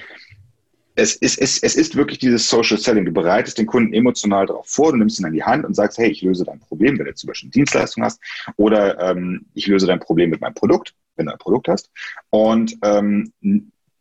es 1.00 1.16
ist, 1.16 1.40
es, 1.40 1.64
es 1.64 1.76
ist 1.76 1.96
wirklich 1.96 2.20
dieses 2.20 2.50
Social 2.50 2.78
Selling. 2.78 3.06
Du 3.06 3.12
bereitest 3.12 3.58
den 3.58 3.66
Kunden 3.66 3.94
emotional 3.94 4.46
darauf 4.46 4.68
vor, 4.68 4.92
du 4.92 4.98
nimmst 4.98 5.20
ihn 5.20 5.26
an 5.26 5.34
die 5.34 5.44
Hand 5.44 5.66
und 5.66 5.74
sagst, 5.74 5.98
hey, 5.98 6.10
ich 6.10 6.22
löse 6.22 6.44
dein 6.44 6.60
Problem, 6.60 7.00
wenn 7.00 7.06
du 7.06 7.16
zum 7.16 7.28
Beispiel 7.28 7.48
eine 7.48 7.52
Dienstleistung 7.52 8.04
hast, 8.04 8.22
oder 8.58 9.00
ähm, 9.00 9.46
ich 9.54 9.68
löse 9.68 9.88
dein 9.88 10.00
Problem 10.00 10.30
mit 10.30 10.42
meinem 10.42 10.54
Produkt, 10.54 10.94
wenn 11.16 11.28
du 11.28 11.32
ein 11.32 11.38
Produkt 11.38 11.68
hast, 11.68 11.90
und 12.30 12.78
ähm, 12.84 13.32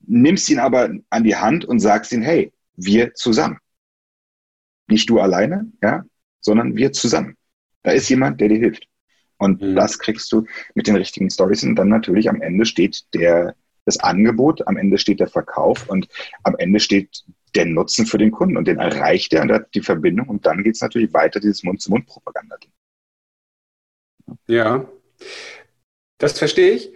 nimmst 0.00 0.50
ihn 0.50 0.58
aber 0.58 0.90
an 1.10 1.24
die 1.24 1.36
Hand 1.36 1.64
und 1.64 1.80
sagst 1.80 2.12
ihm, 2.12 2.22
hey, 2.22 2.52
wir 2.76 3.14
zusammen. 3.14 3.58
Nicht 4.88 5.08
du 5.10 5.20
alleine, 5.20 5.70
ja, 5.82 6.04
sondern 6.40 6.76
wir 6.76 6.92
zusammen. 6.92 7.36
Da 7.82 7.92
ist 7.92 8.08
jemand, 8.08 8.40
der 8.40 8.48
dir 8.48 8.58
hilft. 8.58 8.86
Und 9.36 9.62
mhm. 9.62 9.76
das 9.76 9.98
kriegst 9.98 10.32
du 10.32 10.46
mit 10.74 10.86
den 10.86 10.96
richtigen 10.96 11.30
Stories 11.30 11.62
und 11.62 11.76
dann 11.76 11.88
natürlich 11.88 12.28
am 12.28 12.40
Ende 12.40 12.66
steht 12.66 13.04
der 13.14 13.54
das 13.88 13.98
Angebot, 14.00 14.66
am 14.68 14.76
Ende 14.76 14.98
steht 14.98 15.20
der 15.20 15.28
Verkauf 15.28 15.88
und 15.88 16.08
am 16.44 16.54
Ende 16.56 16.78
steht 16.78 17.24
der 17.54 17.66
Nutzen 17.66 18.06
für 18.06 18.18
den 18.18 18.30
Kunden 18.30 18.56
und 18.56 18.68
den 18.68 18.78
erreicht 18.78 19.32
er 19.32 19.42
und 19.42 19.52
hat 19.52 19.74
die 19.74 19.80
Verbindung 19.80 20.28
und 20.28 20.46
dann 20.46 20.62
geht 20.62 20.74
es 20.74 20.82
natürlich 20.82 21.12
weiter, 21.12 21.40
dieses 21.40 21.64
Mund-zu-Mund-Propaganda. 21.64 22.56
Ja, 24.46 24.86
das 26.18 26.38
verstehe 26.38 26.72
ich. 26.72 26.92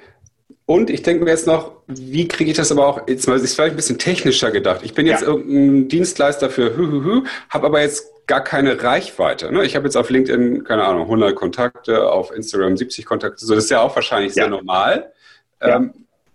Und 0.64 0.90
ich 0.90 1.02
denke 1.02 1.24
mir 1.24 1.30
jetzt 1.30 1.46
noch, 1.46 1.82
wie 1.86 2.28
kriege 2.28 2.50
ich 2.50 2.56
das 2.56 2.70
aber 2.70 2.86
auch, 2.86 3.08
jetzt 3.08 3.26
mal, 3.26 3.36
ist 3.38 3.54
vielleicht 3.54 3.72
ein 3.72 3.76
bisschen 3.76 3.98
technischer 3.98 4.50
gedacht. 4.50 4.82
Ich 4.84 4.94
bin 4.94 5.06
jetzt 5.06 5.22
ja. 5.22 5.28
irgendein 5.28 5.88
Dienstleister 5.88 6.50
für 6.50 6.76
hü, 6.76 6.86
hü, 6.86 7.04
hü, 7.04 7.22
habe 7.48 7.66
aber 7.66 7.80
jetzt 7.80 8.12
gar 8.26 8.44
keine 8.44 8.82
Reichweite. 8.82 9.52
Ne? 9.52 9.64
Ich 9.64 9.74
habe 9.74 9.86
jetzt 9.86 9.96
auf 9.96 10.08
LinkedIn, 10.08 10.64
keine 10.64 10.84
Ahnung, 10.84 11.02
100 11.02 11.34
Kontakte, 11.34 12.10
auf 12.10 12.30
Instagram 12.30 12.76
70 12.76 13.04
Kontakte. 13.04 13.44
So, 13.44 13.54
das 13.54 13.64
ist 13.64 13.70
ja 13.70 13.80
auch 13.80 13.94
wahrscheinlich 13.96 14.34
ja. 14.34 14.44
sehr 14.44 14.50
normal. 14.50 15.12
Ja. 15.60 15.76
Ähm, 15.76 15.92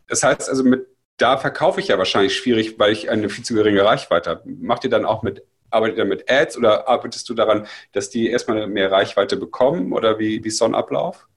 das 0.07 0.23
heißt 0.23 0.49
also, 0.49 0.63
mit, 0.63 0.87
da 1.17 1.37
verkaufe 1.37 1.79
ich 1.79 1.87
ja 1.87 1.97
wahrscheinlich 1.97 2.35
schwierig, 2.35 2.77
weil 2.79 2.91
ich 2.91 3.09
eine 3.09 3.29
viel 3.29 3.43
zu 3.43 3.53
geringe 3.53 3.83
Reichweite 3.83 4.29
habe. 4.29 4.43
Macht 4.45 4.83
ihr 4.83 4.89
dann 4.89 5.05
auch 5.05 5.23
mit, 5.23 5.43
arbeitet 5.69 5.97
ihr 5.97 6.05
mit 6.05 6.29
Ads 6.29 6.57
oder 6.57 6.87
arbeitest 6.87 7.27
du 7.29 7.33
daran, 7.33 7.67
dass 7.91 8.09
die 8.09 8.29
erstmal 8.29 8.67
mehr 8.67 8.91
Reichweite 8.91 9.37
bekommen 9.37 9.93
oder 9.93 10.19
wie, 10.19 10.43
wie 10.43 10.47
ist 10.47 10.57
so 10.57 10.65
ein 10.65 10.75
Ablauf? 10.75 11.27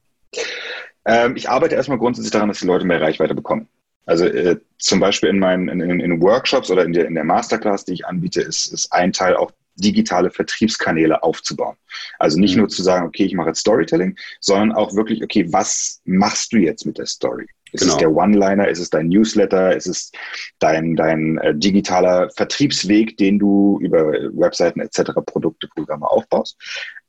Ähm, 1.05 1.37
ich 1.37 1.49
arbeite 1.49 1.75
erstmal 1.75 1.99
grundsätzlich 1.99 2.33
daran, 2.33 2.49
dass 2.49 2.61
die 2.61 2.67
Leute 2.67 2.85
mehr 2.85 3.01
Reichweite 3.01 3.35
bekommen. 3.35 3.69
Also 4.07 4.25
äh, 4.27 4.59
zum 4.79 5.01
Beispiel 5.01 5.29
in 5.29 5.39
meinen 5.39 5.69
in, 5.69 5.81
in, 5.81 6.01
in, 6.01 6.21
Workshops 6.21 6.71
oder 6.71 6.85
in 6.85 6.93
der, 6.93 7.07
in 7.07 7.15
der 7.15 7.25
Masterclass, 7.25 7.85
die 7.85 7.95
ich 7.95 8.07
anbiete, 8.07 8.41
ist, 8.41 8.73
ist 8.73 8.93
ein 8.93 9.13
Teil 9.13 9.37
auch 9.37 9.53
digitale 9.77 10.31
Vertriebskanäle 10.31 11.23
aufzubauen. 11.23 11.77
Also 12.19 12.39
nicht 12.39 12.55
mhm. 12.55 12.61
nur 12.61 12.69
zu 12.69 12.83
sagen, 12.83 13.07
okay, 13.07 13.25
ich 13.25 13.35
mache 13.35 13.49
jetzt 13.49 13.61
Storytelling, 13.61 14.17
sondern 14.41 14.73
auch 14.73 14.95
wirklich, 14.95 15.23
okay, 15.23 15.51
was 15.53 16.01
machst 16.05 16.53
du 16.53 16.59
jetzt 16.59 16.85
mit 16.85 16.99
der 16.99 17.07
Story? 17.07 17.47
Ist 17.73 17.83
genau. 17.83 17.93
es 17.93 17.99
der 17.99 18.15
One-Liner? 18.15 18.69
Ist 18.69 18.81
es 18.81 18.91
dein 18.91 19.09
Newsletter? 19.09 19.75
Ist 19.75 19.87
es 19.87 20.13
dein, 20.59 20.97
dein 20.97 21.39
äh, 21.39 21.55
digitaler 21.55 22.31
Vertriebsweg, 22.31 23.17
den 23.17 23.39
du 23.39 23.79
über 23.81 24.13
Webseiten 24.33 24.81
etc., 24.81 25.13
Produkte, 25.25 25.69
Programme 25.69 26.09
aufbaust? 26.09 26.57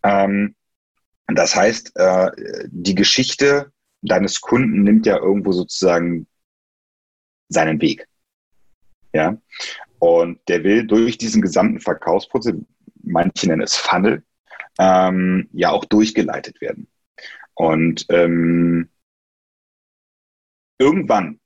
Ähm, 0.04 0.56
das 1.28 1.56
heißt, 1.56 1.92
äh, 1.96 2.32
die 2.68 2.96
Geschichte 2.96 3.72
deines 4.02 4.42
Kunden 4.42 4.84
nimmt 4.84 5.06
ja 5.06 5.18
irgendwo 5.18 5.52
sozusagen 5.52 6.28
seinen 7.50 7.82
Weg. 7.82 8.08
Ja. 9.14 9.38
Und 10.00 10.40
der 10.48 10.64
will 10.64 10.88
durch 10.88 11.18
diesen 11.18 11.42
gesamten 11.42 11.80
Verkaufsprozess, 11.80 12.56
manche 13.04 13.48
nennen 13.48 13.62
es 13.62 13.76
Funnel, 13.76 14.24
ähm, 14.80 15.50
ja 15.54 15.72
auch 15.72 15.86
durchgeleitet 15.86 16.60
werden. 16.62 16.88
Und 17.54 18.06
ähm, 18.10 18.90
irgendwann, 20.82 21.40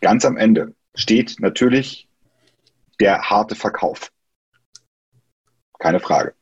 ganz 0.00 0.24
am 0.24 0.36
Ende, 0.36 0.74
steht 0.94 1.38
natürlich 1.38 2.08
der 3.00 3.22
harte 3.30 3.54
Verkauf. 3.54 4.10
Keine 5.78 6.00
Frage. 6.00 6.34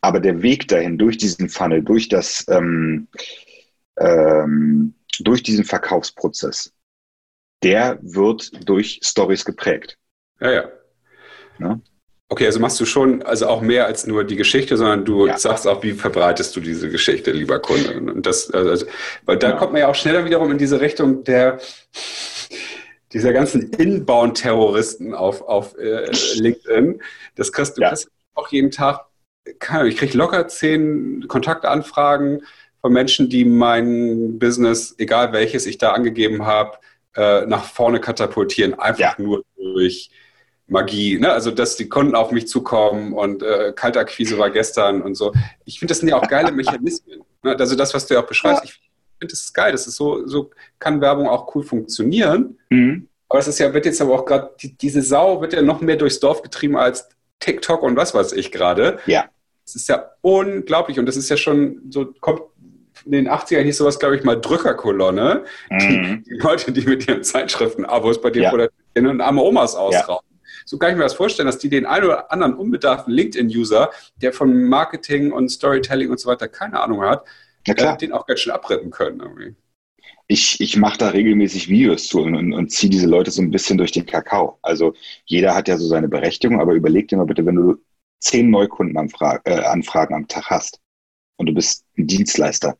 Aber 0.00 0.20
der 0.20 0.42
Weg 0.42 0.68
dahin, 0.68 0.98
durch 0.98 1.16
diesen 1.16 1.48
Funnel, 1.48 1.82
durch 1.82 2.08
das, 2.08 2.44
ähm, 2.48 3.08
ähm, 3.98 4.94
durch 5.20 5.42
diesen 5.42 5.64
Verkaufsprozess, 5.64 6.72
der 7.62 7.98
wird 8.02 8.68
durch 8.68 9.00
Stories 9.02 9.44
geprägt. 9.44 9.98
Ja, 10.40 10.50
ja. 10.52 10.72
ja? 11.58 11.80
Okay, 12.30 12.44
also 12.44 12.60
machst 12.60 12.78
du 12.78 12.84
schon, 12.84 13.22
also 13.22 13.46
auch 13.46 13.62
mehr 13.62 13.86
als 13.86 14.06
nur 14.06 14.22
die 14.22 14.36
Geschichte, 14.36 14.76
sondern 14.76 15.06
du 15.06 15.26
ja. 15.26 15.38
sagst 15.38 15.66
auch, 15.66 15.82
wie 15.82 15.92
verbreitest 15.92 16.54
du 16.54 16.60
diese 16.60 16.90
Geschichte, 16.90 17.30
lieber 17.30 17.58
Kunde? 17.58 17.98
Und 17.98 18.26
das, 18.26 18.50
also, 18.50 18.84
weil 19.24 19.38
da 19.38 19.50
ja. 19.50 19.56
kommt 19.56 19.72
man 19.72 19.80
ja 19.80 19.88
auch 19.88 19.94
schneller 19.94 20.26
wiederum 20.26 20.50
in 20.50 20.58
diese 20.58 20.80
Richtung 20.80 21.24
der 21.24 21.58
dieser 23.12 23.32
ganzen 23.32 23.70
Inbound-Terroristen 23.70 25.14
auf, 25.14 25.40
auf 25.42 25.78
äh, 25.78 26.10
LinkedIn. 26.34 27.00
Das 27.36 27.52
kriegst 27.52 27.78
du 27.78 27.82
ja. 27.82 27.88
kriegst 27.88 28.10
auch 28.34 28.48
jeden 28.48 28.70
Tag. 28.70 29.06
Ich 29.46 29.96
kriege 29.96 30.16
locker 30.16 30.46
zehn 30.48 31.26
Kontaktanfragen 31.26 32.42
von 32.82 32.92
Menschen, 32.92 33.30
die 33.30 33.46
mein 33.46 34.38
Business, 34.38 34.94
egal 34.98 35.32
welches 35.32 35.64
ich 35.64 35.78
da 35.78 35.92
angegeben 35.92 36.44
habe, 36.44 36.76
äh, 37.16 37.46
nach 37.46 37.64
vorne 37.64 37.98
katapultieren, 38.00 38.74
einfach 38.74 39.00
ja. 39.00 39.14
nur 39.16 39.42
durch 39.56 40.10
Magie. 40.68 41.18
Ne? 41.18 41.32
Also, 41.32 41.50
dass 41.50 41.76
die 41.76 41.88
Kunden 41.88 42.14
auf 42.14 42.30
mich 42.30 42.46
zukommen 42.46 43.12
und 43.12 43.42
äh, 43.42 43.72
Kaltakquise 43.74 44.38
war 44.38 44.50
gestern 44.50 45.02
und 45.02 45.14
so. 45.14 45.32
Ich 45.64 45.78
finde, 45.78 45.92
das 45.92 45.98
sind 45.98 46.08
ja 46.08 46.16
auch 46.16 46.28
geile 46.28 46.52
Mechanismen. 46.52 47.22
Ne? 47.44 47.54
Also, 47.56 47.76
das, 47.76 47.94
was 47.94 48.04
du 48.04 48.14
ja 48.14 48.20
auch 48.20 48.26
beschreibst, 48.26 48.64
ich 48.64 48.72
finde, 48.72 49.30
das 49.30 49.42
ist 49.42 49.54
geil. 49.54 49.70
Das 49.70 49.86
ist 49.86 49.94
so, 49.94 50.26
so 50.26 50.50
kann 50.80 51.00
Werbung 51.00 51.28
auch 51.28 51.54
cool 51.54 51.62
funktionieren. 51.62 52.58
Mhm. 52.68 53.06
Aber 53.28 53.38
es 53.38 53.46
ist 53.46 53.60
ja, 53.60 53.72
wird 53.72 53.86
jetzt 53.86 54.00
aber 54.00 54.14
auch 54.14 54.24
gerade, 54.24 54.50
die, 54.60 54.76
diese 54.76 55.02
Sau 55.02 55.40
wird 55.40 55.52
ja 55.52 55.62
noch 55.62 55.80
mehr 55.80 55.94
durchs 55.94 56.18
Dorf 56.18 56.42
getrieben 56.42 56.76
als 56.76 57.08
TikTok 57.38 57.84
und 57.84 57.96
was 57.96 58.12
weiß 58.12 58.32
ich 58.32 58.50
gerade. 58.50 58.98
Ja. 59.06 59.26
Das 59.64 59.76
ist 59.76 59.88
ja 59.88 60.10
unglaublich 60.20 60.98
und 60.98 61.06
das 61.06 61.16
ist 61.16 61.28
ja 61.28 61.36
schon 61.36 61.82
so, 61.90 62.12
kommt 62.20 62.40
in 63.04 63.12
den 63.12 63.28
80ern 63.28 63.62
hieß 63.62 63.76
sowas, 63.78 63.98
glaube 63.98 64.16
ich, 64.16 64.24
mal 64.24 64.40
Drückerkolonne. 64.40 65.44
Mhm. 65.70 65.78
Die, 65.78 66.22
die, 66.30 66.38
Leute, 66.40 66.72
die 66.72 66.86
mit 66.86 67.06
ihren 67.06 67.22
Zeitschriften-Abos 67.22 68.20
bei 68.20 68.30
dir 68.30 68.42
ja. 68.42 68.50
produzieren 68.50 69.06
und 69.06 69.20
arme 69.20 69.42
Omas 69.42 69.74
ausrauben. 69.74 70.27
So 70.68 70.76
kann 70.76 70.90
ich 70.90 70.96
mir 70.98 71.04
das 71.04 71.14
vorstellen, 71.14 71.46
dass 71.46 71.56
die 71.56 71.70
den 71.70 71.86
einen 71.86 72.04
oder 72.04 72.30
anderen 72.30 72.52
unbedarften 72.52 73.10
LinkedIn-User, 73.10 73.90
der 74.16 74.34
von 74.34 74.64
Marketing 74.64 75.32
und 75.32 75.48
Storytelling 75.48 76.10
und 76.10 76.20
so 76.20 76.28
weiter 76.28 76.46
keine 76.46 76.82
Ahnung 76.82 77.00
hat, 77.00 77.24
äh, 77.66 77.96
den 77.96 78.12
auch 78.12 78.26
ganz 78.26 78.40
schön 78.40 78.52
abrippen 78.52 78.90
können. 78.90 79.18
Irgendwie. 79.18 79.56
Ich, 80.26 80.60
ich 80.60 80.76
mache 80.76 80.98
da 80.98 81.08
regelmäßig 81.08 81.70
Videos 81.70 82.08
zu 82.08 82.20
und, 82.20 82.34
und, 82.34 82.52
und 82.52 82.70
ziehe 82.70 82.90
diese 82.90 83.06
Leute 83.06 83.30
so 83.30 83.40
ein 83.40 83.50
bisschen 83.50 83.78
durch 83.78 83.92
den 83.92 84.04
Kakao. 84.04 84.58
Also 84.60 84.92
jeder 85.24 85.54
hat 85.54 85.68
ja 85.68 85.78
so 85.78 85.86
seine 85.86 86.06
Berechtigung, 86.06 86.60
aber 86.60 86.74
überleg 86.74 87.08
dir 87.08 87.16
mal 87.16 87.24
bitte, 87.24 87.46
wenn 87.46 87.56
du 87.56 87.76
zehn 88.18 88.50
Neukundenanfragen 88.50 89.40
äh, 89.46 89.64
am 89.64 90.28
Tag 90.28 90.50
hast 90.50 90.82
und 91.36 91.46
du 91.46 91.54
bist 91.54 91.86
ein 91.96 92.06
Dienstleister, 92.06 92.76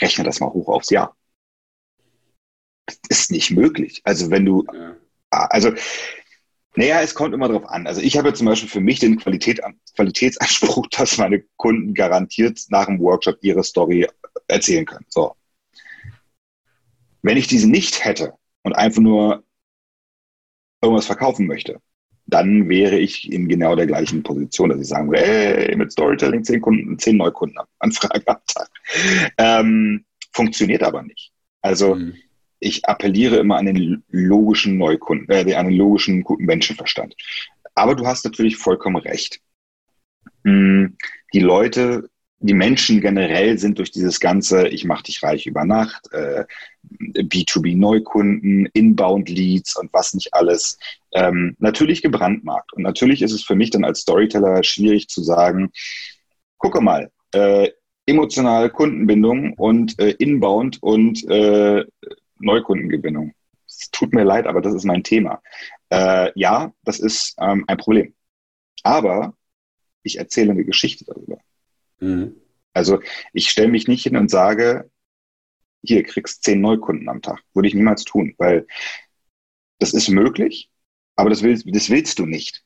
rechne 0.00 0.22
das 0.22 0.38
mal 0.38 0.52
hoch 0.52 0.68
aufs 0.68 0.90
Jahr. 0.90 1.16
Das 2.86 3.00
ist 3.08 3.32
nicht 3.32 3.50
möglich. 3.50 4.02
Also 4.04 4.30
wenn 4.30 4.44
du, 4.44 4.64
ja. 4.72 5.01
Also, 5.32 5.72
naja, 6.74 7.00
es 7.00 7.14
kommt 7.14 7.34
immer 7.34 7.48
drauf 7.48 7.66
an. 7.66 7.86
Also 7.86 8.00
ich 8.00 8.16
habe 8.16 8.32
zum 8.32 8.46
Beispiel 8.46 8.68
für 8.68 8.80
mich 8.80 8.98
den 8.98 9.18
Qualität, 9.18 9.60
Qualitätsanspruch, 9.96 10.86
dass 10.90 11.18
meine 11.18 11.42
Kunden 11.56 11.94
garantiert 11.94 12.60
nach 12.68 12.86
dem 12.86 12.98
Workshop 13.00 13.38
ihre 13.42 13.64
Story 13.64 14.06
erzählen 14.48 14.86
können. 14.86 15.06
So. 15.08 15.34
Wenn 17.22 17.36
ich 17.36 17.46
diesen 17.46 17.70
nicht 17.70 18.04
hätte 18.04 18.34
und 18.62 18.74
einfach 18.74 19.00
nur 19.00 19.44
irgendwas 20.82 21.06
verkaufen 21.06 21.46
möchte, 21.46 21.80
dann 22.26 22.68
wäre 22.68 22.98
ich 22.98 23.30
in 23.30 23.48
genau 23.48 23.76
der 23.76 23.86
gleichen 23.86 24.22
Position, 24.22 24.70
dass 24.70 24.80
ich 24.80 24.88
sagen 24.88 25.10
würde, 25.10 25.22
hey, 25.22 25.76
mit 25.76 25.92
Storytelling 25.92 26.44
zehn 26.44 26.60
Kunden, 26.60 26.98
zehn 26.98 27.16
Neukunden 27.16 27.58
Anfragen 27.78 28.22
am 28.26 28.38
Tag. 28.46 28.70
Ähm, 29.38 30.04
funktioniert 30.32 30.82
aber 30.82 31.02
nicht. 31.02 31.32
Also 31.60 31.96
mhm. 31.96 32.14
Ich 32.62 32.86
appelliere 32.86 33.36
immer 33.36 33.56
an 33.56 33.66
den 33.66 34.04
logischen 34.10 34.78
Neukunden, 34.78 35.28
äh, 35.30 35.54
an 35.54 35.66
den 35.66 35.76
logischen 35.76 36.22
guten 36.22 36.44
Menschenverstand. 36.44 37.14
Aber 37.74 37.94
du 37.94 38.06
hast 38.06 38.24
natürlich 38.24 38.56
vollkommen 38.56 38.96
recht. 38.96 39.40
Hm, 40.44 40.96
die 41.32 41.40
Leute 41.40 42.10
die 42.42 42.54
Menschen 42.54 43.00
generell 43.00 43.56
sind 43.56 43.78
durch 43.78 43.92
dieses 43.92 44.18
ganze, 44.18 44.68
ich 44.68 44.84
mache 44.84 45.04
dich 45.04 45.22
reich 45.22 45.46
über 45.46 45.64
Nacht, 45.64 46.12
äh, 46.12 46.44
B2B-Neukunden, 47.14 48.68
Inbound-Leads 48.72 49.76
und 49.76 49.92
was 49.92 50.12
nicht 50.14 50.34
alles, 50.34 50.78
ähm, 51.12 51.56
natürlich 51.60 52.02
gebrandmarkt. 52.02 52.72
Und 52.72 52.82
natürlich 52.82 53.22
ist 53.22 53.32
es 53.32 53.44
für 53.44 53.54
mich 53.54 53.70
dann 53.70 53.84
als 53.84 54.00
Storyteller 54.00 54.64
schwierig 54.64 55.08
zu 55.08 55.22
sagen, 55.22 55.70
gucke 56.58 56.80
mal, 56.80 57.10
äh, 57.32 57.70
emotionale 58.06 58.70
Kundenbindung 58.70 59.52
und 59.54 59.98
äh, 60.00 60.10
Inbound 60.10 60.82
und 60.82 61.24
äh, 61.30 61.84
Neukundengewinnung. 62.42 63.34
Es 63.66 63.90
tut 63.90 64.12
mir 64.12 64.24
leid, 64.24 64.46
aber 64.46 64.60
das 64.60 64.74
ist 64.74 64.84
mein 64.84 65.02
Thema. 65.02 65.42
Äh, 65.90 66.30
ja, 66.34 66.72
das 66.84 66.98
ist 66.98 67.34
ähm, 67.38 67.64
ein 67.66 67.76
Problem. 67.76 68.14
Aber 68.82 69.34
ich 70.02 70.18
erzähle 70.18 70.52
eine 70.52 70.64
Geschichte 70.64 71.04
darüber. 71.04 71.38
Mhm. 72.00 72.36
Also 72.74 73.00
ich 73.32 73.48
stelle 73.50 73.68
mich 73.68 73.88
nicht 73.88 74.02
hin 74.02 74.16
und 74.16 74.30
sage, 74.30 74.90
hier 75.82 76.02
kriegst 76.04 76.44
zehn 76.44 76.60
Neukunden 76.60 77.08
am 77.08 77.22
Tag. 77.22 77.42
Würde 77.54 77.68
ich 77.68 77.74
niemals 77.74 78.04
tun, 78.04 78.34
weil 78.38 78.66
das 79.78 79.92
ist 79.92 80.08
möglich, 80.08 80.70
aber 81.16 81.30
das 81.30 81.42
willst, 81.42 81.66
das 81.68 81.90
willst 81.90 82.18
du 82.18 82.26
nicht. 82.26 82.64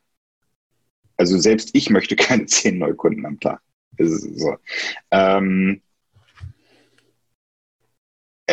Also 1.16 1.38
selbst 1.38 1.70
ich 1.72 1.90
möchte 1.90 2.16
keine 2.16 2.46
zehn 2.46 2.78
Neukunden 2.78 3.26
am 3.26 3.40
Tag. 3.40 3.60
So. 3.98 4.56
Ähm, 5.10 5.82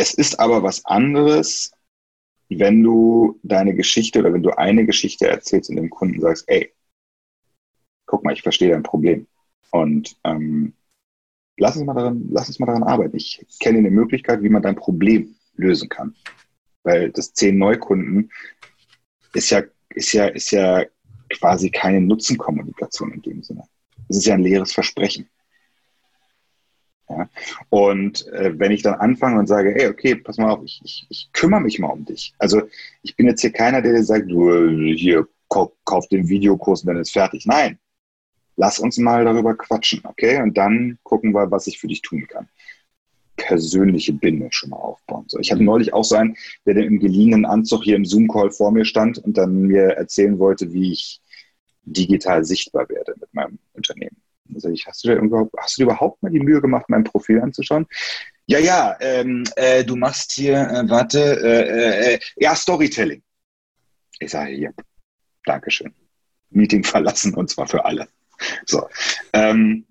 es 0.03 0.13
ist 0.13 0.37
aber 0.37 0.63
was 0.63 0.83
anderes, 0.85 1.71
wenn 2.49 2.83
du 2.83 3.39
deine 3.41 3.73
Geschichte 3.73 4.19
oder 4.19 4.33
wenn 4.33 4.43
du 4.43 4.51
eine 4.51 4.85
Geschichte 4.85 5.27
erzählst 5.27 5.69
und 5.69 5.77
dem 5.77 5.89
Kunden 5.89 6.19
sagst, 6.19 6.43
ey, 6.47 6.73
guck 8.05 8.25
mal, 8.25 8.33
ich 8.33 8.41
verstehe 8.41 8.71
dein 8.71 8.83
Problem. 8.83 9.27
Und 9.71 10.17
ähm, 10.25 10.73
lass, 11.55 11.77
uns 11.77 11.85
mal 11.85 11.93
daran, 11.93 12.27
lass 12.29 12.49
uns 12.49 12.59
mal 12.59 12.65
daran 12.65 12.83
arbeiten. 12.83 13.15
Ich 13.15 13.45
kenne 13.61 13.77
eine 13.77 13.91
Möglichkeit, 13.91 14.43
wie 14.43 14.49
man 14.49 14.61
dein 14.61 14.75
Problem 14.75 15.35
lösen 15.55 15.87
kann. 15.87 16.13
Weil 16.83 17.09
das 17.09 17.33
zehn 17.33 17.57
Neukunden 17.57 18.29
ist 19.33 19.51
ja, 19.51 19.63
ist 19.95 20.11
ja, 20.11 20.27
ist 20.27 20.51
ja 20.51 20.83
quasi 21.29 21.71
keine 21.71 22.01
Nutzenkommunikation 22.01 23.13
in 23.13 23.21
dem 23.21 23.41
Sinne. 23.41 23.63
Es 24.09 24.17
ist 24.17 24.25
ja 24.25 24.33
ein 24.33 24.43
leeres 24.43 24.73
Versprechen. 24.73 25.29
Ja? 27.17 27.29
Und 27.69 28.27
äh, 28.27 28.57
wenn 28.57 28.71
ich 28.71 28.81
dann 28.81 28.95
anfange 28.95 29.39
und 29.39 29.47
sage, 29.47 29.73
hey, 29.73 29.87
okay, 29.87 30.15
pass 30.15 30.37
mal 30.37 30.51
auf, 30.51 30.63
ich, 30.63 30.81
ich, 30.83 31.05
ich 31.09 31.29
kümmere 31.33 31.61
mich 31.61 31.79
mal 31.79 31.87
um 31.87 32.05
dich. 32.05 32.33
Also 32.37 32.63
ich 33.01 33.15
bin 33.15 33.27
jetzt 33.27 33.41
hier 33.41 33.51
keiner, 33.51 33.81
der 33.81 34.03
sagt, 34.03 34.29
du 34.29 34.69
hier 34.95 35.27
kauf, 35.49 36.07
den 36.09 36.27
Videokurs 36.27 36.81
und 36.81 36.87
dann 36.87 36.97
ist 36.97 37.11
fertig. 37.11 37.45
Nein, 37.45 37.77
lass 38.55 38.79
uns 38.79 38.97
mal 38.97 39.23
darüber 39.25 39.55
quatschen, 39.55 40.01
okay? 40.03 40.41
Und 40.41 40.57
dann 40.57 40.97
gucken 41.03 41.33
wir, 41.33 41.51
was 41.51 41.67
ich 41.67 41.79
für 41.79 41.87
dich 41.87 42.01
tun 42.01 42.27
kann. 42.27 42.49
Persönliche 43.35 44.13
Bindung 44.13 44.51
schon 44.51 44.71
mal 44.71 44.77
aufbauen. 44.77 45.25
So, 45.27 45.39
ich 45.39 45.51
hatte 45.51 45.63
neulich 45.63 45.93
auch 45.93 46.03
so 46.03 46.15
einen, 46.15 46.35
der 46.65 46.77
im 46.77 46.99
geliehenen 46.99 47.45
Anzug 47.45 47.83
hier 47.83 47.95
im 47.95 48.05
Zoom-Call 48.05 48.51
vor 48.51 48.71
mir 48.71 48.85
stand 48.85 49.17
und 49.19 49.37
dann 49.37 49.63
mir 49.63 49.83
erzählen 49.97 50.37
wollte, 50.39 50.71
wie 50.73 50.91
ich 50.91 51.21
digital 51.85 52.45
sichtbar 52.45 52.87
werde 52.89 53.13
mit 53.19 53.33
meinem 53.33 53.59
Unternehmen. 53.73 54.22
Also 54.53 54.69
ich, 54.69 54.85
hast, 54.87 55.03
du 55.03 55.09
dir 55.09 55.15
überhaupt, 55.15 55.53
hast 55.57 55.77
du 55.77 55.81
dir 55.81 55.85
überhaupt 55.85 56.21
mal 56.23 56.31
die 56.31 56.39
Mühe 56.39 56.61
gemacht, 56.61 56.85
mein 56.89 57.03
Profil 57.03 57.41
anzuschauen? 57.41 57.87
Ja, 58.45 58.59
ja, 58.59 58.97
ähm, 58.99 59.43
äh, 59.55 59.83
du 59.85 59.95
machst 59.95 60.33
hier, 60.33 60.57
äh, 60.57 60.89
warte, 60.89 61.19
äh, 61.19 62.13
äh, 62.13 62.19
ja, 62.35 62.55
Storytelling. 62.55 63.23
Ich 64.19 64.31
sage, 64.31 64.51
ja, 64.51 64.69
Dankeschön. 65.45 65.93
Meeting 66.49 66.83
verlassen 66.83 67.33
und 67.33 67.49
zwar 67.49 67.67
für 67.67 67.85
alle. 67.85 68.07
So. 68.65 68.87
Ähm, 69.33 69.85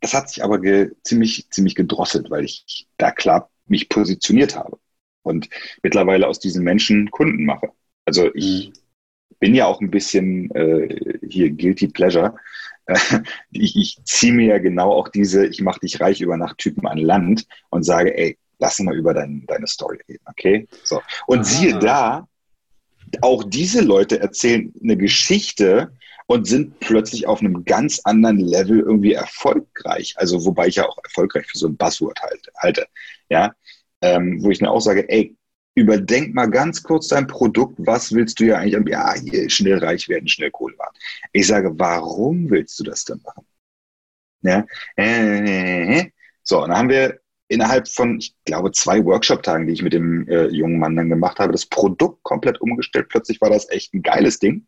das 0.00 0.14
hat 0.14 0.28
sich 0.28 0.44
aber 0.44 0.60
ziemlich, 1.02 1.50
ziemlich 1.50 1.74
gedrosselt, 1.74 2.30
weil 2.30 2.44
ich 2.44 2.86
da 2.96 3.10
klar 3.10 3.50
mich 3.66 3.88
positioniert 3.88 4.56
habe 4.56 4.78
und 5.22 5.48
mittlerweile 5.82 6.28
aus 6.28 6.38
diesen 6.38 6.62
Menschen 6.62 7.10
Kunden 7.10 7.44
mache. 7.44 7.72
Also 8.04 8.32
ich 8.34 8.68
mhm. 8.68 8.72
bin 9.40 9.54
ja 9.54 9.66
auch 9.66 9.80
ein 9.80 9.90
bisschen 9.90 10.50
äh, 10.54 11.18
hier 11.28 11.50
guilty 11.50 11.88
pleasure. 11.88 12.36
ich, 13.50 13.76
ich 13.76 13.98
ziehe 14.04 14.32
mir 14.32 14.46
ja 14.46 14.58
genau 14.58 14.92
auch 14.92 15.08
diese, 15.08 15.46
ich 15.46 15.60
mache 15.60 15.80
dich 15.80 16.00
reich 16.00 16.20
über 16.20 16.36
Nacht-Typen 16.36 16.86
an 16.86 16.98
Land 16.98 17.46
und 17.70 17.82
sage, 17.82 18.16
ey, 18.16 18.38
lass 18.58 18.78
mal 18.80 18.96
über 18.96 19.12
dein, 19.14 19.44
deine 19.46 19.66
Story 19.66 19.98
reden, 20.08 20.24
okay? 20.26 20.68
So. 20.84 21.00
Und 21.26 21.40
ah. 21.40 21.44
siehe 21.44 21.78
da, 21.78 22.28
auch 23.20 23.44
diese 23.44 23.82
Leute 23.82 24.20
erzählen 24.20 24.72
eine 24.82 24.96
Geschichte, 24.96 25.92
und 26.26 26.46
sind 26.46 26.78
plötzlich 26.80 27.26
auf 27.26 27.40
einem 27.40 27.64
ganz 27.64 28.00
anderen 28.04 28.38
Level 28.38 28.80
irgendwie 28.80 29.12
erfolgreich. 29.12 30.14
Also 30.16 30.44
wobei 30.44 30.66
ich 30.66 30.76
ja 30.76 30.88
auch 30.88 30.98
erfolgreich 31.02 31.46
für 31.46 31.58
so 31.58 31.68
ein 31.68 31.76
Buzzword 31.76 32.20
halte, 32.20 32.50
halte 32.58 32.86
ja, 33.28 33.54
ähm, 34.00 34.42
wo 34.42 34.50
ich 34.50 34.58
dann 34.58 34.68
auch 34.68 34.80
sage, 34.80 35.08
ey, 35.08 35.36
überdenk 35.76 36.34
mal 36.34 36.46
ganz 36.50 36.82
kurz 36.82 37.08
dein 37.08 37.26
Produkt, 37.26 37.74
was 37.78 38.12
willst 38.12 38.40
du 38.40 38.46
ja 38.46 38.56
eigentlich, 38.56 38.88
ja, 38.88 39.14
hier 39.14 39.48
schnell 39.50 39.78
reich 39.78 40.08
werden, 40.08 40.26
schnell 40.26 40.50
Kohle 40.50 40.74
machen. 40.76 40.96
Ich 41.32 41.46
sage, 41.46 41.72
warum 41.78 42.50
willst 42.50 42.78
du 42.80 42.84
das 42.84 43.04
denn 43.04 43.20
machen? 43.22 43.46
Ja, 44.42 44.66
äh, 44.96 46.06
so, 46.42 46.62
und 46.62 46.70
dann 46.70 46.78
haben 46.78 46.88
wir 46.88 47.20
innerhalb 47.48 47.88
von, 47.88 48.18
ich 48.18 48.34
glaube, 48.44 48.72
zwei 48.72 49.04
Workshop-Tagen, 49.04 49.66
die 49.66 49.74
ich 49.74 49.82
mit 49.82 49.92
dem 49.92 50.26
äh, 50.28 50.46
jungen 50.46 50.78
Mann 50.78 50.96
dann 50.96 51.10
gemacht 51.10 51.38
habe, 51.38 51.52
das 51.52 51.66
Produkt 51.66 52.22
komplett 52.22 52.60
umgestellt. 52.60 53.08
Plötzlich 53.08 53.40
war 53.40 53.50
das 53.50 53.68
echt 53.70 53.94
ein 53.94 54.02
geiles 54.02 54.38
Ding. 54.38 54.66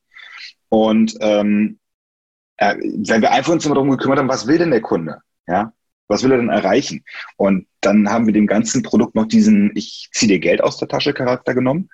Und 0.69 1.17
ähm, 1.21 1.79
äh, 2.59 2.77
wenn 2.77 3.23
wir 3.23 3.33
einfach 3.33 3.53
uns 3.53 3.65
immer 3.65 3.75
darum 3.75 3.91
gekümmert 3.91 4.19
haben, 4.19 4.29
was 4.29 4.47
will 4.47 4.59
denn 4.59 4.71
der 4.71 4.83
Kunde? 4.83 5.23
Ja, 5.47 5.73
was 6.09 6.23
will 6.23 6.33
er 6.33 6.39
denn 6.39 6.49
erreichen? 6.49 7.05
Und 7.37 7.67
dann 7.81 8.11
haben 8.11 8.27
wir 8.27 8.33
dem 8.33 8.47
ganzen 8.47 8.83
Produkt 8.83 9.15
noch 9.15 9.27
diesen 9.27 9.71
Ich 9.77 10.09
ziehe 10.13 10.29
dir 10.29 10.41
Geld 10.41 10.63
aus 10.63 10.79
der 10.79 10.89
Tasche 10.89 11.13
Charakter 11.13 11.55
genommen. 11.55 11.91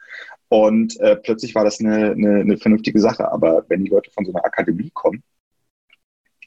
Und 0.48 0.98
äh, 1.00 1.16
plötzlich 1.16 1.54
war 1.54 1.64
das 1.64 1.80
eine, 1.80 2.12
eine, 2.12 2.40
eine 2.40 2.56
vernünftige 2.56 3.00
Sache. 3.00 3.30
Aber 3.30 3.64
wenn 3.68 3.84
die 3.84 3.90
Leute 3.90 4.10
von 4.10 4.24
so 4.24 4.32
einer 4.32 4.44
Akademie 4.44 4.90
kommen, 4.94 5.22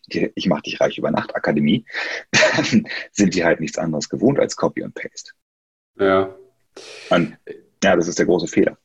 die, 0.08 0.32
ich 0.36 0.48
mache 0.48 0.62
dich 0.62 0.80
reich 0.80 0.98
über 0.98 1.12
Nacht 1.12 1.36
Akademie, 1.36 1.86
dann 2.56 2.88
sind 3.12 3.36
die 3.36 3.44
halt 3.44 3.60
nichts 3.60 3.78
anderes 3.78 4.10
gewohnt 4.10 4.40
als 4.40 4.56
Copy 4.56 4.84
und 4.84 4.96
Paste. 4.96 5.32
Ja. 6.00 6.34
Und 7.10 7.38
ja, 7.84 7.96
das 7.96 8.08
ist 8.08 8.20
der 8.20 8.26
große 8.26 8.48
Fehler. 8.48 8.78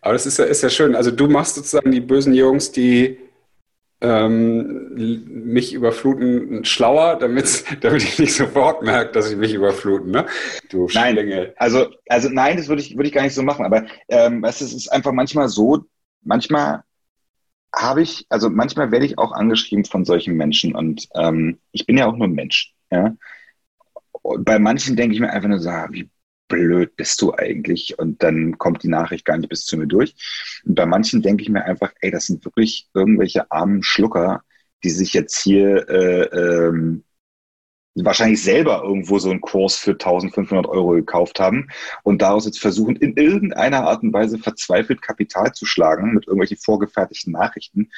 Aber 0.00 0.12
das 0.12 0.26
ist 0.26 0.38
ja, 0.38 0.44
ist 0.44 0.62
ja 0.62 0.70
schön. 0.70 0.94
Also 0.94 1.10
du 1.10 1.28
machst 1.28 1.54
sozusagen 1.54 1.90
die 1.90 2.00
bösen 2.00 2.34
Jungs, 2.34 2.72
die 2.72 3.18
ähm, 4.00 4.94
mich 4.94 5.72
überfluten, 5.72 6.64
schlauer, 6.64 7.16
damit, 7.16 7.64
damit 7.82 8.02
ich 8.02 8.18
nicht 8.18 8.34
sofort 8.34 8.82
merke, 8.82 9.12
dass 9.12 9.30
ich 9.30 9.36
mich 9.36 9.54
überfluten, 9.54 10.10
ne? 10.10 10.26
Du 10.70 10.88
nein, 10.92 11.52
also, 11.56 11.88
also 12.08 12.28
nein, 12.28 12.56
das 12.56 12.68
würde 12.68 12.82
ich, 12.82 12.96
würde 12.96 13.08
ich 13.08 13.14
gar 13.14 13.22
nicht 13.22 13.34
so 13.34 13.42
machen. 13.42 13.64
Aber 13.64 13.86
ähm, 14.08 14.44
es 14.44 14.60
ist 14.60 14.88
einfach 14.88 15.12
manchmal 15.12 15.48
so, 15.48 15.84
manchmal 16.22 16.82
habe 17.74 18.02
ich, 18.02 18.26
also 18.28 18.50
manchmal 18.50 18.90
werde 18.90 19.06
ich 19.06 19.18
auch 19.18 19.32
angeschrieben 19.32 19.84
von 19.84 20.04
solchen 20.04 20.34
Menschen 20.34 20.74
und 20.74 21.08
ähm, 21.14 21.58
ich 21.72 21.86
bin 21.86 21.98
ja 21.98 22.06
auch 22.06 22.16
nur 22.16 22.26
ein 22.26 22.32
Mensch. 22.32 22.74
Ja? 22.90 23.14
Und 24.22 24.44
bei 24.44 24.58
manchen 24.58 24.96
denke 24.96 25.14
ich 25.14 25.20
mir 25.20 25.30
einfach 25.30 25.48
nur 25.48 25.58
so, 25.58 25.68
ah, 25.68 25.88
wie 25.90 26.08
blöd 26.48 26.96
bist 26.96 27.20
du 27.22 27.34
eigentlich? 27.34 27.98
Und 27.98 28.22
dann 28.22 28.58
kommt 28.58 28.82
die 28.82 28.88
Nachricht 28.88 29.24
gar 29.24 29.38
nicht 29.38 29.48
bis 29.48 29.64
zu 29.64 29.76
mir 29.76 29.86
durch. 29.86 30.14
Und 30.64 30.74
bei 30.74 30.86
manchen 30.86 31.22
denke 31.22 31.42
ich 31.42 31.48
mir 31.48 31.64
einfach, 31.64 31.92
ey, 32.00 32.10
das 32.10 32.26
sind 32.26 32.44
wirklich 32.44 32.88
irgendwelche 32.94 33.50
armen 33.50 33.82
Schlucker, 33.82 34.42
die 34.84 34.90
sich 34.90 35.12
jetzt 35.12 35.42
hier 35.42 35.88
äh, 35.88 36.22
ähm, 36.24 37.04
wahrscheinlich 38.04 38.42
selber 38.42 38.82
irgendwo 38.82 39.18
so 39.18 39.30
einen 39.30 39.40
Kurs 39.40 39.76
für 39.76 39.92
1500 39.92 40.66
Euro 40.66 40.90
gekauft 40.90 41.40
haben 41.40 41.68
und 42.02 42.20
daraus 42.20 42.44
jetzt 42.44 42.60
versuchen, 42.60 42.96
in 42.96 43.16
irgendeiner 43.16 43.86
Art 43.86 44.02
und 44.02 44.12
Weise 44.12 44.38
verzweifelt 44.38 45.00
Kapital 45.00 45.52
zu 45.52 45.64
schlagen 45.64 46.12
mit 46.12 46.26
irgendwelchen 46.26 46.58
vorgefertigten 46.58 47.32
Nachrichten, 47.32 47.90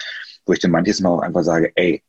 wo 0.46 0.53
ich 0.53 0.61
dann 0.61 0.70
manches 0.70 1.01
Mal 1.01 1.11
auch 1.11 1.20
einfach 1.20 1.42
sage, 1.42 1.72
ey, 1.74 2.03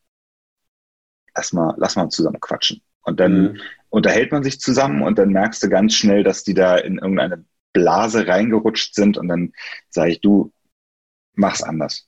lass 1.35 1.53
mal, 1.53 1.73
lass 1.77 1.95
mal 1.95 2.09
zusammen 2.09 2.39
quatschen. 2.39 2.81
Und 3.01 3.19
dann 3.19 3.53
mhm. 3.53 3.61
Unterhält 3.89 4.31
man 4.31 4.43
sich 4.43 4.59
zusammen 4.59 5.01
und 5.01 5.17
dann 5.17 5.29
merkst 5.29 5.63
du 5.63 5.69
ganz 5.69 5.95
schnell, 5.95 6.23
dass 6.23 6.43
die 6.43 6.53
da 6.53 6.77
in 6.77 6.97
irgendeine 6.97 7.45
Blase 7.73 8.27
reingerutscht 8.27 8.95
sind 8.95 9.17
und 9.17 9.27
dann 9.27 9.53
sage 9.89 10.11
ich, 10.11 10.21
du, 10.21 10.51
mach's 11.33 11.63
anders. 11.63 12.07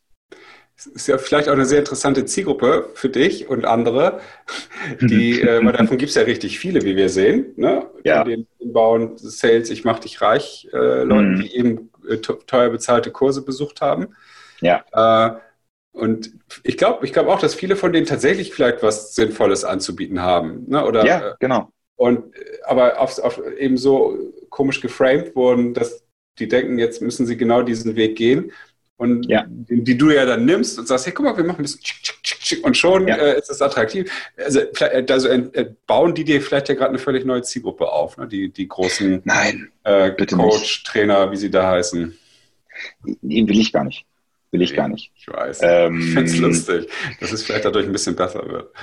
Das 0.76 0.88
ist 0.88 1.08
ja 1.08 1.20
vielleicht 1.20 1.48
auch 1.48 1.54
eine 1.54 1.66
sehr 1.66 1.80
interessante 1.80 2.26
Zielgruppe 2.26 2.90
für 2.96 3.10
dich 3.10 3.48
und 3.48 3.66
andere. 3.66 4.20
Die, 5.02 5.40
äh, 5.40 5.64
weil 5.64 5.74
davon 5.74 5.98
gibt 5.98 6.10
es 6.10 6.16
ja 6.16 6.24
richtig 6.24 6.58
viele, 6.58 6.82
wie 6.82 6.96
wir 6.96 7.10
sehen. 7.10 7.54
Ne? 7.56 7.88
Ja. 8.04 8.24
Den 8.24 8.48
Bauen, 8.64 9.16
Sales, 9.18 9.70
ich 9.70 9.84
mach 9.84 10.00
dich 10.00 10.22
reich, 10.22 10.68
äh, 10.74 11.04
Leuten, 11.04 11.36
mhm. 11.36 11.42
die 11.42 11.56
eben 11.56 11.92
äh, 12.10 12.18
teuer 12.18 12.70
bezahlte 12.70 13.12
Kurse 13.12 13.46
besucht 13.46 13.82
haben. 13.82 14.16
Ja. 14.62 14.84
Äh, 14.92 15.40
und 15.94 16.32
ich 16.64 16.78
glaube 16.78 17.06
ich 17.06 17.14
glaub 17.14 17.28
auch, 17.28 17.40
dass 17.40 17.54
viele 17.54 17.76
von 17.76 17.92
denen 17.92 18.06
tatsächlich 18.06 18.54
vielleicht 18.54 18.82
was 18.82 19.14
Sinnvolles 19.14 19.64
anzubieten 19.64 20.22
haben. 20.22 20.66
Ne? 20.68 20.86
Oder, 20.86 21.06
ja, 21.06 21.32
äh, 21.32 21.34
genau. 21.40 21.72
Und, 21.96 22.34
aber 22.64 23.00
auf, 23.00 23.20
auf 23.20 23.40
eben 23.58 23.78
so 23.78 24.18
komisch 24.50 24.82
geframed 24.82 25.36
wurden, 25.36 25.74
dass 25.74 26.04
die 26.40 26.48
denken, 26.48 26.80
jetzt 26.80 27.02
müssen 27.02 27.28
sie 27.28 27.38
genau 27.38 27.62
diesen 27.62 27.96
Weg 27.96 28.16
gehen. 28.16 28.52
Und 28.98 29.28
ja. 29.28 29.46
die, 29.48 29.84
die, 29.84 29.98
du 29.98 30.12
ja 30.12 30.26
dann 30.26 30.46
nimmst 30.46 30.78
und 30.78 30.88
sagst, 30.88 31.08
hey, 31.08 31.14
guck 31.14 31.26
mal, 31.26 31.36
wir 31.36 31.44
machen 31.44 31.60
ein 31.60 31.64
bisschen 31.64 31.82
tschick, 31.82 32.04
tschick, 32.04 32.40
tschick, 32.40 32.66
und 32.66 32.78
schon 32.78 33.08
ja. 33.08 33.16
äh, 33.16 33.40
ist 33.40 33.50
es 33.50 33.62
attraktiv. 33.62 34.12
Also, 34.38 34.62
also 35.10 35.28
äh, 35.28 35.74
bauen 35.88 36.14
die 36.14 36.24
dir 36.24 36.42
vielleicht 36.42 36.70
ja 36.70 36.76
gerade 36.76 36.90
eine 36.90 37.00
völlig 37.00 37.26
neue 37.26 37.42
Zielgruppe 37.42 37.92
auf, 37.92 38.18
ne? 38.18 38.28
die, 38.28 38.50
die 38.50 38.68
großen 38.68 39.22
Nein, 39.24 39.72
äh, 39.84 40.12
Coach, 40.12 40.60
nicht. 40.60 40.86
Trainer, 40.86 41.32
wie 41.32 41.38
sie 41.38 41.50
da 41.50 41.68
heißen. 41.68 42.18
Den 43.04 43.48
will 43.48 43.60
ich 43.60 43.74
gar 43.74 43.84
nicht. 43.84 44.06
Will 44.52 44.62
ich 44.62 44.76
gar 44.76 44.90
nicht. 44.90 45.12
Ich 45.16 45.28
weiß. 45.28 45.60
Ähm, 45.64 46.00
ich 46.02 46.14
finde 46.14 46.32
es 46.32 46.38
lustig, 46.38 46.92
dass 47.20 47.32
es 47.32 47.44
vielleicht 47.44 47.66
dadurch 47.66 47.86
ein 47.86 47.92
bisschen 47.92 48.16
besser 48.16 48.48
wird. 48.48 48.74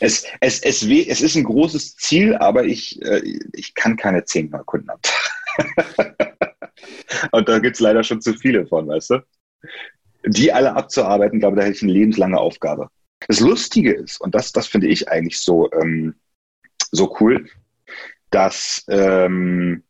Es, 0.00 0.24
es, 0.40 0.60
es, 0.60 0.82
es 0.82 1.20
ist 1.20 1.34
ein 1.36 1.44
großes 1.44 1.96
Ziel, 1.96 2.36
aber 2.36 2.64
ich, 2.64 3.02
äh, 3.02 3.20
ich 3.52 3.74
kann 3.74 3.96
keine 3.96 4.24
zehn 4.24 4.50
Kunden 4.50 4.90
am 4.90 5.00
Tag. 5.02 6.16
Und 7.32 7.48
da 7.48 7.58
gibt 7.58 7.74
es 7.74 7.80
leider 7.80 8.04
schon 8.04 8.20
zu 8.20 8.34
viele 8.34 8.66
von, 8.66 8.86
weißt 8.86 9.10
du? 9.10 9.26
Die 10.26 10.52
alle 10.52 10.74
abzuarbeiten, 10.74 11.40
glaube 11.40 11.56
ich, 11.56 11.60
da 11.60 11.66
hätte 11.66 11.76
ich 11.76 11.82
eine 11.82 11.92
lebenslange 11.92 12.38
Aufgabe. 12.38 12.90
Das 13.26 13.40
Lustige 13.40 13.92
ist, 13.92 14.20
und 14.20 14.34
das, 14.34 14.52
das 14.52 14.68
finde 14.68 14.86
ich 14.86 15.08
eigentlich 15.08 15.40
so, 15.40 15.70
ähm, 15.72 16.14
so 16.92 17.16
cool, 17.20 17.48
dass 18.30 18.84
ähm, 18.88 19.82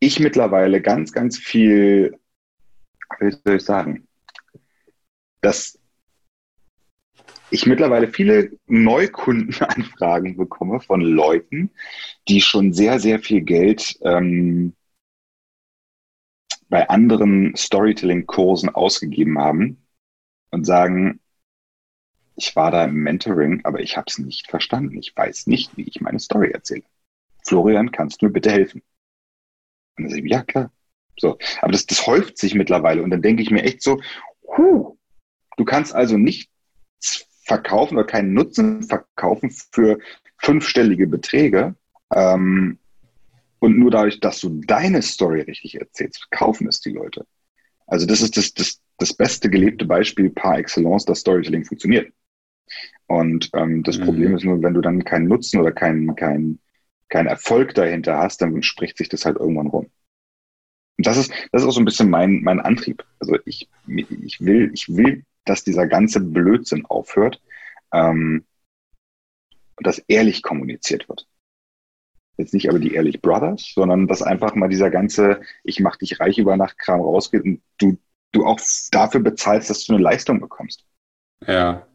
ich 0.00 0.18
mittlerweile 0.18 0.80
ganz, 0.80 1.12
ganz 1.12 1.38
viel, 1.38 2.18
wie 3.20 3.30
soll 3.30 3.56
ich 3.56 3.64
sagen, 3.64 4.08
dass 5.44 5.78
ich 7.50 7.66
mittlerweile 7.66 8.08
viele 8.08 8.50
Neukundenanfragen 8.66 10.36
bekomme 10.36 10.80
von 10.80 11.00
Leuten, 11.00 11.70
die 12.28 12.40
schon 12.40 12.72
sehr, 12.72 12.98
sehr 12.98 13.20
viel 13.20 13.42
Geld 13.42 13.98
ähm, 14.02 14.74
bei 16.68 16.88
anderen 16.88 17.54
Storytelling-Kursen 17.54 18.70
ausgegeben 18.70 19.38
haben 19.38 19.86
und 20.50 20.64
sagen, 20.64 21.20
ich 22.36 22.56
war 22.56 22.72
da 22.72 22.84
im 22.84 22.94
Mentoring, 22.94 23.60
aber 23.64 23.80
ich 23.80 23.96
habe 23.96 24.06
es 24.08 24.18
nicht 24.18 24.50
verstanden. 24.50 24.98
Ich 24.98 25.16
weiß 25.16 25.46
nicht, 25.46 25.76
wie 25.76 25.84
ich 25.84 26.00
meine 26.00 26.18
Story 26.18 26.50
erzähle. 26.50 26.82
Florian, 27.46 27.92
kannst 27.92 28.20
du 28.20 28.26
mir 28.26 28.32
bitte 28.32 28.50
helfen? 28.50 28.82
Und 29.96 30.04
dann 30.04 30.10
sage 30.10 30.24
ich, 30.24 30.32
ja 30.32 30.42
klar. 30.42 30.72
So, 31.16 31.38
aber 31.60 31.70
das, 31.70 31.86
das 31.86 32.06
häuft 32.08 32.38
sich 32.38 32.54
mittlerweile 32.54 33.02
und 33.02 33.10
dann 33.10 33.22
denke 33.22 33.42
ich 33.42 33.52
mir 33.52 33.62
echt 33.62 33.82
so, 33.82 34.00
huh, 34.42 34.96
Du 35.56 35.64
kannst 35.64 35.94
also 35.94 36.16
nicht 36.16 36.50
verkaufen 37.44 37.96
oder 37.96 38.06
keinen 38.06 38.32
Nutzen 38.32 38.82
verkaufen 38.82 39.50
für 39.50 39.98
fünfstellige 40.38 41.06
Beträge. 41.06 41.74
Ähm, 42.12 42.78
und 43.58 43.78
nur 43.78 43.90
dadurch, 43.90 44.20
dass 44.20 44.40
du 44.40 44.60
deine 44.66 45.00
Story 45.02 45.40
richtig 45.40 45.80
erzählst, 45.80 46.30
kaufen 46.30 46.68
es 46.68 46.80
die 46.80 46.92
Leute. 46.92 47.26
Also 47.86 48.06
das 48.06 48.20
ist 48.20 48.36
das, 48.36 48.52
das, 48.52 48.80
das 48.98 49.14
beste 49.14 49.48
gelebte 49.48 49.86
Beispiel 49.86 50.30
par 50.30 50.58
excellence, 50.58 51.04
dass 51.04 51.20
Storytelling 51.20 51.64
funktioniert. 51.64 52.12
Und 53.06 53.50
ähm, 53.54 53.82
das 53.82 53.98
mhm. 53.98 54.04
Problem 54.04 54.36
ist 54.36 54.44
nur, 54.44 54.62
wenn 54.62 54.74
du 54.74 54.80
dann 54.80 55.04
keinen 55.04 55.28
Nutzen 55.28 55.60
oder 55.60 55.72
keinen 55.72 56.14
kein, 56.14 56.58
kein 57.08 57.26
Erfolg 57.26 57.74
dahinter 57.74 58.18
hast, 58.18 58.40
dann 58.40 58.62
spricht 58.62 58.96
sich 58.98 59.08
das 59.08 59.24
halt 59.24 59.36
irgendwann 59.36 59.68
rum. 59.68 59.90
Und 60.96 61.06
das 61.06 61.16
ist, 61.16 61.32
das 61.52 61.62
ist 61.62 61.68
auch 61.68 61.72
so 61.72 61.80
ein 61.80 61.84
bisschen 61.84 62.08
mein, 62.08 62.42
mein 62.42 62.60
Antrieb. 62.60 63.04
Also 63.18 63.36
ich, 63.44 63.68
ich 63.86 64.40
will, 64.40 64.70
ich 64.72 64.88
will 64.88 65.24
dass 65.44 65.64
dieser 65.64 65.86
ganze 65.86 66.20
Blödsinn 66.20 66.86
aufhört 66.86 67.40
ähm, 67.92 68.44
und 69.76 69.86
dass 69.86 69.98
ehrlich 70.08 70.42
kommuniziert 70.42 71.08
wird. 71.08 71.26
Jetzt 72.36 72.54
nicht 72.54 72.68
aber 72.68 72.80
die 72.80 72.94
Ehrlich 72.94 73.22
Brothers, 73.22 73.72
sondern 73.74 74.08
dass 74.08 74.22
einfach 74.22 74.54
mal 74.54 74.68
dieser 74.68 74.90
ganze 74.90 75.40
Ich 75.62 75.78
mach 75.80 75.96
dich 75.96 76.18
reich 76.18 76.38
über 76.38 76.56
Nacht 76.56 76.78
Kram 76.78 77.00
rausgeht 77.00 77.44
und 77.44 77.62
du, 77.78 77.96
du 78.32 78.44
auch 78.44 78.58
dafür 78.90 79.20
bezahlst, 79.20 79.70
dass 79.70 79.84
du 79.84 79.94
eine 79.94 80.02
Leistung 80.02 80.40
bekommst. 80.40 80.84
Ja. 81.46 81.86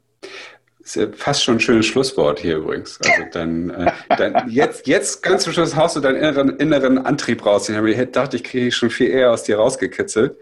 Ist 0.80 0.96
ja 0.96 1.12
fast 1.12 1.44
schon 1.44 1.58
ein 1.58 1.60
schönes 1.60 1.88
Schlusswort 1.88 2.40
hier 2.40 2.58
übrigens. 2.58 3.00
Also 3.02 3.24
dann, 3.32 3.70
äh, 3.70 3.92
dann 4.18 4.50
jetzt, 4.50 4.88
jetzt 4.88 5.22
ganz 5.22 5.44
zum 5.44 5.52
Schluss 5.52 5.76
haust 5.76 5.98
du 5.98 6.00
deinen 6.00 6.16
inneren, 6.16 6.58
inneren 6.58 6.98
Antrieb 6.98 7.46
raus. 7.46 7.68
Ich 7.68 8.12
dachte, 8.12 8.38
ich 8.38 8.44
kriege 8.46 8.72
schon 8.72 8.90
viel 8.90 9.10
eher 9.10 9.32
aus 9.32 9.44
dir 9.44 9.58
rausgekitzelt. 9.58 10.38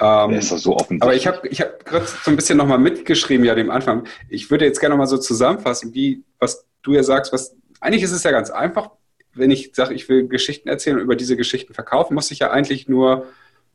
Ähm, 0.00 0.30
ist 0.32 0.52
doch 0.52 0.58
so 0.58 0.76
offensichtlich. 0.76 1.02
Aber 1.02 1.14
ich 1.14 1.26
habe 1.26 1.48
ich 1.48 1.60
hab 1.60 1.84
gerade 1.84 2.06
so 2.06 2.30
ein 2.30 2.36
bisschen 2.36 2.56
nochmal 2.56 2.78
mitgeschrieben, 2.78 3.44
ja, 3.44 3.54
dem 3.54 3.70
Anfang. 3.70 4.06
Ich 4.28 4.50
würde 4.50 4.64
jetzt 4.64 4.80
gerne 4.80 4.94
nochmal 4.94 5.08
so 5.08 5.18
zusammenfassen, 5.18 5.94
wie, 5.94 6.22
was 6.38 6.66
du 6.82 6.92
ja 6.92 7.02
sagst, 7.02 7.32
was, 7.32 7.56
eigentlich 7.80 8.02
ist 8.02 8.12
es 8.12 8.22
ja 8.22 8.30
ganz 8.30 8.50
einfach. 8.50 8.90
Wenn 9.34 9.50
ich 9.50 9.72
sage, 9.74 9.94
ich 9.94 10.08
will 10.08 10.28
Geschichten 10.28 10.68
erzählen 10.68 10.96
und 10.96 11.02
über 11.02 11.16
diese 11.16 11.36
Geschichten 11.36 11.74
verkaufen, 11.74 12.14
muss 12.14 12.30
ich 12.30 12.40
ja 12.40 12.50
eigentlich 12.50 12.88
nur 12.88 13.26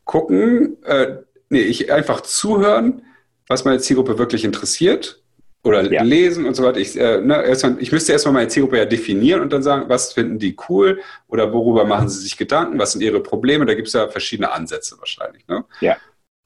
gucken, 0.06 0.82
äh, 0.84 1.18
nee, 1.50 1.62
ich 1.62 1.92
einfach 1.92 2.22
zuhören, 2.22 3.04
was 3.48 3.66
meine 3.66 3.80
Zielgruppe 3.80 4.18
wirklich 4.18 4.46
interessiert 4.46 5.22
oder 5.64 5.90
ja. 5.90 6.04
lesen 6.04 6.46
und 6.46 6.56
so 6.56 6.64
weiter. 6.64 6.80
Ich, 6.80 7.00
äh, 7.00 7.22
ne, 7.22 7.42
erstmal, 7.44 7.82
ich 7.82 7.92
müsste 7.92 8.12
erstmal 8.12 8.34
meine 8.34 8.50
Zielgruppe 8.50 8.78
ja 8.78 8.86
definieren 8.86 9.42
und 9.42 9.54
dann 9.54 9.64
sagen, 9.64 9.86
was 9.88 10.14
finden 10.14 10.40
die 10.40 10.58
cool 10.68 11.02
oder 11.28 11.54
worüber 11.54 11.86
machen 11.86 12.10
sie 12.10 12.20
sich 12.20 12.38
Gedanken, 12.38 12.80
was 12.80 12.94
sind 12.94 13.02
ihre 13.02 13.22
Probleme. 13.22 13.66
Da 13.66 13.74
gibt 13.74 13.88
es 13.88 13.94
ja 13.94 14.08
verschiedene 14.10 14.52
Ansätze 14.52 14.98
wahrscheinlich. 15.00 15.48
Ne? 15.48 15.64
Ja. 15.80 15.98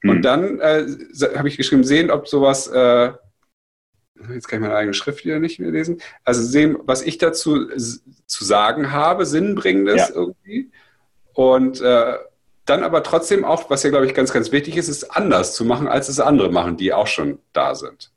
Mhm. 0.02 0.10
Und 0.10 0.22
dann 0.22 0.60
äh, 0.60 0.86
habe 1.36 1.48
ich 1.48 1.56
geschrieben, 1.56 1.84
sehen, 1.84 2.10
ob 2.10 2.28
sowas, 2.28 2.66
äh, 2.68 3.12
jetzt 4.32 4.48
kann 4.48 4.60
ich 4.60 4.68
meine 4.68 4.76
eigene 4.76 4.94
Schrift 4.94 5.24
wieder 5.24 5.38
nicht 5.38 5.60
mehr 5.60 5.70
lesen, 5.70 6.00
also 6.24 6.42
sehen, 6.42 6.76
was 6.82 7.02
ich 7.02 7.18
dazu 7.18 7.68
zu 7.76 8.44
sagen 8.44 8.92
habe, 8.92 9.26
sinnbringendes 9.26 10.08
ja. 10.08 10.14
irgendwie. 10.14 10.70
Und 11.34 11.80
äh, 11.80 12.14
dann 12.64 12.84
aber 12.84 13.02
trotzdem 13.02 13.44
auch, 13.44 13.70
was 13.70 13.82
ja, 13.82 13.90
glaube 13.90 14.06
ich, 14.06 14.14
ganz, 14.14 14.32
ganz 14.32 14.52
wichtig 14.52 14.76
ist, 14.76 14.88
ist 14.88 15.16
anders 15.16 15.54
zu 15.54 15.64
machen, 15.64 15.88
als 15.88 16.08
es 16.08 16.20
andere 16.20 16.50
machen, 16.50 16.76
die 16.76 16.92
auch 16.92 17.06
schon 17.06 17.38
da 17.52 17.74
sind. 17.74 18.12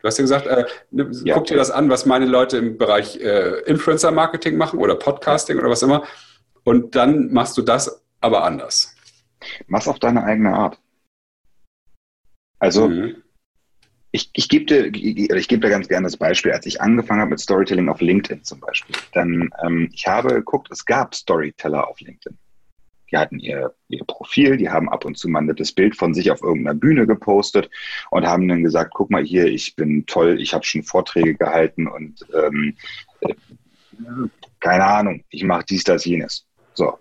Du 0.00 0.06
hast 0.06 0.16
ja 0.18 0.22
gesagt, 0.22 0.46
äh, 0.46 0.64
ne, 0.90 1.10
ja. 1.24 1.34
guck 1.34 1.46
dir 1.46 1.56
das 1.56 1.70
an, 1.70 1.90
was 1.90 2.06
meine 2.06 2.26
Leute 2.26 2.56
im 2.56 2.78
Bereich 2.78 3.20
äh, 3.20 3.60
Influencer-Marketing 3.62 4.56
machen 4.56 4.78
oder 4.78 4.94
Podcasting 4.94 5.58
oder 5.58 5.68
was 5.68 5.82
immer. 5.82 6.04
Und 6.64 6.94
dann 6.94 7.32
machst 7.32 7.58
du 7.58 7.62
das 7.62 8.02
aber 8.20 8.44
anders. 8.44 8.94
Mach's 9.66 9.88
auf 9.88 9.98
deine 9.98 10.22
eigene 10.22 10.54
Art. 10.54 10.78
Also, 12.58 12.88
mhm. 12.88 13.16
ich, 14.12 14.30
ich 14.34 14.48
gebe 14.48 14.64
dir, 14.66 14.86
ich, 14.94 15.30
ich 15.30 15.48
gebe 15.48 15.60
dir 15.60 15.70
ganz 15.70 15.88
gerne 15.88 16.06
das 16.06 16.16
Beispiel. 16.16 16.52
Als 16.52 16.66
ich 16.66 16.80
angefangen 16.80 17.20
habe 17.20 17.30
mit 17.30 17.40
Storytelling 17.40 17.88
auf 17.88 18.00
LinkedIn 18.00 18.44
zum 18.44 18.60
Beispiel, 18.60 18.96
dann, 19.12 19.50
ähm, 19.64 19.90
ich 19.92 20.06
habe 20.06 20.34
geguckt, 20.34 20.68
es 20.70 20.84
gab 20.84 21.14
Storyteller 21.14 21.88
auf 21.88 22.00
LinkedIn 22.00 22.38
die 23.10 23.16
hatten 23.16 23.38
ihr, 23.38 23.74
ihr 23.88 24.04
Profil, 24.04 24.56
die 24.56 24.70
haben 24.70 24.88
ab 24.88 25.04
und 25.04 25.16
zu 25.16 25.28
mal 25.28 25.40
ein 25.40 25.46
nettes 25.46 25.72
Bild 25.72 25.96
von 25.96 26.14
sich 26.14 26.30
auf 26.30 26.42
irgendeiner 26.42 26.78
Bühne 26.78 27.06
gepostet 27.06 27.70
und 28.10 28.26
haben 28.26 28.48
dann 28.48 28.62
gesagt, 28.62 28.92
guck 28.94 29.10
mal 29.10 29.24
hier, 29.24 29.46
ich 29.46 29.76
bin 29.76 30.06
toll, 30.06 30.40
ich 30.40 30.54
habe 30.54 30.64
schon 30.64 30.82
Vorträge 30.82 31.34
gehalten 31.34 31.86
und 31.86 32.26
ähm, 32.34 32.76
äh, 33.20 33.34
keine 34.60 34.84
Ahnung, 34.84 35.24
ich 35.30 35.44
mache 35.44 35.64
dies, 35.68 35.84
das, 35.84 36.04
jenes. 36.04 36.46
So. 36.74 36.98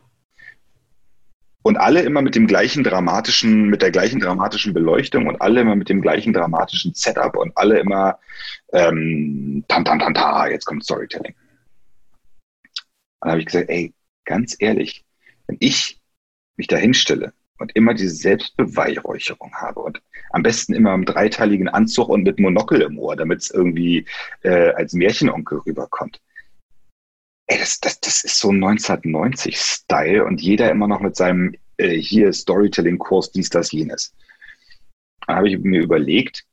Und 1.68 1.76
alle 1.76 2.01
immer 2.01 2.22
mit 2.22 2.34
dem 2.34 2.47
gleichen 2.47 2.86
dramatischen, 2.86 3.68
mit 3.68 3.82
der 3.82 3.91
gleichen 3.91 4.22
dramatischen 4.22 4.74
Beleuchtung 4.74 5.28
und 5.28 5.41
alle 5.41 5.59
immer 5.59 5.76
mit 5.76 5.89
dem 5.89 6.01
gleichen 6.01 6.32
dramatischen 6.32 6.93
Setup 6.93 7.36
und 7.36 7.51
alle 7.57 7.78
immer 7.78 8.20
ähm, 8.72 9.65
tan, 9.68 9.84
tan, 9.84 9.99
tan, 9.99 10.13
ta, 10.13 10.47
jetzt 10.47 10.63
kommt 10.63 10.86
Storytelling. 10.86 11.36
Und 11.36 13.20
dann 13.20 13.32
habe 13.32 13.41
ich 13.41 13.47
gesagt, 13.47 13.70
ey, 13.70 13.93
ganz 14.24 14.55
ehrlich, 14.59 15.03
wenn 15.47 15.57
ich 15.59 15.99
mich 16.55 16.68
da 16.68 16.78
hinstelle 16.78 17.34
und 17.57 17.76
immer 17.76 17.93
diese 17.93 18.15
Selbstbeweihräucherung 18.15 19.53
habe 19.55 19.82
und 19.82 20.01
am 20.30 20.43
besten 20.43 20.74
immer 20.74 20.93
im 20.93 21.03
dreiteiligen 21.03 21.68
Anzug 21.68 22.07
und 22.07 22.24
mit 22.24 22.39
Monokel 22.39 22.82
im 22.82 22.97
Ohr, 22.97 23.18
damit 23.18 23.41
es 23.41 23.51
irgendwie 23.51 24.05
äh, 24.43 24.70
als 24.70 24.93
Märchenonkel 24.93 25.57
rüberkommt. 25.65 26.22
Ey, 27.48 27.60
das, 27.60 27.80
das, 27.80 28.00
das 28.00 28.24
ist 28.24 28.39
so 28.39 28.50
1990-Style 28.50 30.26
und 30.26 30.41
jeder 30.41 30.70
immer 30.70 30.88
noch 30.88 31.00
mit 31.00 31.16
seinem 31.16 31.56
äh, 31.78 31.98
hier 31.98 32.34
Storytelling-Kurs, 32.34 33.32
dies, 33.32 33.50
das, 33.50 33.72
jenes. 33.72 34.14
Dann 35.26 35.38
habe 35.38 35.50
ich 35.50 35.58
mir 35.60 35.82
überlegt, 35.82 36.45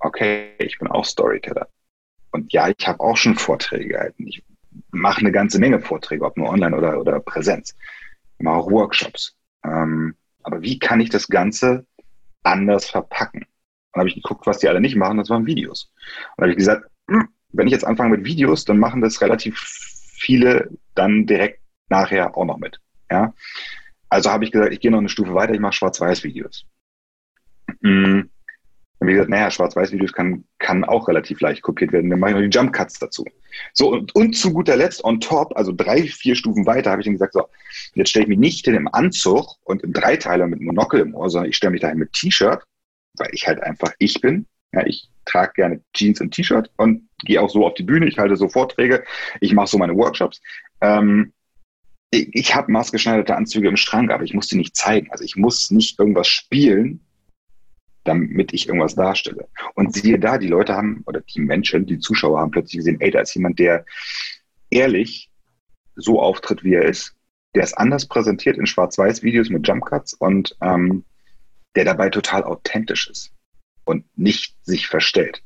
okay, 0.00 0.54
ich 0.58 0.78
bin 0.78 0.88
auch 0.88 1.04
Storyteller. 1.04 1.68
Und 2.32 2.52
ja, 2.52 2.68
ich 2.68 2.86
habe 2.86 3.00
auch 3.00 3.16
schon 3.16 3.36
Vorträge 3.36 3.88
gehalten. 3.88 4.26
Ich 4.26 4.42
mache 4.90 5.20
eine 5.20 5.32
ganze 5.32 5.58
Menge 5.58 5.80
Vorträge, 5.80 6.24
ob 6.24 6.36
nur 6.36 6.48
online 6.48 6.76
oder, 6.76 7.00
oder 7.00 7.20
Präsenz 7.20 7.74
mache 8.42 8.56
auch 8.56 8.70
Workshops. 8.70 9.36
Ähm, 9.64 10.14
aber 10.42 10.62
wie 10.62 10.78
kann 10.78 11.00
ich 11.00 11.10
das 11.10 11.28
Ganze 11.28 11.86
anders 12.42 12.88
verpacken? 12.88 13.46
Dann 13.92 14.00
habe 14.00 14.08
ich 14.08 14.14
geguckt, 14.14 14.46
was 14.46 14.58
die 14.58 14.68
alle 14.68 14.80
nicht 14.80 14.96
machen, 14.96 15.18
das 15.18 15.30
waren 15.30 15.46
Videos. 15.46 15.92
Und 16.36 16.38
dann 16.38 16.44
habe 16.44 16.52
ich 16.52 16.58
gesagt, 16.58 16.86
hm, 17.08 17.28
wenn 17.52 17.66
ich 17.66 17.72
jetzt 17.72 17.84
anfange 17.84 18.16
mit 18.16 18.24
Videos, 18.24 18.64
dann 18.64 18.78
machen 18.78 19.02
das 19.02 19.20
relativ 19.20 19.58
viele 20.20 20.70
dann 20.94 21.26
direkt 21.26 21.60
nachher 21.88 22.36
auch 22.36 22.44
noch 22.44 22.58
mit. 22.58 22.78
Ja? 23.10 23.34
Also 24.08 24.30
habe 24.30 24.44
ich 24.44 24.52
gesagt, 24.52 24.72
ich 24.72 24.80
gehe 24.80 24.90
noch 24.90 24.98
eine 24.98 25.08
Stufe 25.08 25.34
weiter, 25.34 25.54
ich 25.54 25.60
mache 25.60 25.72
Schwarz-Weiß-Videos. 25.72 26.66
Mhm. 27.80 28.30
Und 28.98 29.08
wie 29.08 29.12
gesagt, 29.12 29.30
naja, 29.30 29.50
Schwarz-Weiß-Videos 29.50 30.12
kann, 30.12 30.44
kann 30.58 30.84
auch 30.84 31.08
relativ 31.08 31.40
leicht 31.40 31.62
kopiert 31.62 31.92
werden. 31.92 32.10
Dann 32.10 32.20
mache 32.20 32.32
ich 32.32 32.36
noch 32.36 32.42
die 32.42 32.50
Jump 32.50 32.74
Cuts 32.74 32.98
dazu. 32.98 33.24
So, 33.72 33.92
und, 33.92 34.14
und 34.14 34.36
zu 34.36 34.52
guter 34.52 34.76
Letzt, 34.76 35.02
on 35.04 35.20
top, 35.20 35.56
also 35.56 35.72
drei, 35.72 36.02
vier 36.02 36.36
Stufen 36.36 36.66
weiter, 36.66 36.90
habe 36.90 37.00
ich 37.00 37.06
dann 37.06 37.14
gesagt, 37.14 37.32
so, 37.32 37.46
jetzt 37.94 38.10
stelle 38.10 38.24
ich 38.24 38.28
mich 38.28 38.38
nicht 38.38 38.68
in 38.68 38.74
im 38.74 38.92
Anzug 38.92 39.56
und 39.64 39.82
im 39.82 39.94
Dreiteiler 39.94 40.46
mit 40.46 40.60
Monokel 40.60 41.00
im 41.00 41.14
Ohr, 41.14 41.30
sondern 41.30 41.48
ich 41.48 41.56
stelle 41.56 41.70
mich 41.70 41.80
dahin 41.80 41.98
mit 41.98 42.12
T-Shirt, 42.12 42.62
weil 43.16 43.30
ich 43.32 43.46
halt 43.46 43.62
einfach 43.62 43.92
ich 43.98 44.20
bin. 44.20 44.46
Ja, 44.72 44.86
ich 44.86 45.08
trage 45.24 45.52
gerne 45.54 45.82
Jeans 45.94 46.20
und 46.20 46.32
T-Shirt 46.32 46.70
und 46.76 47.08
gehe 47.24 47.40
auch 47.40 47.50
so 47.50 47.66
auf 47.66 47.74
die 47.74 47.82
Bühne, 47.82 48.06
ich 48.06 48.18
halte 48.18 48.36
so 48.36 48.48
Vorträge, 48.48 49.04
ich 49.40 49.52
mache 49.52 49.68
so 49.68 49.78
meine 49.78 49.96
Workshops. 49.96 50.40
Ähm, 50.80 51.32
ich, 52.10 52.28
ich 52.32 52.54
habe 52.54 52.72
maßgeschneiderte 52.72 53.36
Anzüge 53.36 53.68
im 53.68 53.76
Schrank, 53.76 54.10
aber 54.10 54.24
ich 54.24 54.34
muss 54.34 54.48
die 54.48 54.56
nicht 54.56 54.76
zeigen. 54.76 55.10
Also 55.10 55.24
ich 55.24 55.36
muss 55.36 55.70
nicht 55.70 55.98
irgendwas 55.98 56.28
spielen, 56.28 57.00
damit 58.04 58.52
ich 58.52 58.66
irgendwas 58.66 58.94
darstelle. 58.94 59.48
Und 59.74 59.94
siehe 59.94 60.18
da, 60.18 60.38
die 60.38 60.48
Leute 60.48 60.74
haben, 60.74 61.02
oder 61.06 61.20
die 61.20 61.40
Menschen, 61.40 61.86
die 61.86 61.98
Zuschauer 61.98 62.40
haben 62.40 62.50
plötzlich 62.50 62.78
gesehen, 62.78 63.00
ey, 63.00 63.10
da 63.10 63.20
ist 63.20 63.34
jemand, 63.34 63.58
der 63.58 63.84
ehrlich 64.70 65.30
so 65.96 66.20
auftritt, 66.20 66.64
wie 66.64 66.74
er 66.74 66.84
ist, 66.84 67.14
der 67.54 67.64
ist 67.64 67.74
anders 67.74 68.06
präsentiert 68.06 68.56
in 68.56 68.66
Schwarz-Weiß-Videos 68.66 69.50
mit 69.50 69.66
Jumpcuts 69.66 70.14
und 70.14 70.56
ähm, 70.60 71.04
der 71.74 71.84
dabei 71.84 72.08
total 72.08 72.44
authentisch 72.44 73.08
ist 73.10 73.32
und 73.84 74.04
nicht 74.16 74.56
sich 74.64 74.86
verstellt. 74.86 75.42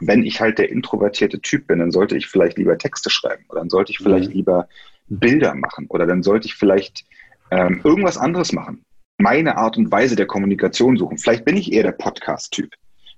Wenn 0.00 0.24
ich 0.24 0.40
halt 0.40 0.58
der 0.58 0.70
introvertierte 0.70 1.40
Typ 1.40 1.66
bin, 1.66 1.78
dann 1.78 1.90
sollte 1.90 2.16
ich 2.16 2.26
vielleicht 2.26 2.58
lieber 2.58 2.76
Texte 2.76 3.10
schreiben 3.10 3.44
oder 3.48 3.60
dann 3.60 3.70
sollte 3.70 3.92
ich 3.92 3.98
vielleicht 3.98 4.28
mhm. 4.28 4.36
lieber 4.36 4.68
Bilder 5.08 5.54
machen 5.54 5.86
oder 5.88 6.06
dann 6.06 6.22
sollte 6.22 6.46
ich 6.46 6.54
vielleicht 6.54 7.04
ähm, 7.50 7.80
irgendwas 7.84 8.18
anderes 8.18 8.52
machen 8.52 8.84
meine 9.18 9.56
Art 9.56 9.76
und 9.76 9.90
Weise 9.90 10.16
der 10.16 10.26
Kommunikation 10.26 10.96
suchen. 10.96 11.18
Vielleicht 11.18 11.44
bin 11.44 11.56
ich 11.56 11.72
eher 11.72 11.84
der 11.84 11.92
Podcast-Typ. 11.92 12.72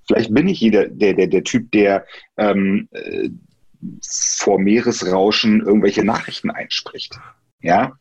Vielleicht 0.07 0.33
bin 0.33 0.49
ich 0.49 0.61
jeder, 0.61 0.89
der, 0.89 1.15
der, 1.15 1.27
der 1.27 1.45
Typ, 1.45 1.71
der 1.73 2.07
ähm, 2.37 2.89
äh, 2.93 3.31
vor 4.03 4.59
Meeresrauschen 4.59 5.63
irgendwelche 5.63 6.05
Nachrichten 6.05 6.51
einspricht. 6.51 7.19
Ja, 7.61 7.93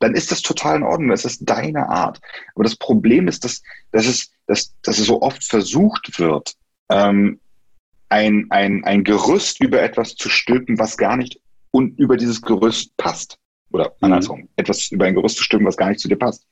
dann 0.00 0.14
ist 0.14 0.32
das 0.32 0.42
total 0.42 0.78
in 0.78 0.82
Ordnung. 0.82 1.10
Das 1.10 1.24
ist 1.24 1.48
deine 1.48 1.88
Art. 1.88 2.20
Aber 2.54 2.64
das 2.64 2.76
Problem 2.76 3.28
ist, 3.28 3.44
dass, 3.44 3.62
dass, 3.92 4.06
es, 4.06 4.32
dass, 4.46 4.74
dass 4.82 4.98
es 4.98 5.06
so 5.06 5.22
oft 5.22 5.44
versucht 5.44 6.18
wird, 6.18 6.54
ähm, 6.88 7.38
ein, 8.12 8.46
ein, 8.50 8.84
ein 8.84 9.04
Gerüst 9.04 9.60
über 9.60 9.82
etwas 9.82 10.14
zu 10.14 10.28
stülpen, 10.28 10.78
was 10.78 10.96
gar 10.96 11.16
nicht 11.16 11.40
und 11.70 11.98
über 11.98 12.16
dieses 12.16 12.42
Gerüst 12.42 12.96
passt. 12.96 13.38
Oder 13.70 13.86
mhm. 13.86 13.90
andersrum, 14.00 14.40
mhm. 14.40 14.48
etwas 14.56 14.90
über 14.90 15.06
ein 15.06 15.14
Gerüst 15.14 15.38
zu 15.38 15.44
stülpen, 15.44 15.66
was 15.66 15.76
gar 15.76 15.88
nicht 15.88 16.00
zu 16.00 16.08
dir 16.08 16.16
passt 16.16 16.46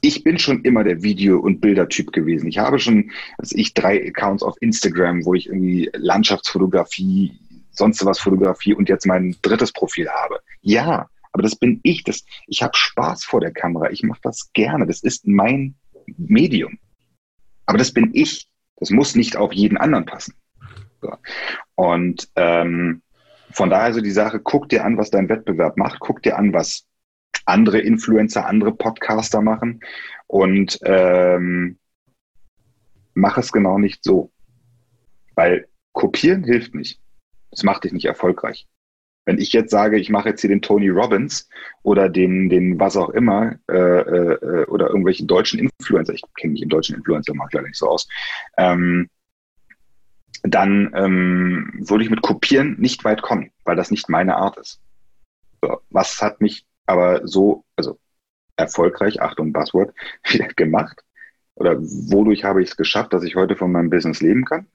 ich 0.00 0.22
bin 0.22 0.38
schon 0.38 0.62
immer 0.62 0.84
der 0.84 1.02
Video- 1.02 1.40
und 1.40 1.60
Bildertyp 1.60 2.12
gewesen. 2.12 2.48
Ich 2.48 2.58
habe 2.58 2.78
schon, 2.78 3.10
also 3.36 3.56
ich 3.56 3.74
drei 3.74 4.06
Accounts 4.06 4.42
auf 4.42 4.56
Instagram, 4.60 5.24
wo 5.24 5.34
ich 5.34 5.46
irgendwie 5.46 5.90
Landschaftsfotografie, 5.94 7.38
sonst 7.70 8.04
was 8.04 8.18
Fotografie 8.18 8.74
und 8.74 8.88
jetzt 8.88 9.06
mein 9.06 9.36
drittes 9.42 9.72
Profil 9.72 10.08
habe. 10.08 10.40
Ja, 10.60 11.08
aber 11.32 11.42
das 11.42 11.56
bin 11.56 11.80
ich. 11.82 12.04
Das, 12.04 12.24
ich 12.46 12.62
habe 12.62 12.76
Spaß 12.76 13.24
vor 13.24 13.40
der 13.40 13.52
Kamera. 13.52 13.90
Ich 13.90 14.02
mache 14.02 14.20
das 14.22 14.50
gerne. 14.52 14.86
Das 14.86 15.02
ist 15.02 15.26
mein 15.26 15.74
Medium. 16.16 16.78
Aber 17.66 17.78
das 17.78 17.92
bin 17.92 18.10
ich. 18.14 18.48
Das 18.76 18.90
muss 18.90 19.14
nicht 19.14 19.36
auf 19.36 19.52
jeden 19.52 19.76
anderen 19.76 20.06
passen. 20.06 20.34
Und 21.74 22.28
ähm, 22.36 23.02
von 23.52 23.70
daher 23.70 23.92
so 23.92 24.00
die 24.00 24.10
Sache, 24.10 24.40
guck 24.40 24.68
dir 24.68 24.84
an, 24.84 24.98
was 24.98 25.10
dein 25.10 25.28
Wettbewerb 25.28 25.76
macht, 25.76 26.00
guck 26.00 26.22
dir 26.22 26.36
an, 26.36 26.52
was 26.52 26.86
andere 27.46 27.78
Influencer, 27.78 28.46
andere 28.46 28.74
Podcaster 28.74 29.40
machen 29.40 29.80
und 30.26 30.78
ähm, 30.82 31.78
mach 33.14 33.38
es 33.38 33.52
genau 33.52 33.78
nicht 33.78 34.04
so. 34.04 34.30
Weil 35.34 35.66
kopieren 35.92 36.44
hilft 36.44 36.74
nicht. 36.74 37.00
Das 37.50 37.62
macht 37.62 37.84
dich 37.84 37.92
nicht 37.92 38.04
erfolgreich. 38.04 38.66
Wenn 39.24 39.38
ich 39.38 39.52
jetzt 39.52 39.70
sage, 39.70 39.98
ich 39.98 40.10
mache 40.10 40.30
jetzt 40.30 40.40
hier 40.40 40.48
den 40.48 40.62
Tony 40.62 40.88
Robbins 40.88 41.48
oder 41.82 42.08
den, 42.08 42.48
den 42.48 42.78
was 42.80 42.96
auch 42.96 43.10
immer, 43.10 43.56
äh, 43.70 43.74
äh, 43.74 44.64
oder 44.66 44.88
irgendwelche 44.88 45.26
deutschen 45.26 45.58
Influencer, 45.58 46.14
ich 46.14 46.22
kenne 46.38 46.52
mich 46.52 46.62
im 46.62 46.70
deutschen 46.70 46.96
Influencer-Markt 46.96 47.52
leider 47.52 47.66
nicht 47.66 47.76
so 47.76 47.88
aus, 47.88 48.08
ähm, 48.56 49.10
dann 50.42 50.92
ähm, 50.94 51.72
würde 51.78 52.04
ich 52.04 52.10
mit 52.10 52.22
Kopieren 52.22 52.76
nicht 52.78 53.04
weit 53.04 53.22
kommen, 53.22 53.50
weil 53.64 53.76
das 53.76 53.90
nicht 53.90 54.08
meine 54.08 54.36
Art 54.36 54.56
ist. 54.58 54.80
Was 55.90 56.22
hat 56.22 56.40
mich 56.40 56.64
aber 56.86 57.26
so, 57.26 57.64
also 57.76 57.98
erfolgreich, 58.56 59.20
Achtung, 59.20 59.52
Buzzword, 59.52 59.94
wieder 60.28 60.48
gemacht? 60.48 61.02
Oder 61.54 61.76
wodurch 61.80 62.44
habe 62.44 62.62
ich 62.62 62.70
es 62.70 62.76
geschafft, 62.76 63.12
dass 63.12 63.24
ich 63.24 63.34
heute 63.34 63.56
von 63.56 63.72
meinem 63.72 63.90
Business 63.90 64.20
leben 64.20 64.44
kann? 64.44 64.66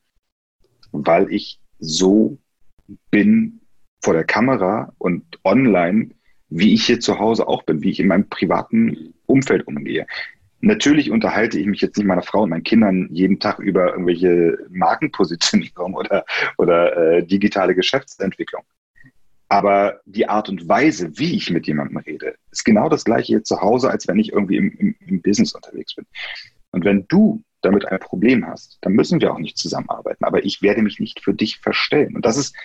Weil 0.91 1.31
ich 1.31 1.59
so 1.79 2.37
bin 3.09 3.61
vor 4.03 4.13
der 4.13 4.25
Kamera 4.25 4.93
und 4.97 5.39
online, 5.45 6.09
wie 6.49 6.73
ich 6.73 6.85
hier 6.85 6.99
zu 6.99 7.19
Hause 7.19 7.47
auch 7.47 7.63
bin, 7.63 7.81
wie 7.81 7.89
ich 7.89 7.99
in 7.99 8.07
meinem 8.07 8.27
privaten 8.27 9.13
Umfeld 9.25 9.65
umgehe. 9.65 10.05
Natürlich 10.65 11.11
unterhalte 11.11 11.59
ich 11.59 11.67
mich 11.67 11.81
jetzt 11.81 11.97
nicht 11.97 12.05
meiner 12.05 12.21
Frau 12.21 12.43
und 12.43 12.49
meinen 12.49 12.63
Kindern 12.63 13.09
jeden 13.11 13.37
Tag 13.37 13.59
über 13.59 13.91
irgendwelche 13.91 14.57
Markenpositionierung 14.69 15.93
oder, 15.93 16.23
oder 16.57 16.95
äh, 16.95 17.25
digitale 17.25 17.75
Geschäftsentwicklung. 17.75 18.63
Aber 19.49 19.99
die 20.05 20.29
Art 20.29 20.47
und 20.47 20.69
Weise, 20.69 21.17
wie 21.19 21.35
ich 21.35 21.49
mit 21.49 21.67
jemandem 21.67 21.97
rede, 21.97 22.37
ist 22.49 22.63
genau 22.63 22.87
das 22.87 23.03
gleiche 23.03 23.27
hier 23.27 23.43
zu 23.43 23.59
Hause, 23.59 23.91
als 23.91 24.07
wenn 24.07 24.17
ich 24.17 24.31
irgendwie 24.31 24.55
im, 24.55 24.71
im, 24.77 24.95
im 25.05 25.21
Business 25.21 25.53
unterwegs 25.53 25.95
bin. 25.95 26.05
Und 26.71 26.85
wenn 26.85 27.05
du 27.09 27.43
damit 27.61 27.85
ein 27.85 27.99
Problem 27.99 28.47
hast, 28.47 28.77
dann 28.79 28.93
müssen 28.93 29.19
wir 29.19 29.33
auch 29.33 29.39
nicht 29.39 29.57
zusammenarbeiten. 29.57 30.23
Aber 30.23 30.45
ich 30.45 30.61
werde 30.61 30.81
mich 30.81 30.97
nicht 30.97 31.19
für 31.19 31.33
dich 31.33 31.59
verstellen. 31.59 32.15
Und 32.15 32.25
das 32.25 32.37
ist, 32.37 32.55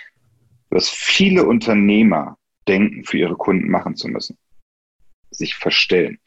was 0.71 0.89
viele 0.89 1.47
Unternehmer 1.47 2.39
denken, 2.69 3.05
für 3.05 3.19
ihre 3.19 3.37
Kunden 3.37 3.69
machen 3.69 3.97
zu 3.97 4.07
müssen. 4.07 4.39
sich 5.33 5.57
verstellen. 5.57 6.21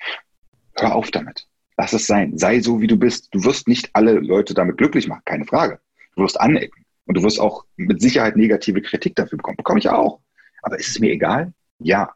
Hör 0.76 0.95
auf 0.95 1.11
damit. 1.11 1.47
Lass 1.78 1.93
es 1.93 2.07
sein. 2.07 2.38
Sei 2.38 2.59
so, 2.59 2.82
wie 2.82 2.88
du 2.88 2.97
bist. 2.97 3.30
Du 3.34 3.43
wirst 3.43 3.67
nicht 3.67 3.89
alle 3.93 4.13
Leute 4.13 4.53
damit 4.53 4.78
glücklich 4.78 5.07
machen, 5.07 5.22
keine 5.26 5.45
Frage. 5.45 5.80
Du 6.15 6.24
wirst 6.24 6.39
anecken. 6.39 6.86
Und 7.05 7.17
du 7.17 7.24
wirst 7.24 7.39
auch 7.39 7.65
mit 7.76 8.01
Sicherheit 8.01 8.38
negative 8.38 8.82
Kritik 8.82 9.15
dafür 9.15 9.38
bekommen. 9.38 9.57
Bekomme 9.57 9.80
ich 9.80 9.89
auch. 9.89 10.19
Aber 10.61 10.80
ist 10.80 10.89
es 10.89 10.99
mir 10.99 11.11
egal? 11.11 11.53
Ja. 11.80 12.13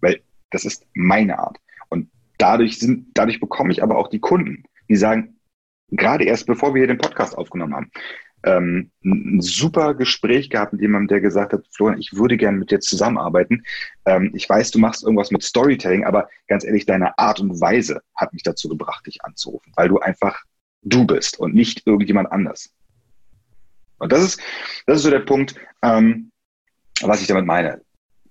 Weil 0.00 0.20
das 0.50 0.64
ist 0.64 0.86
meine 0.94 1.38
Art. 1.38 1.58
Und 1.88 2.10
dadurch 2.36 2.78
sind, 2.78 3.08
dadurch 3.14 3.40
bekomme 3.40 3.72
ich 3.72 3.82
aber 3.82 3.96
auch 3.96 4.08
die 4.08 4.20
Kunden, 4.20 4.64
die 4.88 4.96
sagen, 4.96 5.38
gerade 5.90 6.24
erst 6.24 6.46
bevor 6.46 6.74
wir 6.74 6.80
hier 6.80 6.86
den 6.86 6.98
Podcast 6.98 7.36
aufgenommen 7.36 7.74
haben, 7.74 7.90
ähm, 8.44 8.90
ein 9.04 9.40
super 9.40 9.94
Gespräch 9.94 10.50
gehabt 10.50 10.72
mit 10.72 10.82
jemandem, 10.82 11.08
der 11.08 11.20
gesagt 11.20 11.52
hat, 11.52 11.64
Florian, 11.72 12.00
ich 12.00 12.14
würde 12.14 12.36
gerne 12.36 12.58
mit 12.58 12.70
dir 12.70 12.80
zusammenarbeiten. 12.80 13.64
Ähm, 14.06 14.30
ich 14.34 14.48
weiß, 14.48 14.70
du 14.70 14.78
machst 14.78 15.02
irgendwas 15.02 15.30
mit 15.30 15.42
Storytelling, 15.42 16.04
aber 16.04 16.28
ganz 16.46 16.64
ehrlich, 16.64 16.86
deine 16.86 17.18
Art 17.18 17.40
und 17.40 17.60
Weise 17.60 18.00
hat 18.14 18.32
mich 18.32 18.42
dazu 18.42 18.68
gebracht, 18.68 19.06
dich 19.06 19.24
anzurufen, 19.24 19.72
weil 19.76 19.88
du 19.88 19.98
einfach 19.98 20.44
du 20.82 21.04
bist 21.04 21.38
und 21.38 21.54
nicht 21.54 21.86
irgendjemand 21.86 22.30
anders. 22.30 22.70
Und 23.98 24.12
das 24.12 24.22
ist, 24.22 24.40
das 24.86 24.98
ist 24.98 25.02
so 25.02 25.10
der 25.10 25.20
Punkt, 25.20 25.54
ähm, 25.82 26.30
was 27.02 27.20
ich 27.20 27.26
damit 27.26 27.46
meine. 27.46 27.80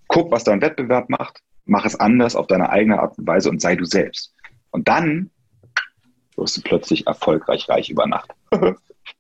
Guck, 0.08 0.32
was 0.32 0.46
dein 0.46 0.62
Wettbewerb 0.62 1.10
macht, 1.10 1.42
mach 1.66 1.86
es 1.86 2.00
anders 2.00 2.36
auf 2.36 2.48
deine 2.48 2.70
eigene 2.70 3.00
Art 3.00 3.18
und 3.18 3.28
Weise 3.28 3.50
und 3.50 3.62
sei 3.62 3.76
du 3.76 3.84
selbst. 3.84 4.34
Und 4.72 4.88
dann 4.88 5.30
wirst 6.38 6.58
du 6.58 6.62
plötzlich 6.62 7.08
erfolgreich 7.08 7.68
reich 7.68 7.90
über 7.90 8.08
Nacht. 8.08 8.32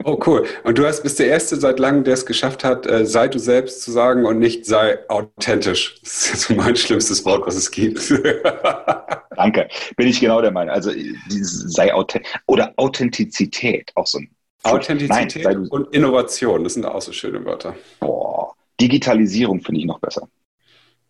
Oh, 0.03 0.19
cool. 0.25 0.45
Und 0.63 0.77
du 0.77 0.85
hast, 0.85 1.03
bist 1.03 1.19
der 1.19 1.27
Erste 1.27 1.55
seit 1.55 1.79
langem, 1.79 2.03
der 2.03 2.13
es 2.13 2.25
geschafft 2.25 2.63
hat, 2.63 2.85
äh, 2.85 3.05
sei 3.05 3.27
du 3.27 3.39
selbst 3.39 3.81
zu 3.81 3.91
sagen 3.91 4.25
und 4.25 4.39
nicht 4.39 4.65
sei 4.65 4.99
authentisch. 5.09 5.95
Das 6.03 6.33
ist 6.33 6.41
so 6.43 6.53
mein 6.55 6.75
schlimmstes 6.75 7.25
Wort, 7.25 7.45
was 7.45 7.55
es 7.55 7.71
gibt. 7.71 7.99
Danke. 9.35 9.67
Bin 9.95 10.07
ich 10.07 10.19
genau 10.19 10.41
der 10.41 10.51
Meinung. 10.51 10.73
Also 10.73 10.91
sei 11.29 11.93
authentisch 11.93 12.31
oder 12.45 12.73
Authentizität, 12.77 13.91
auch 13.95 14.07
so 14.07 14.19
ein 14.19 14.29
Authentizität 14.63 15.43
Nein, 15.43 15.67
und 15.67 15.93
Innovation, 15.93 16.63
das 16.63 16.73
sind 16.73 16.85
auch 16.85 17.01
so 17.01 17.11
schöne 17.11 17.43
Wörter. 17.45 17.75
Boah. 17.99 18.53
Digitalisierung 18.79 19.61
finde 19.61 19.81
ich 19.81 19.87
noch 19.87 19.99
besser. 19.99 20.27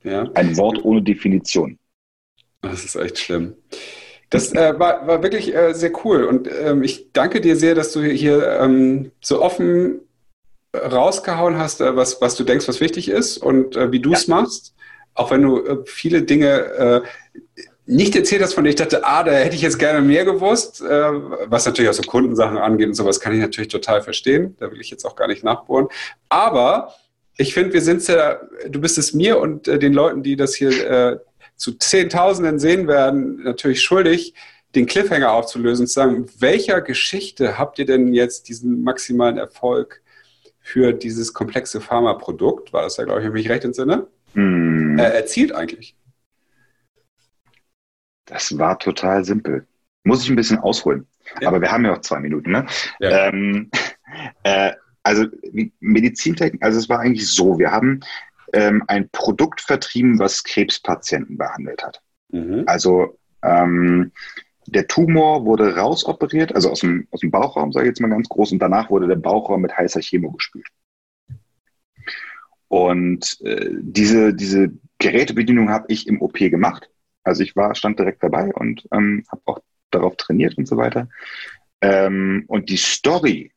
Ja. 0.03 0.29
Ein 0.35 0.55
Wort 0.57 0.83
ohne 0.83 1.01
Definition. 1.01 1.77
Das 2.61 2.83
ist 2.83 2.95
echt 2.95 3.19
schlimm. 3.19 3.55
Das 4.29 4.53
äh, 4.53 4.77
war, 4.77 5.07
war 5.07 5.23
wirklich 5.23 5.55
äh, 5.55 5.73
sehr 5.73 5.91
cool 6.03 6.25
und 6.25 6.49
ähm, 6.51 6.83
ich 6.83 7.13
danke 7.13 7.39
dir 7.39 7.55
sehr, 7.55 7.75
dass 7.75 7.93
du 7.93 8.01
hier 8.01 8.59
ähm, 8.59 9.11
so 9.21 9.41
offen 9.41 10.01
äh, 10.73 10.79
rausgehauen 10.79 11.57
hast, 11.57 11.79
äh, 11.79 11.95
was, 11.95 12.19
was 12.21 12.35
du 12.35 12.43
denkst, 12.43 12.67
was 12.67 12.81
wichtig 12.81 13.07
ist 13.07 13.37
und 13.37 13.77
äh, 13.77 13.91
wie 13.91 14.01
du 14.01 14.11
es 14.13 14.27
ja. 14.27 14.35
machst. 14.35 14.75
Auch 15.13 15.31
wenn 15.31 15.41
du 15.41 15.65
äh, 15.65 15.77
viele 15.85 16.23
Dinge 16.23 17.03
nicht 17.85 18.17
erzählt 18.17 18.41
hast, 18.41 18.53
von 18.53 18.65
denen 18.65 18.71
ich 18.71 18.75
dachte, 18.75 19.05
ah, 19.05 19.23
da 19.23 19.31
hätte 19.31 19.55
ich 19.55 19.61
jetzt 19.61 19.79
gerne 19.79 20.01
mehr 20.01 20.25
gewusst. 20.25 20.81
was 20.81 21.65
natürlich 21.65 21.89
auch 21.89 21.93
so 21.93 22.01
Kundensachen 22.01 22.57
angeht 22.57 22.87
und 22.87 22.95
sowas, 22.95 23.21
kann 23.21 23.31
ich 23.33 23.39
natürlich 23.39 23.71
total 23.71 24.01
verstehen. 24.01 24.57
Da 24.59 24.69
will 24.69 24.81
ich 24.81 24.89
jetzt 24.89 25.05
auch 25.05 25.15
gar 25.15 25.29
nicht 25.29 25.41
nachbohren. 25.41 25.87
Aber 26.27 26.93
ich 27.37 27.53
finde, 27.53 27.71
wir 27.71 27.81
sind 27.81 28.05
ja, 28.09 28.41
du 28.67 28.81
bist 28.81 28.97
es 28.97 29.13
mir 29.13 29.39
und 29.39 29.67
den 29.67 29.93
Leuten, 29.93 30.21
die 30.21 30.35
das 30.35 30.53
hier 30.53 31.21
zu 31.57 31.73
Zehntausenden 31.73 32.59
sehen 32.59 32.87
werden, 32.87 33.43
natürlich 33.43 33.81
schuldig, 33.81 34.33
den 34.75 34.85
Cliffhanger 34.85 35.31
aufzulösen, 35.31 35.87
zu 35.87 35.93
sagen, 35.93 36.25
welcher 36.39 36.81
Geschichte 36.81 37.57
habt 37.57 37.79
ihr 37.79 37.85
denn 37.85 38.13
jetzt 38.13 38.47
diesen 38.47 38.83
maximalen 38.83 39.37
Erfolg 39.37 40.01
für 40.59 40.93
dieses 40.93 41.33
komplexe 41.33 41.81
Pharmaprodukt, 41.81 42.73
war 42.73 42.83
das 42.83 42.97
ja, 42.97 43.05
glaube 43.05 43.21
ich, 43.21 43.25
wenn 43.25 43.35
ich 43.35 43.43
mich 43.43 43.49
recht 43.49 43.65
entsinne, 43.65 44.07
mm. 44.33 44.99
äh, 44.99 45.03
erzielt 45.03 45.53
eigentlich? 45.53 45.95
Das 48.25 48.57
war 48.57 48.77
total 48.77 49.23
simpel. 49.23 49.65
Muss 50.03 50.23
ich 50.23 50.29
ein 50.29 50.35
bisschen 50.35 50.59
ausholen. 50.59 51.07
Ja. 51.41 51.47
Aber 51.47 51.61
wir 51.61 51.71
haben 51.71 51.85
ja 51.85 51.93
auch 51.93 52.01
zwei 52.01 52.19
Minuten. 52.19 52.51
Ne? 52.51 52.65
Ja. 52.99 53.27
Ähm, 53.27 53.71
äh, 54.43 54.73
also 55.03 55.25
Medizintechnik, 55.79 56.61
also 56.61 56.77
es 56.77 56.89
war 56.89 56.99
eigentlich 56.99 57.29
so, 57.29 57.57
wir 57.57 57.71
haben 57.71 58.01
ähm, 58.53 58.83
ein 58.87 59.09
Produkt 59.09 59.61
vertrieben, 59.61 60.19
was 60.19 60.43
Krebspatienten 60.43 61.37
behandelt 61.37 61.83
hat. 61.83 62.01
Mhm. 62.29 62.63
Also 62.65 63.17
ähm, 63.43 64.11
der 64.67 64.87
Tumor 64.87 65.45
wurde 65.45 65.75
rausoperiert, 65.75 66.53
also 66.53 66.69
aus 66.71 66.81
dem, 66.81 67.07
aus 67.11 67.21
dem 67.21 67.31
Bauchraum, 67.31 67.71
sage 67.71 67.85
ich 67.85 67.91
jetzt 67.91 68.01
mal 68.01 68.09
ganz 68.09 68.27
groß, 68.27 68.51
und 68.51 68.59
danach 68.59 68.89
wurde 68.89 69.07
der 69.07 69.15
Bauchraum 69.15 69.61
mit 69.61 69.75
heißer 69.75 70.01
Chemo 70.01 70.31
gespült. 70.31 70.67
Und 72.67 73.39
äh, 73.41 73.69
diese, 73.79 74.33
diese 74.33 74.71
Gerätebedienung 74.99 75.69
habe 75.69 75.85
ich 75.87 76.07
im 76.07 76.21
OP 76.21 76.37
gemacht. 76.37 76.89
Also 77.23 77.43
ich 77.43 77.55
war, 77.55 77.75
stand 77.75 77.99
direkt 77.99 78.23
dabei 78.23 78.53
und 78.53 78.87
ähm, 78.91 79.23
habe 79.31 79.41
auch 79.45 79.59
darauf 79.89 80.17
trainiert 80.17 80.57
und 80.57 80.67
so 80.67 80.75
weiter. 80.75 81.07
Ähm, 81.81 82.43
und 82.47 82.69
die 82.69 82.77
Story 82.77 83.53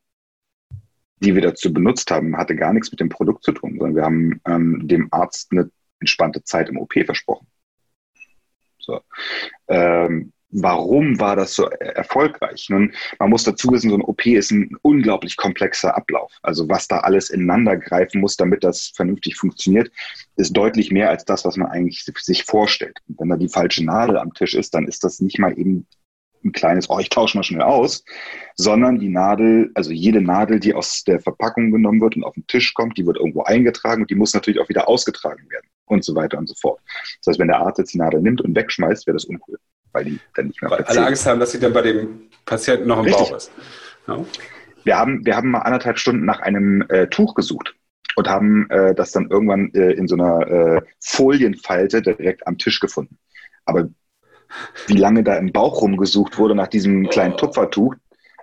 die 1.21 1.35
wir 1.35 1.41
dazu 1.41 1.71
benutzt 1.71 2.11
haben, 2.11 2.37
hatte 2.37 2.55
gar 2.55 2.73
nichts 2.73 2.91
mit 2.91 2.99
dem 2.99 3.09
Produkt 3.09 3.43
zu 3.43 3.51
tun, 3.51 3.77
sondern 3.77 3.95
wir 3.95 4.03
haben 4.03 4.41
ähm, 4.45 4.87
dem 4.87 5.07
Arzt 5.11 5.51
eine 5.51 5.69
entspannte 5.99 6.43
Zeit 6.43 6.69
im 6.69 6.77
OP 6.77 6.93
versprochen. 7.05 7.47
So. 8.79 9.01
Ähm, 9.67 10.33
warum 10.49 11.19
war 11.19 11.35
das 11.35 11.53
so 11.53 11.65
erfolgreich? 11.65 12.67
Nun, 12.69 12.93
man 13.19 13.29
muss 13.29 13.43
dazu 13.43 13.71
wissen, 13.71 13.91
so 13.91 13.95
ein 13.95 14.01
OP 14.01 14.25
ist 14.25 14.51
ein 14.51 14.75
unglaublich 14.81 15.37
komplexer 15.37 15.95
Ablauf. 15.95 16.31
Also 16.41 16.67
was 16.67 16.87
da 16.87 16.99
alles 16.99 17.29
ineinander 17.29 17.77
greifen 17.77 18.19
muss, 18.19 18.35
damit 18.35 18.63
das 18.63 18.91
vernünftig 18.95 19.37
funktioniert, 19.37 19.91
ist 20.35 20.57
deutlich 20.57 20.91
mehr 20.91 21.09
als 21.09 21.23
das, 21.23 21.45
was 21.45 21.55
man 21.55 21.69
eigentlich 21.69 22.03
sich 22.03 22.43
vorstellt. 22.43 22.99
Und 23.07 23.19
wenn 23.19 23.29
da 23.29 23.37
die 23.37 23.47
falsche 23.47 23.85
Nadel 23.85 24.17
am 24.17 24.33
Tisch 24.33 24.55
ist, 24.55 24.73
dann 24.73 24.87
ist 24.87 25.03
das 25.03 25.19
nicht 25.19 25.39
mal 25.39 25.57
eben 25.57 25.87
ein 26.43 26.51
kleines, 26.51 26.89
oh, 26.89 26.99
ich 26.99 27.09
tausche 27.09 27.37
mal 27.37 27.43
schnell 27.43 27.61
aus, 27.61 28.03
sondern 28.55 28.99
die 28.99 29.09
Nadel, 29.09 29.71
also 29.75 29.91
jede 29.91 30.21
Nadel, 30.21 30.59
die 30.59 30.73
aus 30.73 31.03
der 31.03 31.19
Verpackung 31.19 31.71
genommen 31.71 32.01
wird 32.01 32.15
und 32.15 32.23
auf 32.23 32.33
den 32.33 32.47
Tisch 32.47 32.73
kommt, 32.73 32.97
die 32.97 33.05
wird 33.05 33.17
irgendwo 33.17 33.43
eingetragen 33.43 34.01
und 34.01 34.09
die 34.09 34.15
muss 34.15 34.33
natürlich 34.33 34.59
auch 34.59 34.69
wieder 34.69 34.87
ausgetragen 34.87 35.49
werden 35.49 35.67
und 35.85 36.03
so 36.03 36.15
weiter 36.15 36.37
und 36.37 36.47
so 36.47 36.55
fort. 36.55 36.79
Das 37.19 37.31
heißt, 37.31 37.39
wenn 37.39 37.47
der 37.47 37.59
Arzt 37.59 37.79
jetzt 37.79 37.93
die 37.93 37.97
Nadel 37.97 38.21
nimmt 38.21 38.41
und 38.41 38.55
wegschmeißt, 38.55 39.07
wäre 39.07 39.15
das 39.15 39.25
uncool, 39.25 39.57
weil 39.91 40.05
die 40.05 40.19
dann 40.35 40.47
nicht 40.47 40.61
mehr 40.61 40.71
Weil 40.71 40.83
alle 40.83 41.05
Angst 41.05 41.25
haben, 41.25 41.39
dass 41.39 41.51
sie 41.51 41.59
dann 41.59 41.73
bei 41.73 41.81
dem 41.81 42.29
Patienten 42.45 42.87
noch 42.87 42.99
im 42.99 43.05
Richtig. 43.05 43.29
Bauch 43.29 43.37
ist. 43.37 43.51
Ja. 44.07 44.25
Wir, 44.83 44.97
haben, 44.97 45.25
wir 45.25 45.35
haben 45.35 45.51
mal 45.51 45.59
anderthalb 45.59 45.99
Stunden 45.99 46.25
nach 46.25 46.39
einem 46.39 46.83
äh, 46.89 47.07
Tuch 47.07 47.35
gesucht 47.35 47.75
und 48.15 48.27
haben 48.27 48.69
äh, 48.69 48.95
das 48.95 49.11
dann 49.11 49.29
irgendwann 49.29 49.71
äh, 49.73 49.91
in 49.91 50.07
so 50.07 50.15
einer 50.15 50.47
äh, 50.47 50.81
Folienfalte 50.99 52.01
direkt 52.01 52.47
am 52.47 52.57
Tisch 52.57 52.79
gefunden. 52.79 53.17
Aber 53.65 53.89
wie 54.87 54.97
lange 54.97 55.23
da 55.23 55.35
im 55.37 55.51
Bauch 55.51 55.81
rumgesucht 55.81 56.37
wurde 56.37 56.55
nach 56.55 56.67
diesem 56.67 57.09
kleinen 57.09 57.37
Tupfertuch. 57.37 57.95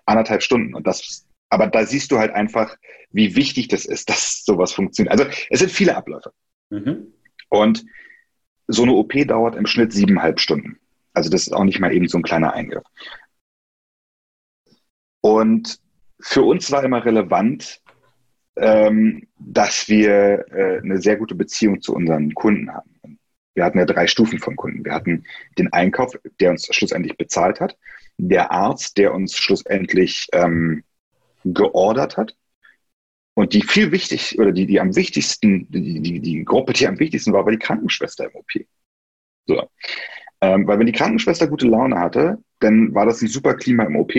Anderthalb 0.06 0.42
Stunden. 0.42 0.74
Und 0.74 0.86
das, 0.86 1.26
aber 1.50 1.66
da 1.66 1.84
siehst 1.84 2.10
du 2.10 2.18
halt 2.18 2.32
einfach, 2.32 2.76
wie 3.10 3.36
wichtig 3.36 3.68
das 3.68 3.84
ist, 3.84 4.08
dass 4.10 4.44
sowas 4.44 4.72
funktioniert. 4.72 5.12
Also 5.12 5.30
es 5.50 5.60
sind 5.60 5.70
viele 5.70 5.96
Abläufe. 5.96 6.32
Mhm. 6.70 7.12
Und 7.48 7.84
so 8.66 8.82
eine 8.82 8.92
OP 8.92 9.12
dauert 9.26 9.56
im 9.56 9.66
Schnitt 9.66 9.92
siebeneinhalb 9.92 10.40
Stunden. 10.40 10.78
Also 11.14 11.30
das 11.30 11.42
ist 11.42 11.52
auch 11.52 11.64
nicht 11.64 11.80
mal 11.80 11.92
eben 11.92 12.08
so 12.08 12.18
ein 12.18 12.22
kleiner 12.22 12.52
Eingriff. 12.52 12.84
Und 15.20 15.80
für 16.20 16.42
uns 16.42 16.70
war 16.70 16.84
immer 16.84 17.04
relevant, 17.04 17.80
ähm, 18.56 19.26
dass 19.38 19.88
wir 19.88 20.46
äh, 20.52 20.78
eine 20.82 21.00
sehr 21.00 21.16
gute 21.16 21.34
Beziehung 21.34 21.80
zu 21.80 21.94
unseren 21.94 22.34
Kunden 22.34 22.72
haben. 22.72 22.97
Wir 23.58 23.64
hatten 23.64 23.78
ja 23.78 23.86
drei 23.86 24.06
Stufen 24.06 24.38
von 24.38 24.54
Kunden. 24.54 24.84
Wir 24.84 24.94
hatten 24.94 25.24
den 25.58 25.72
Einkauf, 25.72 26.16
der 26.38 26.50
uns 26.52 26.68
schlussendlich 26.70 27.16
bezahlt 27.16 27.58
hat, 27.58 27.76
der 28.16 28.52
Arzt, 28.52 28.98
der 28.98 29.12
uns 29.12 29.36
schlussendlich 29.36 30.28
ähm, 30.32 30.84
geordert 31.42 32.16
hat 32.16 32.36
und 33.34 33.54
die 33.54 33.62
viel 33.62 33.90
wichtig 33.90 34.38
oder 34.38 34.52
die, 34.52 34.66
die 34.66 34.78
am 34.78 34.94
wichtigsten, 34.94 35.68
die, 35.72 36.00
die, 36.00 36.20
die 36.20 36.44
Gruppe, 36.44 36.72
die 36.72 36.86
am 36.86 37.00
wichtigsten 37.00 37.32
war, 37.32 37.44
war 37.44 37.50
die 37.50 37.58
Krankenschwester 37.58 38.26
im 38.26 38.36
OP. 38.36 38.52
So. 39.46 39.68
Ähm, 40.40 40.68
weil 40.68 40.78
wenn 40.78 40.86
die 40.86 40.92
Krankenschwester 40.92 41.48
gute 41.48 41.66
Laune 41.66 41.98
hatte, 41.98 42.38
dann 42.60 42.94
war 42.94 43.06
das 43.06 43.20
ein 43.22 43.26
super 43.26 43.54
Klima 43.54 43.82
im 43.82 43.96
OP 43.96 44.14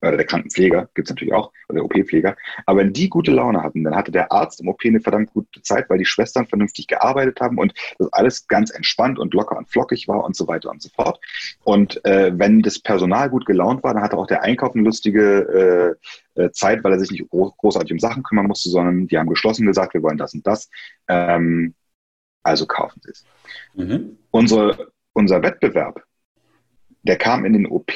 oder 0.00 0.16
der 0.16 0.26
Krankenpfleger 0.26 0.88
gibt 0.94 1.08
es 1.08 1.10
natürlich 1.10 1.34
auch, 1.34 1.52
oder 1.68 1.80
der 1.80 1.84
OP-Pfleger. 1.84 2.36
Aber 2.66 2.80
wenn 2.80 2.92
die 2.92 3.08
gute 3.08 3.32
Laune 3.32 3.62
hatten, 3.62 3.82
dann 3.84 3.96
hatte 3.96 4.12
der 4.12 4.30
Arzt 4.30 4.60
im 4.60 4.68
OP 4.68 4.80
eine 4.84 5.00
verdammt 5.00 5.32
gute 5.32 5.62
Zeit, 5.62 5.90
weil 5.90 5.98
die 5.98 6.04
Schwestern 6.04 6.46
vernünftig 6.46 6.86
gearbeitet 6.86 7.40
haben 7.40 7.58
und 7.58 7.74
das 7.98 8.12
alles 8.12 8.46
ganz 8.46 8.70
entspannt 8.70 9.18
und 9.18 9.34
locker 9.34 9.56
und 9.56 9.68
flockig 9.68 10.06
war 10.08 10.24
und 10.24 10.36
so 10.36 10.46
weiter 10.46 10.70
und 10.70 10.82
so 10.82 10.88
fort. 10.90 11.20
Und 11.64 12.04
äh, 12.04 12.32
wenn 12.36 12.62
das 12.62 12.78
Personal 12.78 13.28
gut 13.30 13.46
gelaunt 13.46 13.82
war, 13.82 13.94
dann 13.94 14.02
hatte 14.02 14.16
auch 14.16 14.26
der 14.26 14.42
Einkauf 14.42 14.74
eine 14.74 14.84
lustige 14.84 15.96
äh, 16.36 16.42
äh, 16.42 16.50
Zeit, 16.52 16.84
weil 16.84 16.92
er 16.92 17.00
sich 17.00 17.10
nicht 17.10 17.28
großartig 17.28 17.92
um 17.92 17.98
Sachen 17.98 18.22
kümmern 18.22 18.46
musste, 18.46 18.70
sondern 18.70 19.08
die 19.08 19.18
haben 19.18 19.28
geschlossen 19.28 19.66
gesagt, 19.66 19.94
wir 19.94 20.02
wollen 20.02 20.18
das 20.18 20.34
und 20.34 20.46
das. 20.46 20.70
Ähm, 21.08 21.74
also 22.42 22.66
kaufen 22.66 23.00
sie 23.02 23.10
es. 23.10 23.24
Mhm. 23.74 24.18
Unsere, 24.30 24.92
unser 25.12 25.42
Wettbewerb, 25.42 26.02
der 27.02 27.16
kam 27.16 27.44
in 27.44 27.52
den 27.52 27.66
OP 27.66 27.92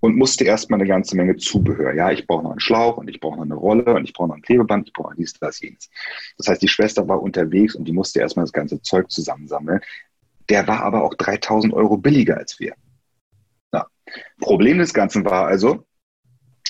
und 0.00 0.16
musste 0.16 0.44
erstmal 0.44 0.80
eine 0.80 0.88
ganze 0.88 1.16
Menge 1.16 1.36
Zubehör. 1.36 1.94
Ja, 1.94 2.10
ich 2.10 2.26
brauche 2.26 2.42
noch 2.42 2.50
einen 2.52 2.60
Schlauch 2.60 2.96
und 2.96 3.08
ich 3.08 3.20
brauche 3.20 3.36
noch 3.36 3.44
eine 3.44 3.54
Rolle 3.54 3.94
und 3.94 4.04
ich 4.04 4.12
brauche 4.12 4.28
noch 4.28 4.36
ein 4.36 4.42
Klebeband, 4.42 4.88
ich 4.88 4.92
brauche 4.92 5.14
dies, 5.16 5.32
das, 5.34 5.60
jenes. 5.60 5.90
Das 6.36 6.48
heißt, 6.48 6.62
die 6.62 6.68
Schwester 6.68 7.08
war 7.08 7.22
unterwegs 7.22 7.74
und 7.74 7.86
die 7.86 7.92
musste 7.92 8.20
erstmal 8.20 8.44
das 8.44 8.52
ganze 8.52 8.80
Zeug 8.82 9.10
zusammensammeln. 9.10 9.80
Der 10.48 10.66
war 10.68 10.82
aber 10.82 11.02
auch 11.02 11.14
3000 11.14 11.72
Euro 11.74 11.96
billiger 11.96 12.36
als 12.36 12.60
wir. 12.60 12.74
Ja. 13.72 13.86
Problem 14.40 14.78
des 14.78 14.94
Ganzen 14.94 15.24
war 15.24 15.46
also, 15.46 15.84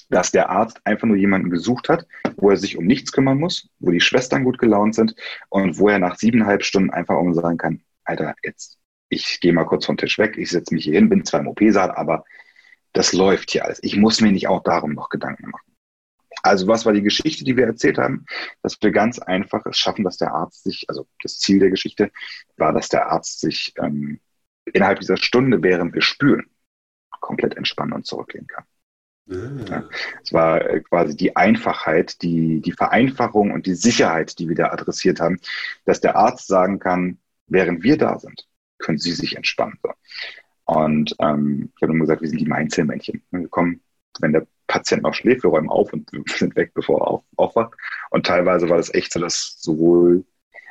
dass 0.08 0.30
der 0.30 0.50
Arzt 0.50 0.80
einfach 0.84 1.06
nur 1.06 1.16
jemanden 1.16 1.50
gesucht 1.50 1.88
hat, 1.88 2.06
wo 2.36 2.50
er 2.50 2.56
sich 2.56 2.76
um 2.76 2.86
nichts 2.86 3.12
kümmern 3.12 3.38
muss, 3.38 3.68
wo 3.80 3.90
die 3.90 4.00
Schwestern 4.00 4.44
gut 4.44 4.58
gelaunt 4.58 4.94
sind 4.94 5.14
und 5.48 5.78
wo 5.78 5.88
er 5.88 5.98
nach 5.98 6.16
siebeneinhalb 6.16 6.64
Stunden 6.64 6.90
einfach 6.90 7.16
um 7.16 7.34
sagen 7.34 7.58
kann, 7.58 7.82
Alter, 8.04 8.34
jetzt, 8.42 8.78
ich 9.08 9.40
gehe 9.40 9.52
mal 9.52 9.64
kurz 9.64 9.86
vom 9.86 9.96
Tisch 9.96 10.18
weg, 10.18 10.36
ich 10.38 10.50
setze 10.50 10.72
mich 10.72 10.84
hier 10.84 10.94
hin, 10.94 11.08
bin 11.08 11.24
zwar 11.24 11.40
im 11.40 11.48
OP-Saal, 11.48 11.90
aber 11.90 12.24
das 12.96 13.12
läuft 13.12 13.50
hier 13.50 13.64
alles. 13.64 13.78
Ich 13.82 13.96
muss 13.96 14.20
mir 14.20 14.32
nicht 14.32 14.48
auch 14.48 14.62
darum 14.62 14.94
noch 14.94 15.10
Gedanken 15.10 15.50
machen. 15.50 15.72
Also 16.42 16.66
was 16.66 16.86
war 16.86 16.92
die 16.92 17.02
Geschichte, 17.02 17.44
die 17.44 17.56
wir 17.56 17.66
erzählt 17.66 17.98
haben? 17.98 18.24
Dass 18.62 18.78
wir 18.80 18.90
ganz 18.90 19.18
einfach 19.18 19.66
es 19.66 19.78
schaffen, 19.78 20.04
dass 20.04 20.16
der 20.16 20.32
Arzt 20.32 20.64
sich, 20.64 20.86
also 20.88 21.06
das 21.22 21.38
Ziel 21.38 21.58
der 21.58 21.70
Geschichte 21.70 22.10
war, 22.56 22.72
dass 22.72 22.88
der 22.88 23.10
Arzt 23.10 23.40
sich 23.40 23.74
ähm, 23.78 24.20
innerhalb 24.64 25.00
dieser 25.00 25.16
Stunde, 25.16 25.62
während 25.62 25.94
wir 25.94 26.02
spülen, 26.02 26.46
komplett 27.20 27.56
entspannen 27.56 27.92
und 27.92 28.06
zurücklehnen 28.06 28.46
kann. 28.46 28.64
Mhm. 29.26 29.66
Ja, 29.68 29.88
es 30.22 30.32
war 30.32 30.64
äh, 30.64 30.80
quasi 30.80 31.16
die 31.16 31.36
Einfachheit, 31.36 32.22
die, 32.22 32.60
die 32.60 32.72
Vereinfachung 32.72 33.50
und 33.50 33.66
die 33.66 33.74
Sicherheit, 33.74 34.38
die 34.38 34.48
wir 34.48 34.56
da 34.56 34.70
adressiert 34.70 35.20
haben, 35.20 35.40
dass 35.84 36.00
der 36.00 36.16
Arzt 36.16 36.46
sagen 36.46 36.78
kann, 36.78 37.18
während 37.48 37.82
wir 37.82 37.98
da 37.98 38.18
sind, 38.18 38.46
können 38.78 38.98
Sie 38.98 39.12
sich 39.12 39.36
entspannen. 39.36 39.78
So. 39.82 39.90
Und 40.66 41.14
ähm, 41.20 41.72
ich 41.76 41.82
habe 41.82 41.92
nur 41.92 42.06
gesagt, 42.06 42.22
wir 42.22 42.28
sind 42.28 42.40
die 42.40 42.46
Mainzelmännchen. 42.46 43.22
Wir 43.30 43.48
kommen, 43.48 43.80
wenn 44.20 44.32
der 44.32 44.46
Patient 44.66 45.02
noch 45.02 45.14
schläft, 45.14 45.44
wir 45.44 45.50
räumen 45.50 45.70
auf 45.70 45.92
und 45.92 46.10
sind 46.28 46.56
weg, 46.56 46.72
bevor 46.74 47.00
er 47.00 47.08
auf, 47.08 47.22
aufwacht. 47.36 47.74
Und 48.10 48.26
teilweise 48.26 48.68
war 48.68 48.76
das 48.76 48.92
echt 48.92 49.12
so, 49.12 49.20
dass 49.20 49.56
sowohl, 49.60 50.24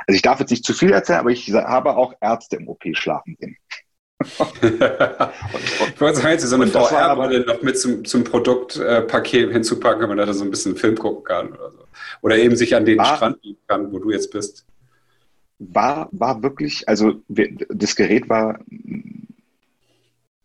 also 0.05 0.15
ich 0.15 0.21
darf 0.21 0.39
jetzt 0.39 0.51
nicht 0.51 0.65
zu 0.65 0.73
viel 0.73 0.91
erzählen, 0.91 1.19
aber 1.19 1.31
ich 1.31 1.51
habe 1.51 1.95
auch 1.95 2.13
Ärzte 2.21 2.57
im 2.57 2.67
OP 2.67 2.83
schlafen 2.93 3.37
sehen 3.39 3.57
ich 4.61 6.01
wollte 6.01 6.19
sagen, 6.19 6.39
so 6.39 6.55
eine 6.55 6.67
VR-Brille 6.67 7.45
noch 7.45 7.61
mit 7.61 7.79
zum, 7.79 8.03
zum 8.05 8.23
Produktpaket 8.23 9.51
hinzupacken, 9.51 10.01
wenn 10.01 10.09
man 10.09 10.17
da 10.17 10.33
so 10.33 10.43
ein 10.43 10.51
bisschen 10.51 10.75
Film 10.75 10.97
gucken 10.97 11.23
kann 11.23 11.49
oder 11.53 11.71
so. 11.71 11.79
Oder 12.21 12.37
eben 12.37 12.55
sich 12.55 12.75
an 12.75 12.85
den 12.85 12.97
war, 12.97 13.15
Strand 13.15 13.41
bieten 13.41 13.61
kann, 13.67 13.91
wo 13.91 13.99
du 13.99 14.11
jetzt 14.11 14.31
bist. 14.31 14.65
War, 15.59 16.09
war 16.11 16.43
wirklich, 16.43 16.87
also 16.89 17.21
das 17.27 17.95
Gerät 17.95 18.27
war, 18.27 18.59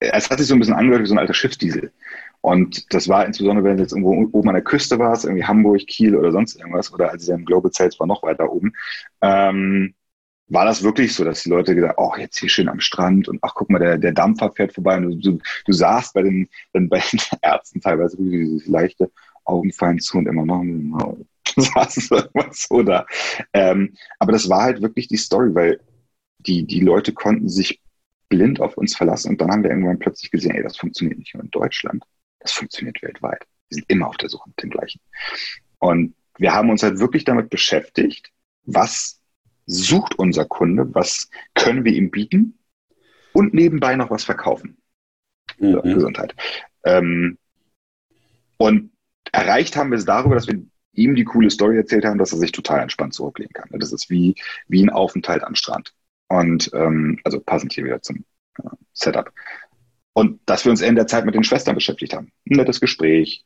es 0.00 0.30
hat 0.30 0.38
sich 0.38 0.48
so 0.48 0.54
ein 0.54 0.60
bisschen 0.60 0.74
angehört 0.74 1.02
wie 1.02 1.06
so 1.06 1.14
ein 1.14 1.18
alter 1.18 1.34
Schiffsdiesel. 1.34 1.92
Und 2.40 2.92
das 2.94 3.08
war 3.08 3.26
insbesondere, 3.26 3.64
wenn 3.64 3.76
du 3.76 3.82
jetzt 3.82 3.92
irgendwo 3.92 4.14
oben 4.32 4.48
an 4.48 4.54
der 4.54 4.64
Küste 4.64 4.98
warst, 4.98 5.24
irgendwie 5.24 5.44
Hamburg, 5.44 5.86
Kiel 5.86 6.16
oder 6.16 6.32
sonst 6.32 6.56
irgendwas, 6.56 6.92
oder 6.92 7.10
als 7.10 7.24
ich 7.24 7.28
im 7.28 7.44
Global 7.44 7.70
Sales 7.72 8.00
war 8.00 8.06
noch 8.06 8.22
weiter 8.22 8.50
oben, 8.50 8.72
ähm, 9.20 9.94
war 10.48 10.64
das 10.64 10.82
wirklich 10.82 11.14
so, 11.14 11.24
dass 11.24 11.42
die 11.44 11.50
Leute 11.50 11.74
gesagt 11.74 11.96
haben, 11.96 12.04
oh, 12.04 12.16
jetzt 12.18 12.38
hier 12.38 12.48
schön 12.48 12.68
am 12.68 12.80
Strand 12.80 13.28
und 13.28 13.38
ach, 13.42 13.54
guck 13.54 13.70
mal, 13.70 13.78
der, 13.78 13.98
der 13.98 14.12
Dampfer 14.12 14.50
fährt 14.50 14.72
vorbei 14.72 14.96
und 14.96 15.10
du, 15.10 15.32
du, 15.32 15.38
du 15.64 15.72
saßt 15.72 16.14
bei 16.14 16.22
den, 16.22 16.48
dann 16.72 16.88
bei 16.88 17.00
den 17.12 17.20
Ärzten 17.42 17.80
teilweise 17.80 18.16
dieses 18.16 18.66
leichte 18.66 19.10
Augenfallen 19.44 20.00
zu 20.00 20.18
und 20.18 20.26
immer 20.26 20.44
noch 20.44 20.62
no, 20.62 21.18
saß 21.56 22.10
irgendwas 22.10 22.66
so 22.68 22.82
da. 22.82 23.06
Ähm, 23.52 23.94
aber 24.18 24.32
das 24.32 24.48
war 24.48 24.62
halt 24.62 24.82
wirklich 24.82 25.08
die 25.08 25.16
Story, 25.16 25.54
weil 25.54 25.80
die, 26.38 26.64
die 26.66 26.80
Leute 26.80 27.12
konnten 27.12 27.48
sich 27.48 27.80
blind 28.30 28.60
auf 28.60 28.78
uns 28.78 28.96
verlassen 28.96 29.30
und 29.30 29.40
dann 29.40 29.50
haben 29.50 29.62
wir 29.62 29.70
irgendwann 29.70 29.98
plötzlich 29.98 30.30
gesehen, 30.30 30.52
ey, 30.52 30.62
das 30.62 30.78
funktioniert 30.78 31.18
nicht 31.18 31.34
nur 31.34 31.44
in 31.44 31.50
Deutschland, 31.50 32.02
das 32.38 32.52
funktioniert 32.52 33.02
weltweit. 33.02 33.44
Wir 33.68 33.76
sind 33.76 33.90
immer 33.90 34.08
auf 34.08 34.16
der 34.16 34.30
Suche 34.30 34.48
mit 34.48 34.62
dem 34.62 34.70
gleichen. 34.70 35.00
Und 35.78 36.14
wir 36.38 36.54
haben 36.54 36.70
uns 36.70 36.82
halt 36.82 36.98
wirklich 36.98 37.24
damit 37.24 37.50
beschäftigt, 37.50 38.30
was 38.64 39.20
sucht 39.66 40.18
unser 40.18 40.46
Kunde, 40.46 40.94
was 40.94 41.28
können 41.54 41.84
wir 41.84 41.92
ihm 41.92 42.10
bieten 42.10 42.58
und 43.32 43.52
nebenbei 43.52 43.96
noch 43.96 44.10
was 44.10 44.24
verkaufen. 44.24 44.78
Mhm. 45.58 45.82
Gesundheit. 45.82 46.34
Ähm, 46.84 47.36
und 48.56 48.92
erreicht 49.32 49.76
haben 49.76 49.90
wir 49.90 49.98
es 49.98 50.04
darüber, 50.04 50.34
dass 50.34 50.46
wir 50.46 50.62
ihm 50.92 51.14
die 51.14 51.24
coole 51.24 51.50
Story 51.50 51.76
erzählt 51.76 52.04
haben, 52.04 52.18
dass 52.18 52.32
er 52.32 52.38
sich 52.38 52.52
total 52.52 52.80
entspannt 52.80 53.14
zurücklegen 53.14 53.52
kann. 53.52 53.68
Das 53.72 53.92
ist 53.92 54.10
wie, 54.10 54.34
wie 54.68 54.82
ein 54.82 54.90
Aufenthalt 54.90 55.44
am 55.44 55.54
Strand. 55.54 55.94
Und 56.30 56.70
ähm, 56.74 57.18
also 57.24 57.40
passend 57.40 57.72
hier 57.72 57.84
wieder 57.84 58.00
zum 58.02 58.24
äh, 58.58 58.68
Setup. 58.92 59.32
Und 60.12 60.40
dass 60.46 60.64
wir 60.64 60.70
uns 60.70 60.80
in 60.80 60.94
der 60.94 61.08
Zeit 61.08 61.26
mit 61.26 61.34
den 61.34 61.42
Schwestern 61.42 61.74
beschäftigt 61.74 62.14
haben. 62.14 62.30
Ein 62.48 62.56
nettes 62.56 62.80
Gespräch, 62.80 63.44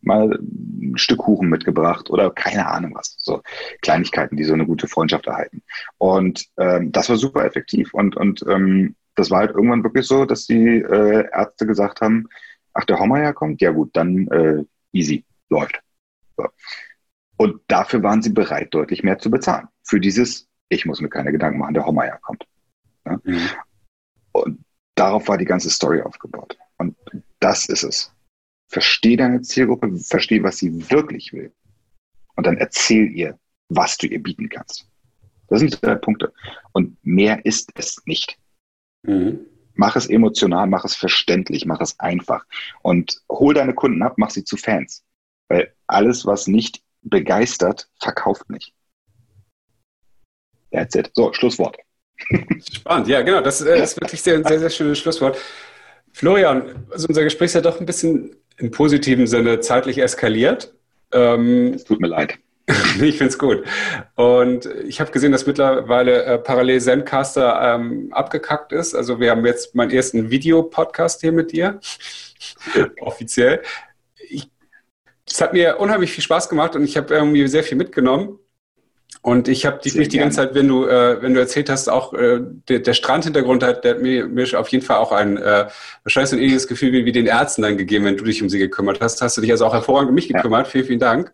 mal 0.00 0.30
ein 0.30 0.96
Stück 0.96 1.18
Kuchen 1.18 1.48
mitgebracht 1.48 2.10
oder 2.10 2.30
keine 2.30 2.68
Ahnung 2.68 2.94
was. 2.94 3.16
So 3.18 3.42
Kleinigkeiten, 3.82 4.36
die 4.36 4.44
so 4.44 4.54
eine 4.54 4.64
gute 4.64 4.86
Freundschaft 4.86 5.26
erhalten. 5.26 5.62
Und 5.98 6.46
ähm, 6.56 6.92
das 6.92 7.08
war 7.08 7.16
super 7.16 7.44
effektiv. 7.44 7.92
Und, 7.94 8.16
und 8.16 8.44
ähm, 8.48 8.94
das 9.16 9.32
war 9.32 9.40
halt 9.40 9.50
irgendwann 9.50 9.82
wirklich 9.82 10.06
so, 10.06 10.24
dass 10.24 10.46
die 10.46 10.82
äh, 10.82 11.28
Ärzte 11.32 11.66
gesagt 11.66 12.00
haben, 12.00 12.28
ach, 12.74 12.84
der 12.84 13.00
Hommeier 13.00 13.32
kommt? 13.32 13.60
Ja 13.60 13.72
gut, 13.72 13.90
dann 13.94 14.28
äh, 14.28 14.64
easy, 14.92 15.24
läuft. 15.48 15.80
So. 16.36 16.46
Und 17.38 17.60
dafür 17.66 18.04
waren 18.04 18.22
sie 18.22 18.30
bereit, 18.30 18.72
deutlich 18.72 19.02
mehr 19.02 19.18
zu 19.18 19.32
bezahlen. 19.32 19.66
Für 19.82 19.98
dieses, 19.98 20.48
ich 20.68 20.86
muss 20.86 21.00
mir 21.00 21.08
keine 21.08 21.32
Gedanken 21.32 21.58
machen, 21.58 21.74
der 21.74 21.86
Hommeier 21.86 22.18
kommt. 22.18 22.46
Ja? 23.06 23.20
Mhm. 23.22 23.48
Und 24.32 24.64
darauf 24.94 25.28
war 25.28 25.38
die 25.38 25.44
ganze 25.44 25.70
Story 25.70 26.00
aufgebaut. 26.02 26.56
Und 26.78 26.96
das 27.40 27.68
ist 27.68 27.84
es. 27.84 28.12
Versteh 28.68 29.16
deine 29.16 29.42
Zielgruppe, 29.42 29.96
versteh, 29.98 30.42
was 30.42 30.58
sie 30.58 30.90
wirklich 30.90 31.32
will. 31.32 31.52
Und 32.36 32.46
dann 32.46 32.56
erzähl 32.56 33.10
ihr, 33.10 33.38
was 33.68 33.96
du 33.96 34.06
ihr 34.06 34.22
bieten 34.22 34.48
kannst. 34.48 34.88
Das 35.48 35.60
sind 35.60 35.84
drei 35.84 35.94
Punkte. 35.94 36.32
Und 36.72 36.96
mehr 37.04 37.44
ist 37.44 37.70
es 37.74 38.02
nicht. 38.06 38.38
Mhm. 39.02 39.46
Mach 39.74 39.96
es 39.96 40.06
emotional, 40.06 40.66
mach 40.66 40.84
es 40.84 40.94
verständlich, 40.94 41.66
mach 41.66 41.80
es 41.80 41.98
einfach. 41.98 42.44
Und 42.82 43.22
hol 43.28 43.54
deine 43.54 43.74
Kunden 43.74 44.02
ab, 44.02 44.14
mach 44.16 44.30
sie 44.30 44.44
zu 44.44 44.56
Fans. 44.56 45.04
Weil 45.48 45.74
alles, 45.86 46.26
was 46.26 46.46
nicht 46.46 46.82
begeistert, 47.02 47.90
verkauft 48.00 48.48
nicht. 48.50 48.72
That's 50.74 50.96
it. 50.96 51.10
So, 51.14 51.32
Schlusswort. 51.32 51.76
Spannend, 52.72 53.08
ja, 53.08 53.22
genau. 53.22 53.40
Das 53.40 53.60
äh, 53.60 53.82
ist 53.82 54.00
wirklich 54.00 54.20
sehr, 54.20 54.34
ein 54.34 54.44
sehr, 54.44 54.58
sehr 54.58 54.70
schönes 54.70 54.98
Schlusswort. 54.98 55.38
Florian, 56.12 56.86
also 56.90 57.08
unser 57.08 57.22
Gespräch 57.22 57.46
ist 57.46 57.54
ja 57.54 57.60
doch 57.60 57.80
ein 57.80 57.86
bisschen 57.86 58.36
im 58.56 58.70
positiven 58.70 59.26
Sinne 59.26 59.60
zeitlich 59.60 59.98
eskaliert. 59.98 60.74
Ähm, 61.12 61.74
es 61.74 61.84
tut 61.84 62.00
mir 62.00 62.08
leid. 62.08 62.38
ich 63.00 63.18
finde 63.18 63.26
es 63.26 63.38
gut. 63.38 63.64
Und 64.16 64.66
ich 64.66 65.00
habe 65.00 65.12
gesehen, 65.12 65.32
dass 65.32 65.46
mittlerweile 65.46 66.24
äh, 66.24 66.38
parallel 66.38 66.80
Zencaster 66.80 67.74
ähm, 67.74 68.08
abgekackt 68.12 68.72
ist. 68.72 68.94
Also 68.94 69.20
wir 69.20 69.30
haben 69.30 69.46
jetzt 69.46 69.74
meinen 69.74 69.90
ersten 69.90 70.30
Videopodcast 70.30 71.20
hier 71.20 71.32
mit 71.32 71.52
dir, 71.52 71.78
offiziell. 73.00 73.62
es 75.28 75.40
hat 75.40 75.52
mir 75.52 75.78
unheimlich 75.78 76.10
viel 76.10 76.24
Spaß 76.24 76.48
gemacht 76.48 76.74
und 76.74 76.84
ich 76.84 76.96
habe 76.96 77.14
irgendwie 77.14 77.46
sehr 77.46 77.62
viel 77.62 77.76
mitgenommen. 77.76 78.38
Und 79.24 79.48
ich 79.48 79.64
habe 79.64 79.78
dich 79.78 79.94
die 79.94 80.18
ganze 80.18 80.36
Zeit, 80.36 80.54
wenn 80.54 80.68
du, 80.68 80.84
äh, 80.84 81.22
wenn 81.22 81.32
du 81.32 81.40
erzählt 81.40 81.70
hast, 81.70 81.88
auch 81.88 82.12
äh, 82.12 82.40
der, 82.68 82.80
der 82.80 82.92
Strandhintergrund 82.92 83.62
hat, 83.62 83.82
der 83.82 83.94
hat 83.94 84.02
mir, 84.02 84.26
mir 84.26 84.46
auf 84.60 84.68
jeden 84.68 84.84
Fall 84.84 84.98
auch 84.98 85.12
ein 85.12 85.38
äh, 85.38 85.66
wahrscheinlich 86.02 86.28
so 86.28 86.36
ein 86.36 86.42
ähnliches 86.42 86.68
Gefühl 86.68 86.92
wie, 86.92 87.06
wie 87.06 87.12
den 87.12 87.24
Ärzten 87.24 87.62
dann 87.62 87.78
gegeben, 87.78 88.04
wenn 88.04 88.18
du 88.18 88.24
dich 88.24 88.42
um 88.42 88.50
sie 88.50 88.58
gekümmert 88.58 89.00
hast. 89.00 89.22
Hast 89.22 89.38
du 89.38 89.40
dich 89.40 89.50
also 89.50 89.64
auch 89.64 89.72
hervorragend 89.72 90.10
um 90.10 90.14
mich 90.14 90.28
gekümmert. 90.28 90.66
Ja. 90.66 90.70
Vielen, 90.72 90.84
vielen 90.84 91.00
Dank. 91.00 91.32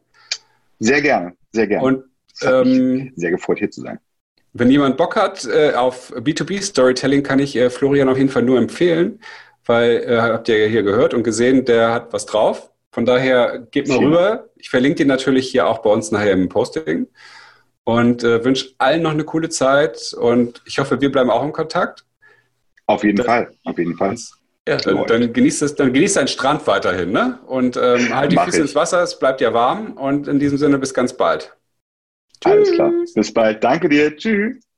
Sehr 0.79 1.03
gerne, 1.03 1.33
sehr 1.51 1.67
gerne. 1.67 1.85
Und 1.85 2.05
ähm, 2.43 3.13
sehr 3.17 3.33
gefreut, 3.33 3.59
hier 3.59 3.73
zu 3.73 3.81
sein. 3.81 3.99
Wenn 4.53 4.71
jemand 4.71 4.97
Bock 4.97 5.17
hat 5.17 5.45
äh, 5.47 5.73
auf 5.73 6.15
B2B 6.15 6.63
Storytelling, 6.63 7.25
kann 7.25 7.41
ich 7.41 7.57
äh, 7.57 7.71
Florian 7.71 8.09
auf 8.09 8.19
jeden 8.19 8.31
Fall 8.31 8.45
nur 8.45 8.59
empfehlen, 8.59 9.19
weil 9.67 10.05
äh, 10.07 10.17
habt 10.21 10.49
ihr 10.49 10.59
ja 10.59 10.67
hier 10.69 10.85
gehört 10.85 11.13
und 11.13 11.25
gesehen, 11.25 11.65
der 11.65 11.93
hat 11.93 12.13
was 12.13 12.25
drauf. 12.25 12.71
Von 12.93 13.05
daher 13.05 13.67
geht 13.73 13.89
mal 13.89 13.99
rüber. 13.99 14.49
Ich 14.55 14.71
verlinke 14.71 14.99
den 14.99 15.09
natürlich 15.09 15.51
hier 15.51 15.67
auch 15.67 15.79
bei 15.81 15.91
uns 15.91 16.13
nachher 16.13 16.31
im 16.31 16.49
Posting 16.49 17.09
und 17.91 18.23
äh, 18.23 18.45
wünsche 18.45 18.71
allen 18.79 19.03
noch 19.03 19.11
eine 19.11 19.25
coole 19.25 19.49
Zeit 19.49 20.13
und 20.13 20.63
ich 20.65 20.79
hoffe, 20.79 21.01
wir 21.01 21.11
bleiben 21.11 21.29
auch 21.29 21.43
im 21.43 21.53
Kontakt. 21.53 22.05
Auf 22.87 23.03
jeden 23.03 23.17
dann, 23.17 23.27
Fall, 23.27 23.51
auf 23.65 23.79
jeden 23.79 23.97
Fall. 23.97 24.17
Ja, 24.69 24.77
dann, 24.77 25.07
dann 25.07 25.33
genießt 25.33 25.63
es, 25.63 25.75
dann 25.75 25.93
genießt 25.93 26.17
deinen 26.17 26.29
Strand 26.29 26.65
weiterhin, 26.69 27.11
ne? 27.11 27.41
Und 27.47 27.77
ähm, 27.77 28.15
halt 28.15 28.31
die 28.31 28.37
Mach 28.37 28.45
Füße 28.45 28.59
ich. 28.59 28.63
ins 28.63 28.75
Wasser, 28.77 29.03
es 29.03 29.19
bleibt 29.19 29.41
ja 29.41 29.53
warm 29.53 29.95
und 29.95 30.29
in 30.29 30.39
diesem 30.39 30.59
Sinne 30.59 30.79
bis 30.79 30.95
ganz 30.95 31.13
bald. 31.13 31.57
Tschüss. 32.41 32.53
Alles 32.53 32.73
klar. 32.73 32.93
Bis 33.15 33.35
bald. 33.35 33.65
Danke 33.65 33.89
dir. 33.89 34.17
Tschüss. 34.17 34.70